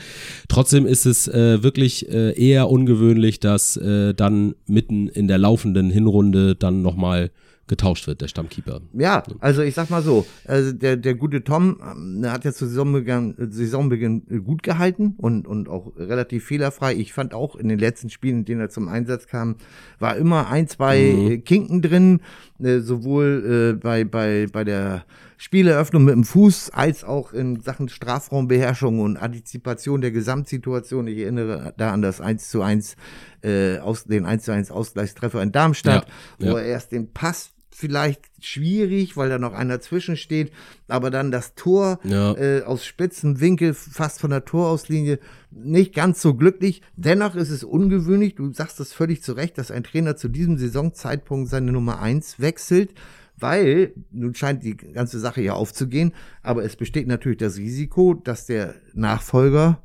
Trotzdem 0.49 0.85
ist 0.87 1.07
es 1.07 1.27
äh, 1.29 1.63
wirklich 1.63 2.11
äh, 2.11 2.33
eher 2.39 2.69
ungewöhnlich, 2.69 3.41
dass 3.41 3.77
äh, 3.79 4.13
dann 4.13 4.55
mitten 4.67 5.09
in 5.09 5.27
der 5.27 5.39
laufenden 5.39 5.89
Hinrunde 5.91 6.55
dann 6.55 6.83
nochmal 6.83 7.31
getauscht 7.69 8.07
wird, 8.07 8.21
der 8.21 8.29
Stammkeeper. 8.29 8.81
Ja, 8.93 9.23
also 9.41 9.63
ich 9.63 9.75
sag 9.75 9.91
mal 9.91 10.03
so, 10.03 10.27
also 10.47 10.73
der, 10.73 10.97
der 10.97 11.15
gute 11.15 11.45
Tom 11.45 11.81
ähm, 11.83 12.23
der 12.23 12.33
hat 12.33 12.45
ja 12.45 12.53
zu 12.53 12.67
Saisonbeginn, 12.67 13.35
Saisonbeginn 13.51 14.23
äh, 14.31 14.39
gut 14.39 14.63
gehalten 14.63 15.15
und, 15.19 15.47
und 15.47 15.69
auch 15.69 15.93
relativ 15.97 16.47
fehlerfrei. 16.47 16.95
Ich 16.95 17.13
fand 17.13 17.35
auch 17.35 17.57
in 17.57 17.69
den 17.69 17.79
letzten 17.79 18.11
Spielen, 18.11 18.39
in 18.39 18.45
denen 18.45 18.61
er 18.61 18.71
zum 18.71 18.89
Einsatz 18.89 19.27
kam, 19.27 19.57
war 19.99 20.17
immer 20.17 20.49
ein, 20.51 20.67
zwei 20.69 20.99
Mhm. 20.99 21.31
äh, 21.31 21.39
Kinken 21.39 21.83
drin, 21.83 22.21
äh, 22.63 22.79
sowohl 22.81 23.75
äh, 23.75 23.79
bei, 23.79 24.05
bei, 24.05 24.47
bei 24.53 24.65
der 24.65 25.05
Spieleröffnung 25.37 26.05
mit 26.05 26.15
dem 26.15 26.25
Fuß 26.25 26.71
als 26.71 27.05
auch 27.05 27.33
in 27.33 27.61
Sachen 27.61 27.89
Strafraumbeherrschung 27.89 28.99
und 29.01 29.17
Antizipation 29.17 30.01
der 30.01 30.11
Gesamtsituation. 30.11 31.07
Ich 31.07 31.19
erinnere 31.19 31.75
da 31.77 31.93
an 31.93 32.03
das 32.03 32.21
1 32.21 32.51
zu 32.51 32.63
1, 32.63 32.97
äh, 33.43 33.79
aus, 33.79 34.05
den 34.05 34.27
1 34.27 34.45
zu 34.45 34.53
1 34.53 34.71
Ausgleichstreffer 34.71 35.41
in 35.43 35.53
Darmstadt, 35.53 36.07
Ja, 36.41 36.47
wo 36.53 36.57
ja. 36.57 36.63
er 36.63 36.67
erst 36.67 36.91
den 36.93 37.13
Pass 37.13 37.53
vielleicht 37.79 38.23
schwierig, 38.41 39.17
weil 39.17 39.29
da 39.29 39.39
noch 39.39 39.53
einer 39.53 39.81
zwischensteht, 39.81 40.51
aber 40.89 41.11
dann 41.11 41.31
das 41.31 41.55
Tor 41.55 42.01
Ja. 42.03 42.35
äh, 42.37 42.63
aus 42.63 42.85
spitzen 42.85 43.39
Winkel, 43.41 43.73
fast 43.73 44.21
von 44.21 44.31
der 44.31 44.45
Torauslinie, 44.45 45.21
nicht 45.53 45.95
ganz 45.95 46.21
so 46.21 46.35
glücklich. 46.35 46.83
Dennoch 46.97 47.37
ist 47.37 47.51
es 47.51 47.63
ungewöhnlich, 47.63 48.35
du 48.35 48.53
sagst 48.53 48.81
das 48.81 48.93
völlig 48.93 49.23
zu 49.23 49.33
Recht, 49.33 49.59
dass 49.59 49.71
ein 49.71 49.85
Trainer 49.85 50.17
zu 50.17 50.29
diesem 50.29 50.59
Saisonzeitpunkt 50.59 51.49
seine 51.49 51.71
Nummer 51.71 52.01
eins 52.01 52.41
wechselt, 52.41 52.95
weil 53.37 53.93
nun 54.11 54.35
scheint 54.35 54.65
die 54.65 54.77
ganze 54.77 55.21
Sache 55.21 55.41
ja 55.41 55.53
aufzugehen, 55.53 56.13
aber 56.43 56.65
es 56.65 56.75
besteht 56.75 57.07
natürlich 57.07 57.39
das 57.39 57.59
Risiko, 57.59 58.15
dass 58.15 58.47
der 58.47 58.75
Nachfolger 58.95 59.81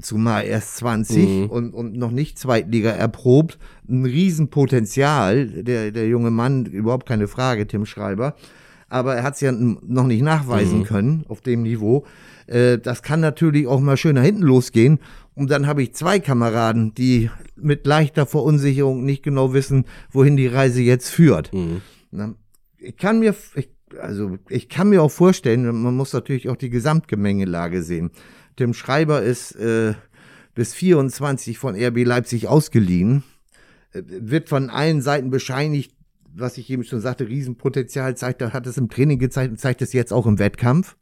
zumal 0.00 0.44
erst 0.44 0.76
20 0.76 1.28
Mhm. 1.28 1.46
und, 1.50 1.74
und 1.74 1.96
noch 1.96 2.10
nicht 2.10 2.38
Zweitliga 2.38 2.90
erprobt, 2.90 3.58
ein 3.88 4.04
Riesenpotenzial, 4.04 5.46
der, 5.46 5.90
der 5.90 6.08
junge 6.08 6.30
Mann, 6.30 6.66
überhaupt 6.66 7.06
keine 7.06 7.28
Frage, 7.28 7.66
Tim 7.66 7.86
Schreiber, 7.86 8.34
aber 8.88 9.16
er 9.16 9.22
hat 9.22 9.34
es 9.34 9.40
ja 9.40 9.52
noch 9.52 10.06
nicht 10.06 10.22
nachweisen 10.22 10.80
Mhm. 10.80 10.84
können 10.84 11.24
auf 11.28 11.40
dem 11.40 11.62
Niveau. 11.62 12.04
Äh, 12.46 12.78
das 12.78 13.02
kann 13.02 13.20
natürlich 13.20 13.66
auch 13.66 13.80
mal 13.80 13.96
schön 13.96 14.14
nach 14.16 14.22
hinten 14.24 14.42
losgehen 14.42 14.98
und 15.34 15.50
dann 15.50 15.66
habe 15.66 15.82
ich 15.82 15.94
zwei 15.94 16.18
Kameraden, 16.20 16.94
die 16.94 17.30
mit 17.56 17.86
leichter 17.86 18.26
Verunsicherung 18.26 19.04
nicht 19.04 19.22
genau 19.22 19.52
wissen, 19.54 19.84
wohin 20.10 20.36
die 20.36 20.46
Reise 20.48 20.82
jetzt 20.82 21.08
führt. 21.08 21.52
Mhm. 21.52 21.80
Na, 22.10 22.34
ich 22.78 22.96
kann 22.96 23.20
mir, 23.20 23.34
ich, 23.54 23.70
also 24.00 24.38
ich 24.48 24.68
kann 24.68 24.88
mir 24.90 25.02
auch 25.02 25.10
vorstellen, 25.10 25.64
man 25.82 25.94
muss 25.96 26.12
natürlich 26.12 26.48
auch 26.48 26.56
die 26.56 26.70
Gesamtgemengelage 26.70 27.82
sehen. 27.82 28.10
Tim 28.56 28.74
Schreiber 28.74 29.22
ist 29.22 29.52
äh, 29.56 29.94
bis 30.54 30.74
24 30.74 31.58
von 31.58 31.74
RB 31.74 32.04
Leipzig 32.04 32.48
ausgeliehen, 32.48 33.22
äh, 33.92 34.02
wird 34.04 34.48
von 34.48 34.70
allen 34.70 35.00
Seiten 35.00 35.30
bescheinigt, 35.30 35.94
was 36.34 36.58
ich 36.58 36.70
eben 36.70 36.84
schon 36.84 37.00
sagte, 37.00 37.28
Riesenpotenzial 37.28 38.16
zeigt, 38.16 38.42
hat 38.42 38.66
es 38.66 38.78
im 38.78 38.88
Training 38.88 39.18
gezeigt 39.18 39.50
und 39.50 39.58
zeigt 39.58 39.82
es 39.82 39.92
jetzt 39.92 40.12
auch 40.12 40.26
im 40.26 40.38
Wettkampf. 40.38 40.96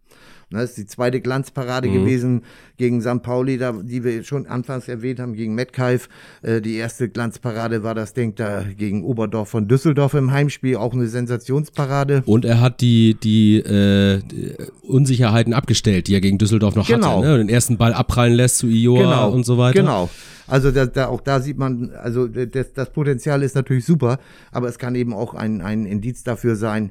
Das 0.50 0.70
ist 0.70 0.78
die 0.78 0.86
zweite 0.86 1.20
Glanzparade 1.20 1.88
mhm. 1.88 1.92
gewesen 1.92 2.42
gegen 2.76 3.00
St. 3.00 3.22
Pauli, 3.22 3.56
da, 3.56 3.72
die 3.72 4.02
wir 4.02 4.24
schon 4.24 4.46
anfangs 4.46 4.88
erwähnt 4.88 5.20
haben, 5.20 5.34
gegen 5.34 5.54
Metcalf. 5.54 6.08
Äh, 6.42 6.60
die 6.60 6.74
erste 6.74 7.08
Glanzparade 7.08 7.84
war 7.84 7.94
das 7.94 8.14
Ding 8.14 8.34
da 8.34 8.64
gegen 8.76 9.04
Oberdorf 9.04 9.50
von 9.50 9.68
Düsseldorf 9.68 10.14
im 10.14 10.32
Heimspiel, 10.32 10.76
auch 10.76 10.92
eine 10.92 11.06
Sensationsparade. 11.06 12.22
Und 12.26 12.44
er 12.44 12.60
hat 12.60 12.80
die, 12.80 13.16
die, 13.22 13.58
äh, 13.58 14.22
die 14.22 14.54
Unsicherheiten 14.82 15.54
abgestellt, 15.54 16.08
die 16.08 16.14
er 16.14 16.20
gegen 16.20 16.38
Düsseldorf 16.38 16.74
noch 16.74 16.88
genau. 16.88 17.18
hatte. 17.18 17.28
Ne? 17.28 17.38
Den 17.38 17.48
ersten 17.48 17.76
Ball 17.76 17.92
abprallen 17.92 18.34
lässt 18.34 18.58
zu 18.58 18.66
Ioa 18.66 19.02
genau. 19.02 19.30
und 19.30 19.46
so 19.46 19.56
weiter. 19.56 19.80
Genau. 19.80 20.10
Also 20.50 20.72
da, 20.72 20.86
da, 20.86 21.06
auch 21.06 21.20
da 21.20 21.40
sieht 21.40 21.58
man, 21.58 21.92
also 21.92 22.26
das, 22.26 22.72
das 22.74 22.90
Potenzial 22.90 23.44
ist 23.44 23.54
natürlich 23.54 23.84
super, 23.84 24.18
aber 24.50 24.68
es 24.68 24.78
kann 24.78 24.96
eben 24.96 25.14
auch 25.14 25.34
ein, 25.34 25.60
ein 25.60 25.86
Indiz 25.86 26.24
dafür 26.24 26.56
sein, 26.56 26.90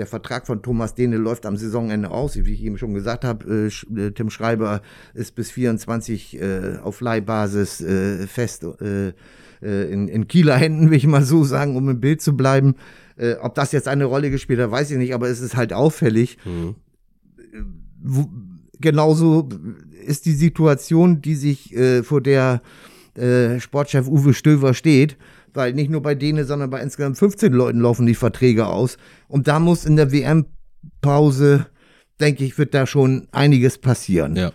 der 0.00 0.06
Vertrag 0.06 0.46
von 0.46 0.62
Thomas 0.62 0.94
Dehne 0.94 1.18
läuft 1.18 1.44
am 1.44 1.58
Saisonende 1.58 2.10
aus. 2.10 2.34
Wie 2.34 2.54
ich 2.54 2.64
eben 2.64 2.78
schon 2.78 2.94
gesagt 2.94 3.22
habe, 3.22 3.70
äh, 3.94 4.00
äh 4.00 4.10
Tim 4.12 4.30
Schreiber 4.30 4.80
ist 5.12 5.34
bis 5.34 5.50
24 5.50 6.40
äh, 6.40 6.78
auf 6.82 7.02
Leihbasis 7.02 7.82
äh, 7.82 8.26
fest 8.26 8.64
äh, 8.64 9.12
äh, 9.62 9.92
in, 9.92 10.08
in 10.08 10.26
Kieler 10.26 10.56
Händen, 10.56 10.90
will 10.90 10.96
ich 10.96 11.06
mal 11.06 11.22
so 11.22 11.44
sagen, 11.44 11.76
um 11.76 11.86
im 11.90 12.00
Bild 12.00 12.20
zu 12.22 12.36
bleiben. 12.36 12.74
Ob 13.42 13.54
das 13.54 13.72
jetzt 13.72 13.86
eine 13.86 14.06
Rolle 14.06 14.30
gespielt 14.30 14.60
hat, 14.60 14.70
weiß 14.70 14.92
ich 14.92 14.96
nicht, 14.96 15.12
aber 15.12 15.28
es 15.28 15.42
ist 15.42 15.54
halt 15.54 15.74
auffällig. 15.74 16.38
Mhm. 16.46 16.76
Wo, 18.02 18.30
genauso 18.80 19.46
ist 20.06 20.24
die 20.24 20.32
Situation, 20.32 21.20
die 21.20 21.34
sich 21.34 21.76
vor 22.02 22.22
der 22.22 22.62
Sportchef 23.58 24.08
Uwe 24.08 24.32
Stöver 24.32 24.72
steht 24.72 25.18
weil 25.54 25.72
nicht 25.72 25.90
nur 25.90 26.02
bei 26.02 26.14
denen, 26.14 26.46
sondern 26.46 26.70
bei 26.70 26.80
insgesamt 26.80 27.18
15 27.18 27.52
Leuten 27.52 27.80
laufen 27.80 28.06
die 28.06 28.14
Verträge 28.14 28.66
aus. 28.66 28.96
Und 29.28 29.48
da 29.48 29.58
muss 29.58 29.84
in 29.84 29.96
der 29.96 30.12
WM-Pause, 30.12 31.66
denke 32.20 32.44
ich, 32.44 32.58
wird 32.58 32.74
da 32.74 32.86
schon 32.86 33.28
einiges 33.32 33.78
passieren. 33.78 34.36
Ja. 34.36 34.52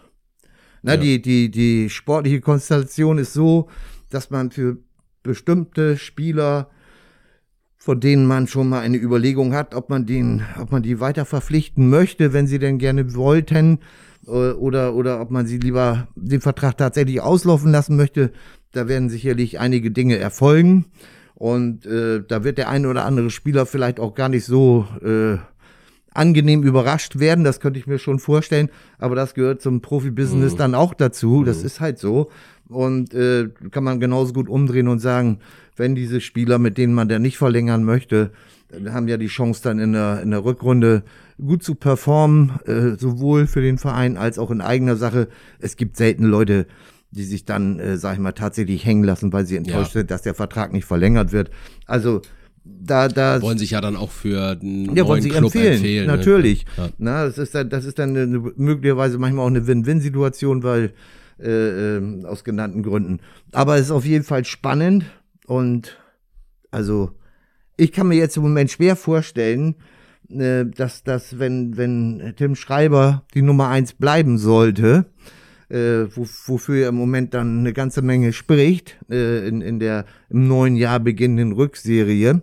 Na, 0.82 0.94
ja. 0.94 0.98
Die, 1.00 1.22
die, 1.22 1.50
die 1.50 1.90
sportliche 1.90 2.42
Konstellation 2.42 3.18
ist 3.18 3.34
so, 3.34 3.70
dass 4.10 4.30
man 4.30 4.52
für 4.52 4.78
bestimmte 5.24 5.98
Spieler, 5.98 6.70
von 7.76 8.00
denen 8.00 8.26
man 8.28 8.48
schon 8.48 8.70
mal 8.70 8.82
eine 8.82 8.98
Überlegung 8.98 9.54
hat, 9.54 9.74
ob 9.74 9.90
man 9.90 10.06
den, 10.06 10.44
ob 10.60 10.72
man 10.72 10.84
die 10.84 11.00
weiter 11.00 11.26
verpflichten 11.26 11.90
möchte, 11.90 12.34
wenn 12.34 12.48
sie 12.48 12.60
denn 12.60 12.78
gerne 12.78 13.16
wollten, 13.16 13.80
oder, 14.28 14.96
oder 14.96 15.22
ob 15.22 15.32
man 15.32 15.46
sie 15.46 15.58
lieber 15.58 16.08
den 16.16 16.42
Vertrag 16.42 16.78
tatsächlich 16.78 17.22
auslaufen 17.22 17.72
lassen 17.72 17.96
möchte, 17.96 18.32
da 18.72 18.88
werden 18.88 19.10
sicherlich 19.10 19.60
einige 19.60 19.92
Dinge 19.92 20.18
erfolgen. 20.18 20.86
Und 21.36 21.86
äh, 21.86 22.24
da 22.26 22.44
wird 22.44 22.58
der 22.58 22.70
eine 22.70 22.88
oder 22.88 23.06
andere 23.06 23.30
Spieler 23.30 23.66
vielleicht 23.66 24.00
auch 24.00 24.16
gar 24.16 24.30
nicht 24.30 24.46
so 24.46 24.88
äh, 25.04 25.38
angenehm 26.14 26.64
überrascht 26.64 27.20
werden. 27.20 27.44
Das 27.44 27.60
könnte 27.60 27.80
ich 27.80 27.88
mir 27.88 28.00
schon 28.00 28.20
vorstellen. 28.20 28.70
Aber 28.98 29.16
das 29.16 29.34
gehört 29.34 29.62
zum 29.62 29.82
Profibusiness 29.82 30.54
mhm. 30.54 30.58
dann 30.58 30.76
auch 30.76 30.94
dazu. 30.94 31.44
Das 31.44 31.60
mhm. 31.60 31.66
ist 31.66 31.80
halt 31.82 32.00
so. 32.00 32.32
Und 32.70 33.14
äh, 33.14 33.50
kann 33.72 33.84
man 33.84 34.00
genauso 34.00 34.34
gut 34.34 34.50
umdrehen 34.50 34.88
und 34.88 35.00
sagen, 35.00 35.40
wenn 35.76 35.94
diese 35.94 36.22
Spieler, 36.22 36.58
mit 36.58 36.78
denen 36.78 36.94
man 36.94 37.10
da 37.10 37.20
nicht 37.20 37.38
verlängern 37.38 37.84
möchte, 37.84 38.32
haben 38.90 39.08
ja 39.08 39.18
die 39.18 39.28
Chance 39.28 39.62
dann 39.64 39.78
in 39.78 39.94
der, 39.94 40.22
in 40.22 40.32
der 40.32 40.44
Rückrunde 40.44 41.04
gut 41.44 41.64
zu 41.64 41.76
performen, 41.76 42.54
äh, 42.66 42.98
sowohl 42.98 43.48
für 43.48 43.62
den 43.62 43.78
Verein 43.78 44.18
als 44.18 44.40
auch 44.40 44.52
in 44.52 44.62
eigener 44.62 44.96
Sache. 44.96 45.28
Es 45.60 45.76
gibt 45.76 45.98
selten 45.98 46.24
Leute, 46.24 46.68
die 47.12 47.24
sich 47.24 47.46
dann, 47.46 47.80
äh, 47.80 47.98
sag 47.98 48.14
ich 48.14 48.20
mal, 48.20 48.32
tatsächlich 48.32 48.86
hängen 48.86 49.04
lassen, 49.04 49.34
weil 49.34 49.46
sie 49.46 49.56
enttäuscht 49.56 49.96
ja. 49.96 50.02
sind, 50.02 50.12
dass 50.12 50.22
der 50.22 50.34
Vertrag 50.34 50.74
nicht 50.74 50.86
verlängert 50.86 51.32
wird. 51.32 51.52
Also 51.86 52.22
da, 52.64 53.08
da 53.08 53.42
wollen 53.42 53.60
sich 53.60 53.72
ja 53.72 53.82
dann 53.82 53.96
auch 53.96 54.12
für 54.12 54.60
einen 54.60 54.96
ja, 54.96 55.04
neuen 55.04 55.24
Club 55.24 55.44
empfehlen. 55.44 55.74
empfehlen 55.74 56.08
ne? 56.08 56.18
Natürlich. 56.18 56.66
Ja. 56.78 56.90
Na, 56.98 57.26
das 57.26 57.38
ist 57.38 57.54
dann, 57.54 57.70
das 57.70 57.86
ist 57.86 58.00
dann 58.00 58.18
eine, 58.18 58.40
möglicherweise 58.56 59.18
manchmal 59.20 59.46
auch 59.46 59.50
eine 59.50 59.68
Win-Win-Situation, 59.68 60.64
weil 60.64 60.94
äh, 61.40 61.98
äh, 61.98 62.26
aus 62.26 62.44
genannten 62.44 62.82
Gründen. 62.82 63.20
Aber 63.52 63.76
es 63.76 63.84
ist 63.84 63.92
auf 63.92 64.06
jeden 64.06 64.24
Fall 64.24 64.46
spannend 64.46 65.06
und 65.46 65.98
also 66.72 67.12
ich 67.78 67.92
kann 67.92 68.08
mir 68.08 68.16
jetzt 68.16 68.38
im 68.38 68.44
Moment 68.44 68.72
schwer 68.72 68.96
vorstellen, 68.96 69.76
äh, 70.30 70.66
dass 70.66 71.04
dass 71.04 71.40
wenn 71.40 71.78
wenn 71.78 72.34
Tim 72.38 72.56
Schreiber 72.56 73.24
die 73.34 73.42
Nummer 73.42 73.70
eins 73.70 73.94
bleiben 73.94 74.38
sollte, 74.38 75.06
äh, 75.70 76.06
wo, 76.16 76.28
wofür 76.46 76.84
er 76.84 76.90
im 76.90 76.96
Moment 76.96 77.34
dann 77.34 77.60
eine 77.60 77.74
ganze 77.74 78.02
Menge 78.02 78.34
spricht, 78.34 78.98
äh, 79.10 79.48
in, 79.48 79.62
in 79.62 79.80
der 79.80 80.06
im 80.30 80.48
neuen 80.48 80.76
Jahr 80.76 81.00
beginnenden 81.00 81.52
Rückserie, 81.54 82.42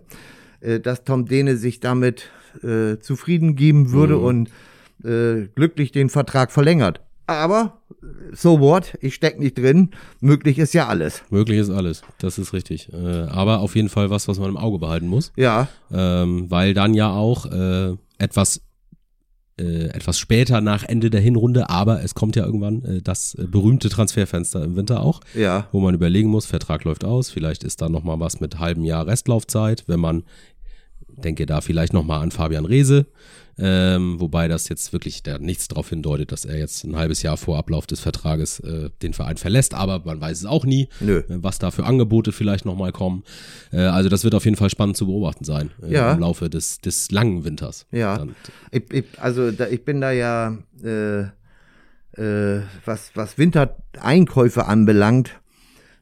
äh, 0.61 0.79
dass 0.79 1.03
Tom 1.03 1.25
Dehne 1.25 1.57
sich 1.57 1.79
damit 1.79 2.29
äh, 2.63 2.99
zufrieden 2.99 3.55
geben 3.55 3.91
würde 3.91 4.17
mhm. 4.17 4.23
und 4.23 4.49
äh, 5.03 5.47
glücklich 5.55 5.91
den 5.91 6.09
Vertrag 6.09 6.51
verlängert. 6.51 7.01
Aber 7.35 7.81
so 8.33 8.59
what, 8.59 8.97
ich 9.01 9.15
steck 9.15 9.39
nicht 9.39 9.57
drin. 9.57 9.91
Möglich 10.19 10.57
ist 10.59 10.73
ja 10.73 10.87
alles. 10.87 11.23
Möglich 11.29 11.59
ist 11.59 11.69
alles, 11.69 12.01
das 12.17 12.37
ist 12.37 12.53
richtig. 12.53 12.91
Äh, 12.93 13.23
aber 13.23 13.59
auf 13.59 13.75
jeden 13.75 13.89
Fall 13.89 14.09
was, 14.09 14.27
was 14.27 14.39
man 14.39 14.49
im 14.49 14.57
Auge 14.57 14.79
behalten 14.79 15.07
muss. 15.07 15.31
Ja. 15.35 15.67
Ähm, 15.91 16.49
weil 16.49 16.73
dann 16.73 16.93
ja 16.93 17.11
auch 17.11 17.45
äh, 17.45 17.95
etwas 18.17 18.61
äh, 19.59 19.89
etwas 19.89 20.17
später 20.17 20.61
nach 20.61 20.83
Ende 20.83 21.11
der 21.11 21.21
Hinrunde, 21.21 21.69
aber 21.69 22.03
es 22.03 22.15
kommt 22.15 22.35
ja 22.35 22.43
irgendwann 22.43 22.83
äh, 22.85 23.01
das 23.03 23.35
äh, 23.35 23.45
berühmte 23.45 23.87
Transferfenster 23.89 24.63
im 24.63 24.75
Winter 24.75 25.01
auch, 25.01 25.19
ja. 25.35 25.67
wo 25.71 25.79
man 25.79 25.93
überlegen 25.93 26.29
muss, 26.29 26.47
Vertrag 26.47 26.83
läuft 26.85 27.05
aus, 27.05 27.29
vielleicht 27.29 27.63
ist 27.63 27.79
da 27.79 27.87
nochmal 27.87 28.19
was 28.19 28.39
mit 28.39 28.57
halbem 28.57 28.83
Jahr 28.83 29.05
Restlaufzeit, 29.05 29.83
wenn 29.85 29.99
man, 29.99 30.23
denke 31.07 31.45
da 31.45 31.61
vielleicht 31.61 31.93
nochmal 31.93 32.21
an 32.21 32.31
Fabian 32.31 32.65
Reese, 32.65 33.05
ähm, 33.57 34.19
wobei 34.19 34.47
das 34.47 34.67
jetzt 34.69 34.93
wirklich 34.93 35.21
da 35.21 35.37
nichts 35.37 35.67
darauf 35.67 35.89
hindeutet, 35.89 36.31
dass 36.31 36.45
er 36.45 36.57
jetzt 36.57 36.83
ein 36.83 36.95
halbes 36.95 37.21
Jahr 37.21 37.37
vor 37.37 37.57
Ablauf 37.57 37.85
des 37.85 37.99
Vertrages 37.99 38.59
äh, 38.61 38.89
den 39.01 39.13
Verein 39.13 39.37
verlässt, 39.37 39.75
aber 39.75 40.01
man 40.05 40.19
weiß 40.19 40.39
es 40.39 40.45
auch 40.45 40.65
nie, 40.65 40.89
Nö. 40.99 41.19
Äh, 41.19 41.23
was 41.27 41.59
da 41.59 41.69
für 41.69 41.85
Angebote 41.85 42.31
vielleicht 42.31 42.65
nochmal 42.65 42.91
kommen. 42.91 43.23
Äh, 43.71 43.81
also 43.81 44.09
das 44.09 44.23
wird 44.23 44.33
auf 44.33 44.45
jeden 44.45 44.57
Fall 44.57 44.69
spannend 44.69 44.97
zu 44.97 45.05
beobachten 45.05 45.45
sein 45.45 45.69
äh, 45.83 45.93
ja. 45.93 46.13
im 46.13 46.19
Laufe 46.19 46.49
des, 46.49 46.79
des 46.79 47.11
langen 47.11 47.45
Winters. 47.45 47.85
Ja, 47.91 48.25
ich, 48.71 48.91
ich, 48.91 49.05
also 49.19 49.51
da, 49.51 49.67
ich 49.67 49.85
bin 49.85 50.01
da 50.01 50.11
ja, 50.11 50.57
äh, 50.83 51.21
äh, 52.19 52.61
was, 52.85 53.11
was 53.13 53.37
Wintereinkäufe 53.37 54.65
anbelangt, 54.65 55.39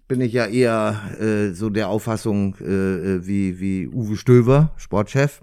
bin 0.07 0.19
ich 0.19 0.33
ja 0.33 0.45
eher 0.45 1.53
so 1.53 1.69
der 1.69 1.87
Auffassung 1.87 2.57
wie, 2.59 3.61
wie 3.61 3.87
Uwe 3.87 4.17
Stöver, 4.17 4.73
Sportchef 4.75 5.41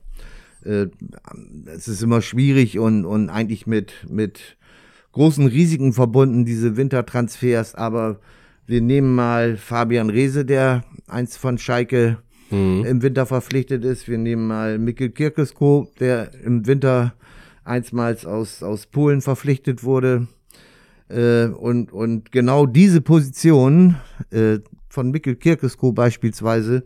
es 0.65 1.89
ist 1.89 2.03
immer 2.03 2.23
schwierig 2.23 2.79
und, 2.79 3.05
und 3.05 3.31
eigentlich 3.31 3.67
mit, 3.67 3.93
mit 4.09 4.57
großen 5.13 5.47
Risiken 5.47 5.93
verbunden, 5.93 6.45
diese 6.45 6.77
Wintertransfers, 6.77 7.75
aber 7.75 8.21
wir 8.67 8.81
nehmen 8.81 9.15
mal 9.15 9.57
Fabian 9.57 10.11
Rehse, 10.11 10.45
der 10.45 10.85
eins 11.07 11.37
von 11.37 11.59
Schalke 11.59 12.19
mhm. 12.51 12.85
im 12.85 13.03
Winter 13.03 13.25
verpflichtet 13.25 13.85
ist. 13.85 14.09
Wir 14.09 14.19
nehmen 14.19 14.47
mal 14.47 14.79
Mikkel 14.79 15.11
Kirkesko, 15.11 15.91
der 16.01 16.35
im 16.45 16.67
Winter 16.67 17.15
einsmals 17.65 18.27
aus, 18.27 18.63
aus 18.63 18.87
Polen 18.87 19.23
verpflichtet 19.23 19.85
wurde. 19.85 20.29
Äh, 21.09 21.47
und, 21.47 21.93
und 21.93 22.31
genau 22.31 22.67
diese 22.67 23.01
Position 23.01 23.97
äh, 24.31 24.59
von 24.89 25.11
Mikkel 25.11 25.37
Kirkesko 25.37 25.93
beispielsweise 25.93 26.85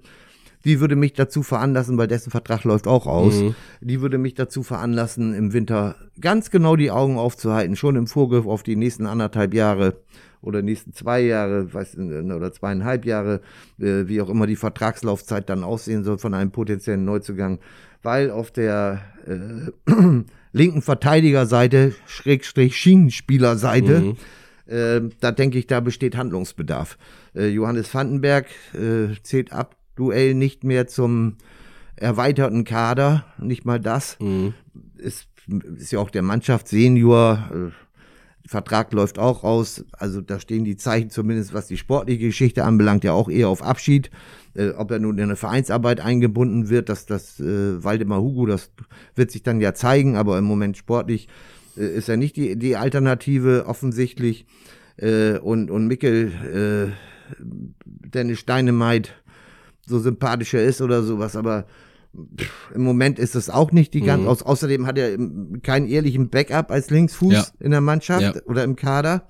die 0.64 0.80
würde 0.80 0.96
mich 0.96 1.12
dazu 1.12 1.42
veranlassen, 1.42 1.98
weil 1.98 2.08
dessen 2.08 2.30
Vertrag 2.30 2.64
läuft 2.64 2.86
auch 2.86 3.06
aus, 3.06 3.40
mhm. 3.40 3.54
die 3.80 4.00
würde 4.00 4.18
mich 4.18 4.34
dazu 4.34 4.62
veranlassen, 4.62 5.34
im 5.34 5.52
Winter 5.52 5.96
ganz 6.20 6.50
genau 6.50 6.76
die 6.76 6.90
Augen 6.90 7.18
aufzuhalten, 7.18 7.76
schon 7.76 7.96
im 7.96 8.06
Vorgriff 8.06 8.46
auf 8.46 8.62
die 8.62 8.76
nächsten 8.76 9.06
anderthalb 9.06 9.54
Jahre 9.54 9.96
oder 10.42 10.60
nächsten 10.60 10.92
zwei 10.92 11.20
Jahre, 11.20 11.72
weiß, 11.72 11.96
oder 11.96 12.52
zweieinhalb 12.52 13.04
Jahre, 13.04 13.40
äh, 13.78 14.08
wie 14.08 14.20
auch 14.20 14.28
immer 14.28 14.46
die 14.46 14.56
Vertragslaufzeit 14.56 15.48
dann 15.48 15.62
aussehen 15.64 16.04
soll 16.04 16.18
von 16.18 16.34
einem 16.34 16.50
potenziellen 16.50 17.04
Neuzugang, 17.04 17.60
weil 18.02 18.30
auf 18.30 18.50
der 18.50 19.00
äh, 19.26 19.92
linken 20.52 20.82
Verteidigerseite, 20.82 21.94
Schrägstrich 22.06 22.76
Schienenspielerseite, 22.76 24.00
mhm. 24.00 24.16
äh, 24.66 25.00
da 25.20 25.30
denke 25.30 25.58
ich, 25.58 25.68
da 25.68 25.78
besteht 25.78 26.16
Handlungsbedarf. 26.16 26.98
Äh, 27.34 27.46
Johannes 27.48 27.94
Vandenberg 27.94 28.46
äh, 28.74 29.14
zählt 29.22 29.52
ab 29.52 29.76
Duell 29.96 30.34
nicht 30.34 30.64
mehr 30.64 30.86
zum 30.86 31.36
erweiterten 31.96 32.64
Kader, 32.64 33.24
nicht 33.38 33.64
mal 33.64 33.80
das. 33.80 34.18
Mhm. 34.20 34.54
Ist, 34.96 35.28
ist 35.76 35.92
ja 35.92 35.98
auch 35.98 36.10
der 36.10 36.22
Mannschaftssenior. 36.22 37.50
Äh, 37.52 37.82
Vertrag 38.46 38.92
läuft 38.92 39.18
auch 39.18 39.44
aus. 39.44 39.84
Also 39.92 40.20
da 40.20 40.40
stehen 40.40 40.64
die 40.64 40.76
Zeichen 40.76 41.10
zumindest, 41.10 41.54
was 41.54 41.68
die 41.68 41.76
sportliche 41.76 42.26
Geschichte 42.26 42.64
anbelangt, 42.64 43.04
ja 43.04 43.12
auch 43.12 43.28
eher 43.28 43.48
auf 43.48 43.62
Abschied. 43.62 44.10
Äh, 44.54 44.70
ob 44.70 44.90
er 44.90 44.98
nun 44.98 45.18
in 45.18 45.24
eine 45.24 45.36
Vereinsarbeit 45.36 46.00
eingebunden 46.00 46.68
wird, 46.68 46.88
dass 46.88 47.06
das 47.06 47.40
äh, 47.40 47.82
Waldemar 47.82 48.20
Hugo, 48.20 48.46
das 48.46 48.70
wird 49.14 49.30
sich 49.30 49.42
dann 49.42 49.60
ja 49.60 49.74
zeigen, 49.74 50.16
aber 50.16 50.38
im 50.38 50.44
Moment 50.44 50.76
sportlich 50.76 51.28
äh, 51.76 51.86
ist 51.86 52.08
er 52.08 52.16
nicht 52.16 52.36
die, 52.36 52.56
die 52.56 52.76
Alternative 52.76 53.66
offensichtlich. 53.66 54.46
Äh, 54.96 55.38
und, 55.38 55.70
und 55.70 55.86
Mickel, 55.86 56.92
äh, 57.40 57.42
Dennis 57.84 58.40
Steinemeit, 58.40 59.21
so 59.86 59.98
sympathischer 59.98 60.62
ist 60.62 60.80
oder 60.80 61.02
sowas, 61.02 61.36
aber 61.36 61.66
Im 62.74 62.82
Moment 62.82 63.18
ist 63.18 63.34
es 63.34 63.48
auch 63.48 63.72
nicht 63.72 63.94
die 63.94 64.02
ganz. 64.02 64.22
Mhm. 64.22 64.28
Aus, 64.28 64.42
außerdem 64.42 64.86
hat 64.86 64.98
er 64.98 65.16
keinen 65.62 65.86
ehrlichen 65.86 66.28
Backup 66.28 66.70
als 66.70 66.90
Linksfuß 66.90 67.32
ja. 67.32 67.46
in 67.58 67.70
der 67.70 67.80
Mannschaft 67.80 68.36
ja. 68.36 68.42
oder 68.44 68.64
im 68.64 68.76
Kader. 68.76 69.28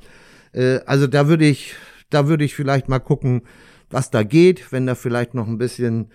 Äh, 0.53 0.81
also 0.87 1.07
da 1.07 1.29
würde 1.29 1.47
ich, 1.47 1.75
da 2.11 2.27
würde 2.27 2.45
ich 2.45 2.55
vielleicht 2.55 2.89
mal 2.89 2.99
gucken, 2.99 3.43
was 3.91 4.11
da 4.11 4.23
geht, 4.23 4.73
wenn 4.73 4.87
da 4.87 4.95
vielleicht 4.95 5.35
noch 5.35 5.47
ein 5.47 5.59
bisschen 5.59 6.09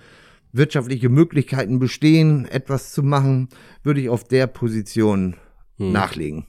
wirtschaftliche 0.52 1.10
Möglichkeiten 1.10 1.80
bestehen, 1.80 2.46
etwas 2.46 2.92
zu 2.92 3.04
machen, 3.04 3.50
würde 3.84 4.02
ich 4.02 4.10
auf 4.10 4.24
der 4.26 4.48
Position 4.48 5.36
hm. 5.78 5.92
nachlegen. 5.92 6.48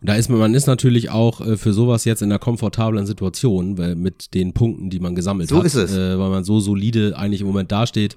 Da 0.00 0.14
ist 0.14 0.28
man, 0.28 0.38
man 0.38 0.54
ist 0.54 0.66
natürlich 0.66 1.10
auch 1.10 1.40
äh, 1.40 1.56
für 1.56 1.72
sowas 1.72 2.04
jetzt 2.04 2.22
in 2.22 2.30
einer 2.30 2.38
komfortablen 2.38 3.04
Situation 3.04 3.78
weil, 3.78 3.96
mit 3.96 4.32
den 4.34 4.52
Punkten, 4.52 4.90
die 4.90 5.00
man 5.00 5.16
gesammelt 5.16 5.48
so 5.48 5.58
hat, 5.58 5.64
ist 5.64 5.74
es. 5.74 5.92
Äh, 5.92 6.18
weil 6.18 6.30
man 6.30 6.44
so 6.44 6.60
solide 6.60 7.16
eigentlich 7.16 7.40
im 7.40 7.48
Moment 7.48 7.72
dasteht, 7.72 8.16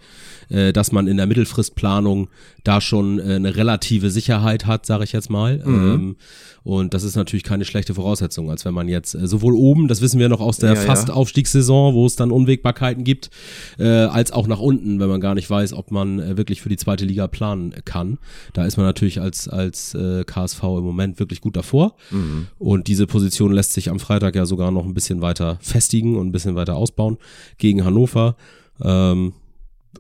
äh, 0.50 0.74
dass 0.74 0.92
man 0.92 1.08
in 1.08 1.18
der 1.18 1.26
Mittelfristplanung 1.26 2.28
da 2.64 2.82
schon 2.82 3.18
äh, 3.20 3.36
eine 3.36 3.56
relative 3.56 4.12
Sicherheit 4.12 4.68
hat, 4.68 4.86
sage 4.86 5.06
ich 5.06 5.12
jetzt 5.12 5.30
mal. 5.32 5.58
Mhm. 5.58 5.94
Ähm, 5.94 6.16
und 6.64 6.94
das 6.94 7.04
ist 7.04 7.16
natürlich 7.16 7.44
keine 7.44 7.66
schlechte 7.66 7.96
Voraussetzung, 7.96 8.52
als 8.52 8.66
wenn 8.66 8.76
man 8.76 8.88
jetzt 8.88 9.16
äh, 9.16 9.28
sowohl 9.28 9.56
oben, 9.56 9.88
das 9.88 10.02
wissen 10.02 10.20
wir 10.20 10.30
noch 10.30 10.42
aus 10.42 10.58
der 10.58 10.76
ja, 10.76 10.80
Fast-Aufstiegssaison, 10.80 11.96
wo 11.96 12.06
es 12.06 12.16
dann 12.16 12.30
Unwägbarkeiten 12.30 13.04
gibt, 13.04 13.32
äh, 13.80 13.88
als 13.88 14.32
auch 14.32 14.46
nach 14.46 14.60
unten, 14.60 15.00
wenn 15.00 15.10
man 15.10 15.20
gar 15.20 15.34
nicht 15.34 15.50
weiß, 15.50 15.74
ob 15.74 15.90
man 15.90 16.20
äh, 16.20 16.38
wirklich 16.38 16.62
für 16.62 16.70
die 16.70 16.78
zweite 16.78 17.06
Liga 17.06 17.28
planen 17.28 17.74
kann. 17.86 18.20
Da 18.54 18.66
ist 18.66 18.78
man 18.78 18.86
natürlich 18.86 19.20
als, 19.20 19.48
als 19.48 19.96
äh, 19.96 20.24
KSV 20.24 20.62
im 20.64 20.84
Moment 20.84 21.20
wirklich 21.20 21.42
gut 21.42 21.56
davor. 21.56 21.71
Mhm. 22.10 22.48
Und 22.58 22.88
diese 22.88 23.08
Position 23.08 23.52
lässt 23.52 23.74
sich 23.74 23.90
am 23.90 24.00
Freitag 24.00 24.36
ja 24.36 24.46
sogar 24.46 24.72
noch 24.72 24.86
ein 24.86 24.94
bisschen 24.94 25.22
weiter 25.22 25.58
festigen 25.62 26.18
und 26.18 26.28
ein 26.28 26.32
bisschen 26.32 26.56
weiter 26.56 26.76
ausbauen 26.76 27.18
gegen 27.58 27.86
Hannover. 27.86 28.36
Ähm, 28.82 29.34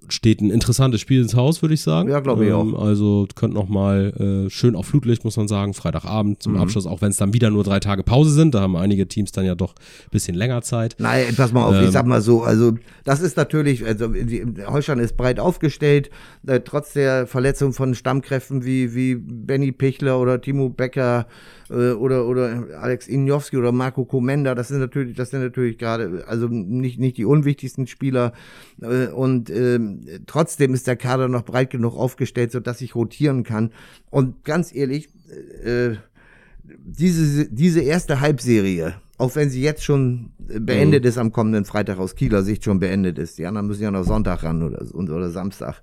steht 0.09 0.41
ein 0.41 0.49
interessantes 0.49 1.01
Spiel 1.01 1.21
ins 1.21 1.35
Haus, 1.35 1.61
würde 1.61 1.73
ich 1.73 1.81
sagen. 1.81 2.09
Ja, 2.09 2.19
glaube 2.19 2.45
ich 2.45 2.51
ähm, 2.51 2.75
auch. 2.75 2.85
Also 2.85 3.27
könnt 3.35 3.53
noch 3.53 3.69
mal 3.69 4.45
äh, 4.47 4.49
schön 4.49 4.75
auf 4.75 4.87
Flutlicht, 4.87 5.23
muss 5.23 5.37
man 5.37 5.47
sagen, 5.47 5.73
Freitagabend 5.73 6.41
zum 6.41 6.53
mhm. 6.53 6.59
Abschluss, 6.59 6.85
auch 6.85 7.01
wenn 7.01 7.11
es 7.11 7.17
dann 7.17 7.33
wieder 7.33 7.49
nur 7.49 7.63
drei 7.63 7.79
Tage 7.79 8.03
Pause 8.03 8.31
sind. 8.31 8.55
Da 8.55 8.61
haben 8.61 8.75
einige 8.75 9.07
Teams 9.07 9.31
dann 9.31 9.45
ja 9.45 9.55
doch 9.55 9.73
ein 9.75 10.11
bisschen 10.11 10.35
länger 10.35 10.61
Zeit. 10.61 10.95
Nein, 10.97 11.33
pass 11.35 11.51
mal 11.51 11.65
auf, 11.65 11.75
ähm, 11.75 11.85
ich 11.85 11.91
sag 11.91 12.05
mal 12.05 12.21
so, 12.21 12.43
also 12.43 12.73
das 13.03 13.21
ist 13.21 13.37
natürlich, 13.37 13.85
also 13.85 14.13
Holstein 14.67 14.99
ist 14.99 15.17
breit 15.17 15.39
aufgestellt, 15.39 16.09
äh, 16.47 16.59
trotz 16.61 16.93
der 16.93 17.27
Verletzung 17.27 17.73
von 17.73 17.95
Stammkräften 17.95 18.65
wie, 18.65 18.95
wie 18.95 19.15
Benny 19.15 19.71
Pichler 19.71 20.19
oder 20.19 20.41
Timo 20.41 20.69
Becker, 20.69 21.27
äh, 21.71 21.91
oder, 21.91 22.27
oder 22.27 22.79
Alex 22.79 23.07
Injowski 23.07 23.57
oder 23.57 23.71
Marco 23.71 24.05
Komenda, 24.05 24.55
das 24.55 24.67
sind 24.67 24.79
natürlich, 24.79 25.15
das 25.15 25.29
sind 25.29 25.41
natürlich 25.41 25.77
gerade, 25.77 26.25
also 26.27 26.47
nicht, 26.47 26.99
nicht 26.99 27.17
die 27.17 27.25
unwichtigsten 27.25 27.87
Spieler. 27.87 28.33
Äh, 28.81 29.07
und 29.07 29.49
äh, 29.49 29.79
trotzdem 30.25 30.73
ist 30.73 30.87
der 30.87 30.97
Kader 30.97 31.27
noch 31.27 31.43
breit 31.43 31.69
genug 31.69 31.95
aufgestellt, 31.95 32.51
sodass 32.51 32.81
ich 32.81 32.95
rotieren 32.95 33.43
kann. 33.43 33.71
Und 34.09 34.43
ganz 34.43 34.73
ehrlich, 34.73 35.09
äh, 35.63 35.95
diese, 36.63 37.49
diese 37.49 37.81
erste 37.81 38.19
Halbserie, 38.19 38.95
auch 39.17 39.35
wenn 39.35 39.49
sie 39.49 39.61
jetzt 39.61 39.83
schon 39.83 40.31
beendet 40.37 41.03
mhm. 41.03 41.09
ist 41.09 41.17
am 41.17 41.31
kommenden 41.31 41.65
Freitag 41.65 41.99
aus 41.99 42.15
Kieler 42.15 42.43
Sicht 42.43 42.63
schon 42.63 42.79
beendet 42.79 43.17
ist, 43.17 43.37
die 43.37 43.45
anderen 43.45 43.67
müssen 43.67 43.83
ja 43.83 43.91
noch 43.91 44.03
Sonntag 44.03 44.43
ran 44.43 44.63
oder, 44.63 44.83
oder 44.93 45.29
Samstag. 45.29 45.81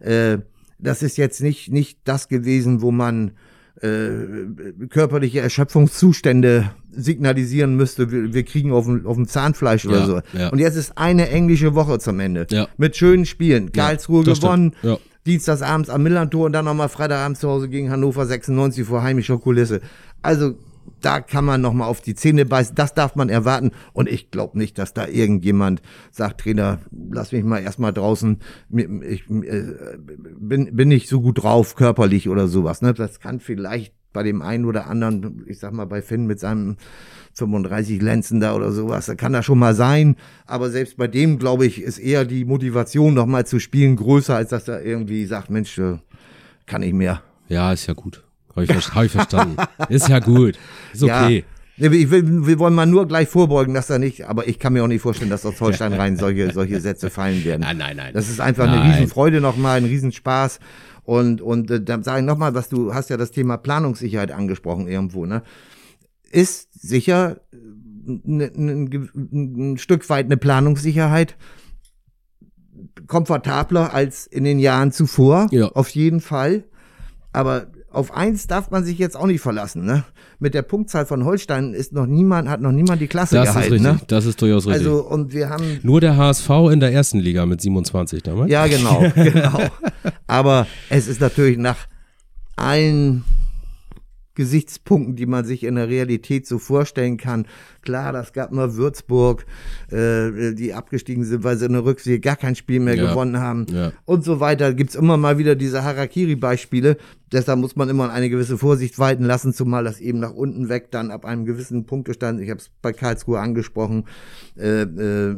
Äh, 0.00 0.38
das 0.78 1.02
ist 1.02 1.16
jetzt 1.16 1.40
nicht, 1.40 1.72
nicht 1.72 2.00
das 2.04 2.28
gewesen, 2.28 2.82
wo 2.82 2.90
man 2.90 3.32
äh, 3.80 4.86
körperliche 4.88 5.40
Erschöpfungszustände 5.40 6.70
signalisieren 6.90 7.76
müsste, 7.76 8.10
wir, 8.10 8.32
wir 8.32 8.44
kriegen 8.44 8.72
auf 8.72 8.86
dem, 8.86 9.06
auf 9.06 9.16
dem 9.16 9.26
Zahnfleisch 9.26 9.84
oder 9.86 10.06
so. 10.06 10.20
Ja. 10.32 10.50
Und 10.50 10.58
jetzt 10.58 10.76
ist 10.76 10.96
eine 10.96 11.28
englische 11.28 11.74
Woche 11.74 11.98
zum 11.98 12.20
Ende. 12.20 12.46
Ja. 12.50 12.68
Mit 12.76 12.96
schönen 12.96 13.26
Spielen. 13.26 13.72
Karlsruhe 13.72 14.24
gewonnen. 14.24 14.74
Ja. 14.82 14.98
Dienstagsabends 15.26 15.88
am 15.88 16.02
Millantor 16.02 16.46
und 16.46 16.52
dann 16.52 16.66
nochmal 16.66 16.88
Freitagabend 16.88 17.38
zu 17.38 17.48
Hause 17.48 17.68
gegen 17.68 17.90
Hannover 17.90 18.26
96 18.26 18.86
vor 18.86 19.02
heimischer 19.02 19.38
Kulisse. 19.38 19.80
Also 20.22 20.54
da 21.00 21.20
kann 21.20 21.44
man 21.44 21.60
noch 21.60 21.72
mal 21.72 21.86
auf 21.86 22.00
die 22.00 22.14
Zähne 22.14 22.46
beißen. 22.46 22.74
Das 22.74 22.94
darf 22.94 23.14
man 23.14 23.28
erwarten. 23.28 23.72
Und 23.92 24.08
ich 24.08 24.30
glaube 24.30 24.58
nicht, 24.58 24.78
dass 24.78 24.94
da 24.94 25.06
irgendjemand 25.06 25.82
sagt, 26.10 26.40
Trainer, 26.40 26.78
lass 26.90 27.32
mich 27.32 27.44
mal 27.44 27.62
erstmal 27.62 27.92
draußen. 27.92 28.38
Ich 28.70 29.28
äh, 29.30 29.62
bin, 30.38 30.74
bin 30.74 30.88
nicht 30.88 31.08
so 31.08 31.20
gut 31.20 31.42
drauf, 31.42 31.74
körperlich 31.74 32.28
oder 32.28 32.48
sowas. 32.48 32.82
Ne? 32.82 32.94
Das 32.94 33.20
kann 33.20 33.40
vielleicht 33.40 33.94
bei 34.14 34.22
dem 34.22 34.40
einen 34.40 34.64
oder 34.64 34.86
anderen, 34.86 35.44
ich 35.46 35.58
sag 35.58 35.72
mal 35.72 35.86
bei 35.86 36.00
Finn 36.00 36.26
mit 36.26 36.40
seinem 36.40 36.76
35 37.34 38.00
Lenzen 38.00 38.40
da 38.40 38.54
oder 38.54 38.70
sowas, 38.72 39.06
da 39.06 39.16
kann 39.16 39.32
das 39.32 39.44
schon 39.44 39.58
mal 39.58 39.74
sein. 39.74 40.16
Aber 40.46 40.70
selbst 40.70 40.96
bei 40.96 41.08
dem, 41.08 41.38
glaube 41.38 41.66
ich, 41.66 41.82
ist 41.82 41.98
eher 41.98 42.24
die 42.24 42.44
Motivation, 42.44 43.12
noch 43.12 43.26
mal 43.26 43.44
zu 43.44 43.58
spielen, 43.58 43.96
größer, 43.96 44.36
als 44.36 44.50
dass 44.50 44.68
er 44.68 44.82
irgendwie 44.82 45.26
sagt, 45.26 45.50
Mensch, 45.50 45.76
äh, 45.78 45.98
kann 46.66 46.82
ich 46.82 46.94
mehr. 46.94 47.22
Ja, 47.48 47.72
ist 47.72 47.86
ja 47.86 47.94
gut. 47.94 48.23
Habe 48.54 48.64
ich, 48.64 48.70
hab 48.94 49.04
ich 49.04 49.12
verstanden. 49.12 49.56
Ist 49.88 50.08
ja 50.08 50.18
gut. 50.20 50.58
Ist 50.92 51.02
okay. 51.02 51.44
Ja. 51.76 51.90
Will, 51.90 52.46
wir 52.46 52.58
wollen 52.60 52.74
mal 52.74 52.86
nur 52.86 53.08
gleich 53.08 53.28
vorbeugen, 53.28 53.74
dass 53.74 53.88
da 53.88 53.98
nicht, 53.98 54.26
aber 54.26 54.46
ich 54.46 54.60
kann 54.60 54.72
mir 54.72 54.84
auch 54.84 54.88
nicht 54.88 55.02
vorstellen, 55.02 55.30
dass 55.30 55.44
aus 55.44 55.60
Holstein 55.60 55.92
rein 55.94 56.16
solche, 56.16 56.52
solche 56.52 56.80
Sätze 56.80 57.10
fallen 57.10 57.44
werden. 57.44 57.62
Nein, 57.62 57.78
nein, 57.78 57.96
nein. 57.96 58.14
Das 58.14 58.28
ist 58.28 58.40
einfach 58.40 58.66
nein. 58.66 58.78
eine 58.78 58.92
Riesenfreude 58.92 59.40
nochmal, 59.40 59.78
ein 59.78 59.84
Riesenspaß. 59.84 60.60
Und, 61.02 61.40
und 61.42 61.70
äh, 61.70 61.82
dann 61.82 62.04
sage 62.04 62.20
ich 62.20 62.26
nochmal, 62.26 62.54
was 62.54 62.68
du 62.68 62.94
hast 62.94 63.10
ja 63.10 63.16
das 63.16 63.32
Thema 63.32 63.56
Planungssicherheit 63.56 64.30
angesprochen 64.30 64.86
irgendwo, 64.86 65.26
ne? 65.26 65.42
Ist 66.30 66.68
sicher 66.80 67.40
ein, 68.06 68.40
äh, 68.40 68.50
ein, 68.54 69.72
ein 69.72 69.78
Stück 69.78 70.08
weit 70.08 70.26
eine 70.26 70.36
Planungssicherheit 70.36 71.36
komfortabler 73.06 73.92
als 73.92 74.26
in 74.26 74.44
den 74.44 74.58
Jahren 74.58 74.92
zuvor, 74.92 75.48
ja. 75.50 75.68
auf 75.68 75.88
jeden 75.90 76.20
Fall. 76.20 76.64
Aber 77.32 77.66
auf 77.94 78.14
eins 78.14 78.46
darf 78.46 78.70
man 78.70 78.84
sich 78.84 78.98
jetzt 78.98 79.16
auch 79.16 79.26
nicht 79.26 79.40
verlassen. 79.40 79.84
Ne? 79.84 80.04
Mit 80.38 80.54
der 80.54 80.62
Punktzahl 80.62 81.06
von 81.06 81.24
Holstein 81.24 81.74
ist 81.74 81.92
noch 81.92 82.06
niemand, 82.06 82.48
hat 82.48 82.60
noch 82.60 82.72
niemand 82.72 83.00
die 83.00 83.06
Klasse 83.06 83.36
das 83.36 83.48
gehalten. 83.48 83.74
Ist 83.74 83.84
richtig. 83.84 84.00
Ne? 84.00 84.06
Das 84.08 84.26
ist 84.26 84.40
durchaus 84.42 84.66
richtig. 84.66 84.86
Also, 84.86 85.02
und 85.04 85.32
wir 85.32 85.48
haben 85.48 85.78
Nur 85.82 86.00
der 86.00 86.16
HSV 86.16 86.50
in 86.72 86.80
der 86.80 86.92
ersten 86.92 87.18
Liga 87.18 87.46
mit 87.46 87.60
27 87.60 88.22
damals. 88.22 88.50
Ja, 88.50 88.66
genau, 88.66 89.04
genau. 89.14 89.60
Aber 90.26 90.66
es 90.90 91.06
ist 91.06 91.20
natürlich 91.20 91.58
nach 91.58 91.86
allen 92.56 93.24
Gesichtspunkten, 94.34 95.16
die 95.16 95.26
man 95.26 95.44
sich 95.44 95.64
in 95.64 95.76
der 95.76 95.88
Realität 95.88 96.46
so 96.46 96.58
vorstellen 96.58 97.16
kann. 97.16 97.46
Klar, 97.82 98.12
das 98.12 98.32
gab 98.32 98.52
mal 98.52 98.74
Würzburg, 98.74 99.46
äh, 99.90 100.54
die 100.54 100.74
abgestiegen 100.74 101.24
sind, 101.24 101.44
weil 101.44 101.56
sie 101.56 101.66
in 101.66 101.72
der 101.72 101.84
Rückserie 101.84 102.20
gar 102.20 102.36
kein 102.36 102.56
Spiel 102.56 102.80
mehr 102.80 102.96
ja. 102.96 103.10
gewonnen 103.10 103.38
haben 103.38 103.66
ja. 103.70 103.92
und 104.04 104.24
so 104.24 104.40
weiter. 104.40 104.74
Gibt's 104.74 104.94
immer 104.94 105.16
mal 105.16 105.38
wieder 105.38 105.54
diese 105.54 105.84
Harakiri-Beispiele. 105.84 106.96
Deshalb 107.32 107.58
muss 107.58 107.74
man 107.74 107.88
immer 107.88 108.12
eine 108.12 108.30
gewisse 108.30 108.58
Vorsicht 108.58 108.98
walten 108.98 109.24
lassen, 109.24 109.52
zumal 109.52 109.82
das 109.82 110.00
eben 110.00 110.20
nach 110.20 110.32
unten 110.32 110.68
weg 110.68 110.90
dann 110.92 111.10
ab 111.10 111.24
einem 111.24 111.44
gewissen 111.44 111.84
Punktestand, 111.84 112.40
ich 112.40 112.48
habe 112.48 112.60
es 112.60 112.70
bei 112.80 112.92
Karlsruhe 112.92 113.40
angesprochen, 113.40 114.04
äh, 114.56 114.82
äh, 114.82 115.36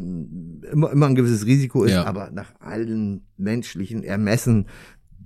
immer, 0.72 0.92
immer 0.92 1.06
ein 1.06 1.14
gewisses 1.14 1.46
Risiko 1.46 1.84
ist, 1.84 1.92
ja. 1.92 2.04
aber 2.04 2.30
nach 2.32 2.52
allen 2.60 3.22
menschlichen 3.38 4.04
Ermessen 4.04 4.66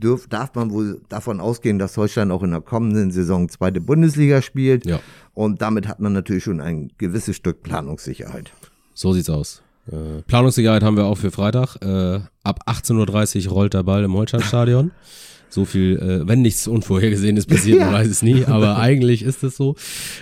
dürf, 0.00 0.26
darf 0.28 0.54
man 0.54 0.70
wohl 0.70 1.00
davon 1.08 1.40
ausgehen, 1.40 1.78
dass 1.78 1.96
Holstein 1.96 2.30
auch 2.30 2.42
in 2.42 2.50
der 2.50 2.60
kommenden 2.60 3.10
Saison 3.10 3.48
zweite 3.48 3.80
Bundesliga 3.80 4.42
spielt. 4.42 4.86
Ja. 4.86 5.00
Und 5.34 5.62
damit 5.62 5.86
hat 5.86 6.00
man 6.00 6.12
natürlich 6.12 6.44
schon 6.44 6.60
ein 6.60 6.90
gewisses 6.98 7.36
Stück 7.36 7.62
Planungssicherheit. 7.62 8.52
So 8.94 9.12
sieht's 9.12 9.30
aus. 9.30 9.62
Äh, 9.90 10.22
Planungssicherheit 10.26 10.82
haben 10.82 10.96
wir 10.96 11.04
auch 11.04 11.18
für 11.18 11.30
Freitag. 11.30 11.76
Äh, 11.82 12.20
ab 12.42 12.60
18.30 12.66 13.46
Uhr 13.46 13.52
rollt 13.52 13.74
der 13.74 13.82
Ball 13.82 14.04
im 14.04 14.14
Holsteinstadion. 14.14 14.92
So 15.50 15.64
viel, 15.64 15.98
äh, 15.98 16.28
wenn 16.28 16.42
nichts 16.42 16.68
Unvorhergesehenes 16.68 17.46
passiert, 17.46 17.80
man 17.80 17.92
weiß 17.92 18.08
es 18.08 18.22
nie, 18.22 18.44
aber 18.44 18.76
eigentlich 18.78 19.22
ist 19.22 19.42
es 19.42 19.56
so. 19.56 19.74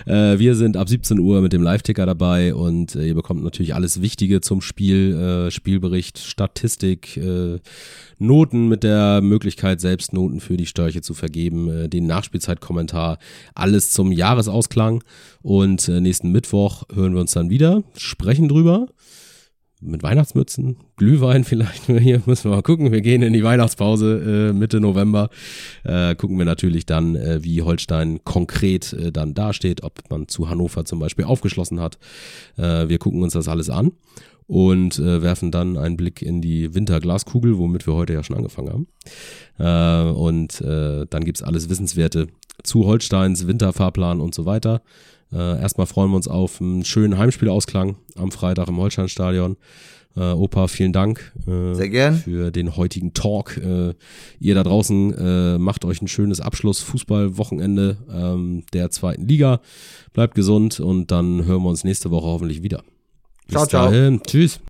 Äh, 0.06 0.38
wir 0.38 0.54
sind 0.54 0.78
ab 0.78 0.88
17 0.88 1.18
Uhr 1.18 1.42
mit 1.42 1.52
dem 1.52 1.62
Live-Ticker 1.62 2.06
dabei 2.06 2.54
und 2.54 2.94
äh, 2.94 3.08
ihr 3.08 3.14
bekommt 3.14 3.44
natürlich 3.44 3.74
alles 3.74 4.00
Wichtige 4.00 4.40
zum 4.40 4.62
Spiel, 4.62 5.14
äh, 5.14 5.50
Spielbericht, 5.50 6.18
Statistik, 6.18 7.18
äh, 7.18 7.58
Noten 8.18 8.68
mit 8.68 8.82
der 8.82 9.20
Möglichkeit, 9.20 9.80
selbst 9.80 10.12
Noten 10.12 10.40
für 10.40 10.56
die 10.56 10.66
Störche 10.66 11.00
zu 11.00 11.14
vergeben, 11.14 11.68
äh, 11.70 11.88
den 11.88 12.06
Nachspielzeitkommentar, 12.06 13.18
alles 13.54 13.90
zum 13.90 14.12
Jahresausklang. 14.12 15.02
Und 15.42 15.88
äh, 15.88 16.00
nächsten 16.00 16.32
Mittwoch 16.32 16.84
hören 16.92 17.14
wir 17.14 17.20
uns 17.20 17.32
dann 17.32 17.50
wieder, 17.50 17.82
sprechen 17.96 18.48
drüber 18.48 18.86
mit 19.80 20.02
Weihnachtsmützen, 20.02 20.76
Glühwein 20.96 21.44
vielleicht. 21.44 21.84
Hier 21.86 22.22
müssen 22.26 22.50
wir 22.50 22.56
mal 22.56 22.62
gucken. 22.62 22.90
Wir 22.90 23.00
gehen 23.00 23.22
in 23.22 23.32
die 23.32 23.44
Weihnachtspause 23.44 24.50
äh, 24.50 24.52
Mitte 24.52 24.80
November. 24.80 25.30
Äh, 25.84 26.16
gucken 26.16 26.38
wir 26.38 26.44
natürlich 26.44 26.86
dann, 26.86 27.14
äh, 27.14 27.44
wie 27.44 27.62
Holstein 27.62 28.20
konkret 28.24 28.92
äh, 28.92 29.12
dann 29.12 29.34
dasteht, 29.34 29.82
ob 29.84 30.10
man 30.10 30.28
zu 30.28 30.48
Hannover 30.48 30.84
zum 30.84 30.98
Beispiel 30.98 31.24
aufgeschlossen 31.24 31.80
hat. 31.80 31.98
Äh, 32.56 32.88
wir 32.88 32.98
gucken 32.98 33.22
uns 33.22 33.34
das 33.34 33.48
alles 33.48 33.70
an 33.70 33.92
und 34.48 34.98
äh, 34.98 35.22
werfen 35.22 35.52
dann 35.52 35.76
einen 35.76 35.96
Blick 35.96 36.22
in 36.22 36.40
die 36.40 36.74
Winterglaskugel, 36.74 37.58
womit 37.58 37.86
wir 37.86 37.94
heute 37.94 38.14
ja 38.14 38.24
schon 38.24 38.36
angefangen 38.36 38.70
haben. 38.70 38.88
Äh, 39.58 40.10
und 40.10 40.60
äh, 40.62 41.06
dann 41.08 41.24
gibt's 41.24 41.42
alles 41.42 41.68
Wissenswerte 41.68 42.26
zu 42.64 42.86
Holsteins 42.86 43.46
Winterfahrplan 43.46 44.20
und 44.20 44.34
so 44.34 44.46
weiter. 44.46 44.82
Äh, 45.30 45.60
erstmal 45.60 45.86
freuen 45.86 46.10
wir 46.10 46.16
uns 46.16 46.28
auf 46.28 46.60
einen 46.60 46.84
schönen 46.84 47.18
Heimspielausklang 47.18 47.96
am 48.16 48.32
Freitag 48.32 48.68
im 48.68 48.78
Holsteinstadion. 48.78 49.58
Äh, 50.16 50.32
Opa, 50.32 50.66
vielen 50.66 50.94
Dank 50.94 51.32
äh, 51.46 51.74
Sehr 51.74 51.90
gern. 51.90 52.14
für 52.14 52.50
den 52.50 52.76
heutigen 52.76 53.12
Talk. 53.12 53.58
Äh, 53.58 53.92
ihr 54.40 54.54
da 54.54 54.62
draußen 54.62 55.14
äh, 55.14 55.58
macht 55.58 55.84
euch 55.84 56.00
ein 56.00 56.08
schönes 56.08 56.40
Abschluss-Fußball-Wochenende 56.40 57.98
ähm, 58.10 58.64
der 58.72 58.90
zweiten 58.90 59.28
Liga. 59.28 59.60
Bleibt 60.14 60.34
gesund 60.34 60.80
und 60.80 61.10
dann 61.10 61.44
hören 61.44 61.62
wir 61.62 61.68
uns 61.68 61.84
nächste 61.84 62.10
Woche 62.10 62.26
hoffentlich 62.26 62.62
wieder. 62.62 62.82
Bis 63.48 63.56
ciao, 63.56 63.66
ciao. 63.66 63.86
Dahin. 63.90 64.22
Tschüss. 64.22 64.60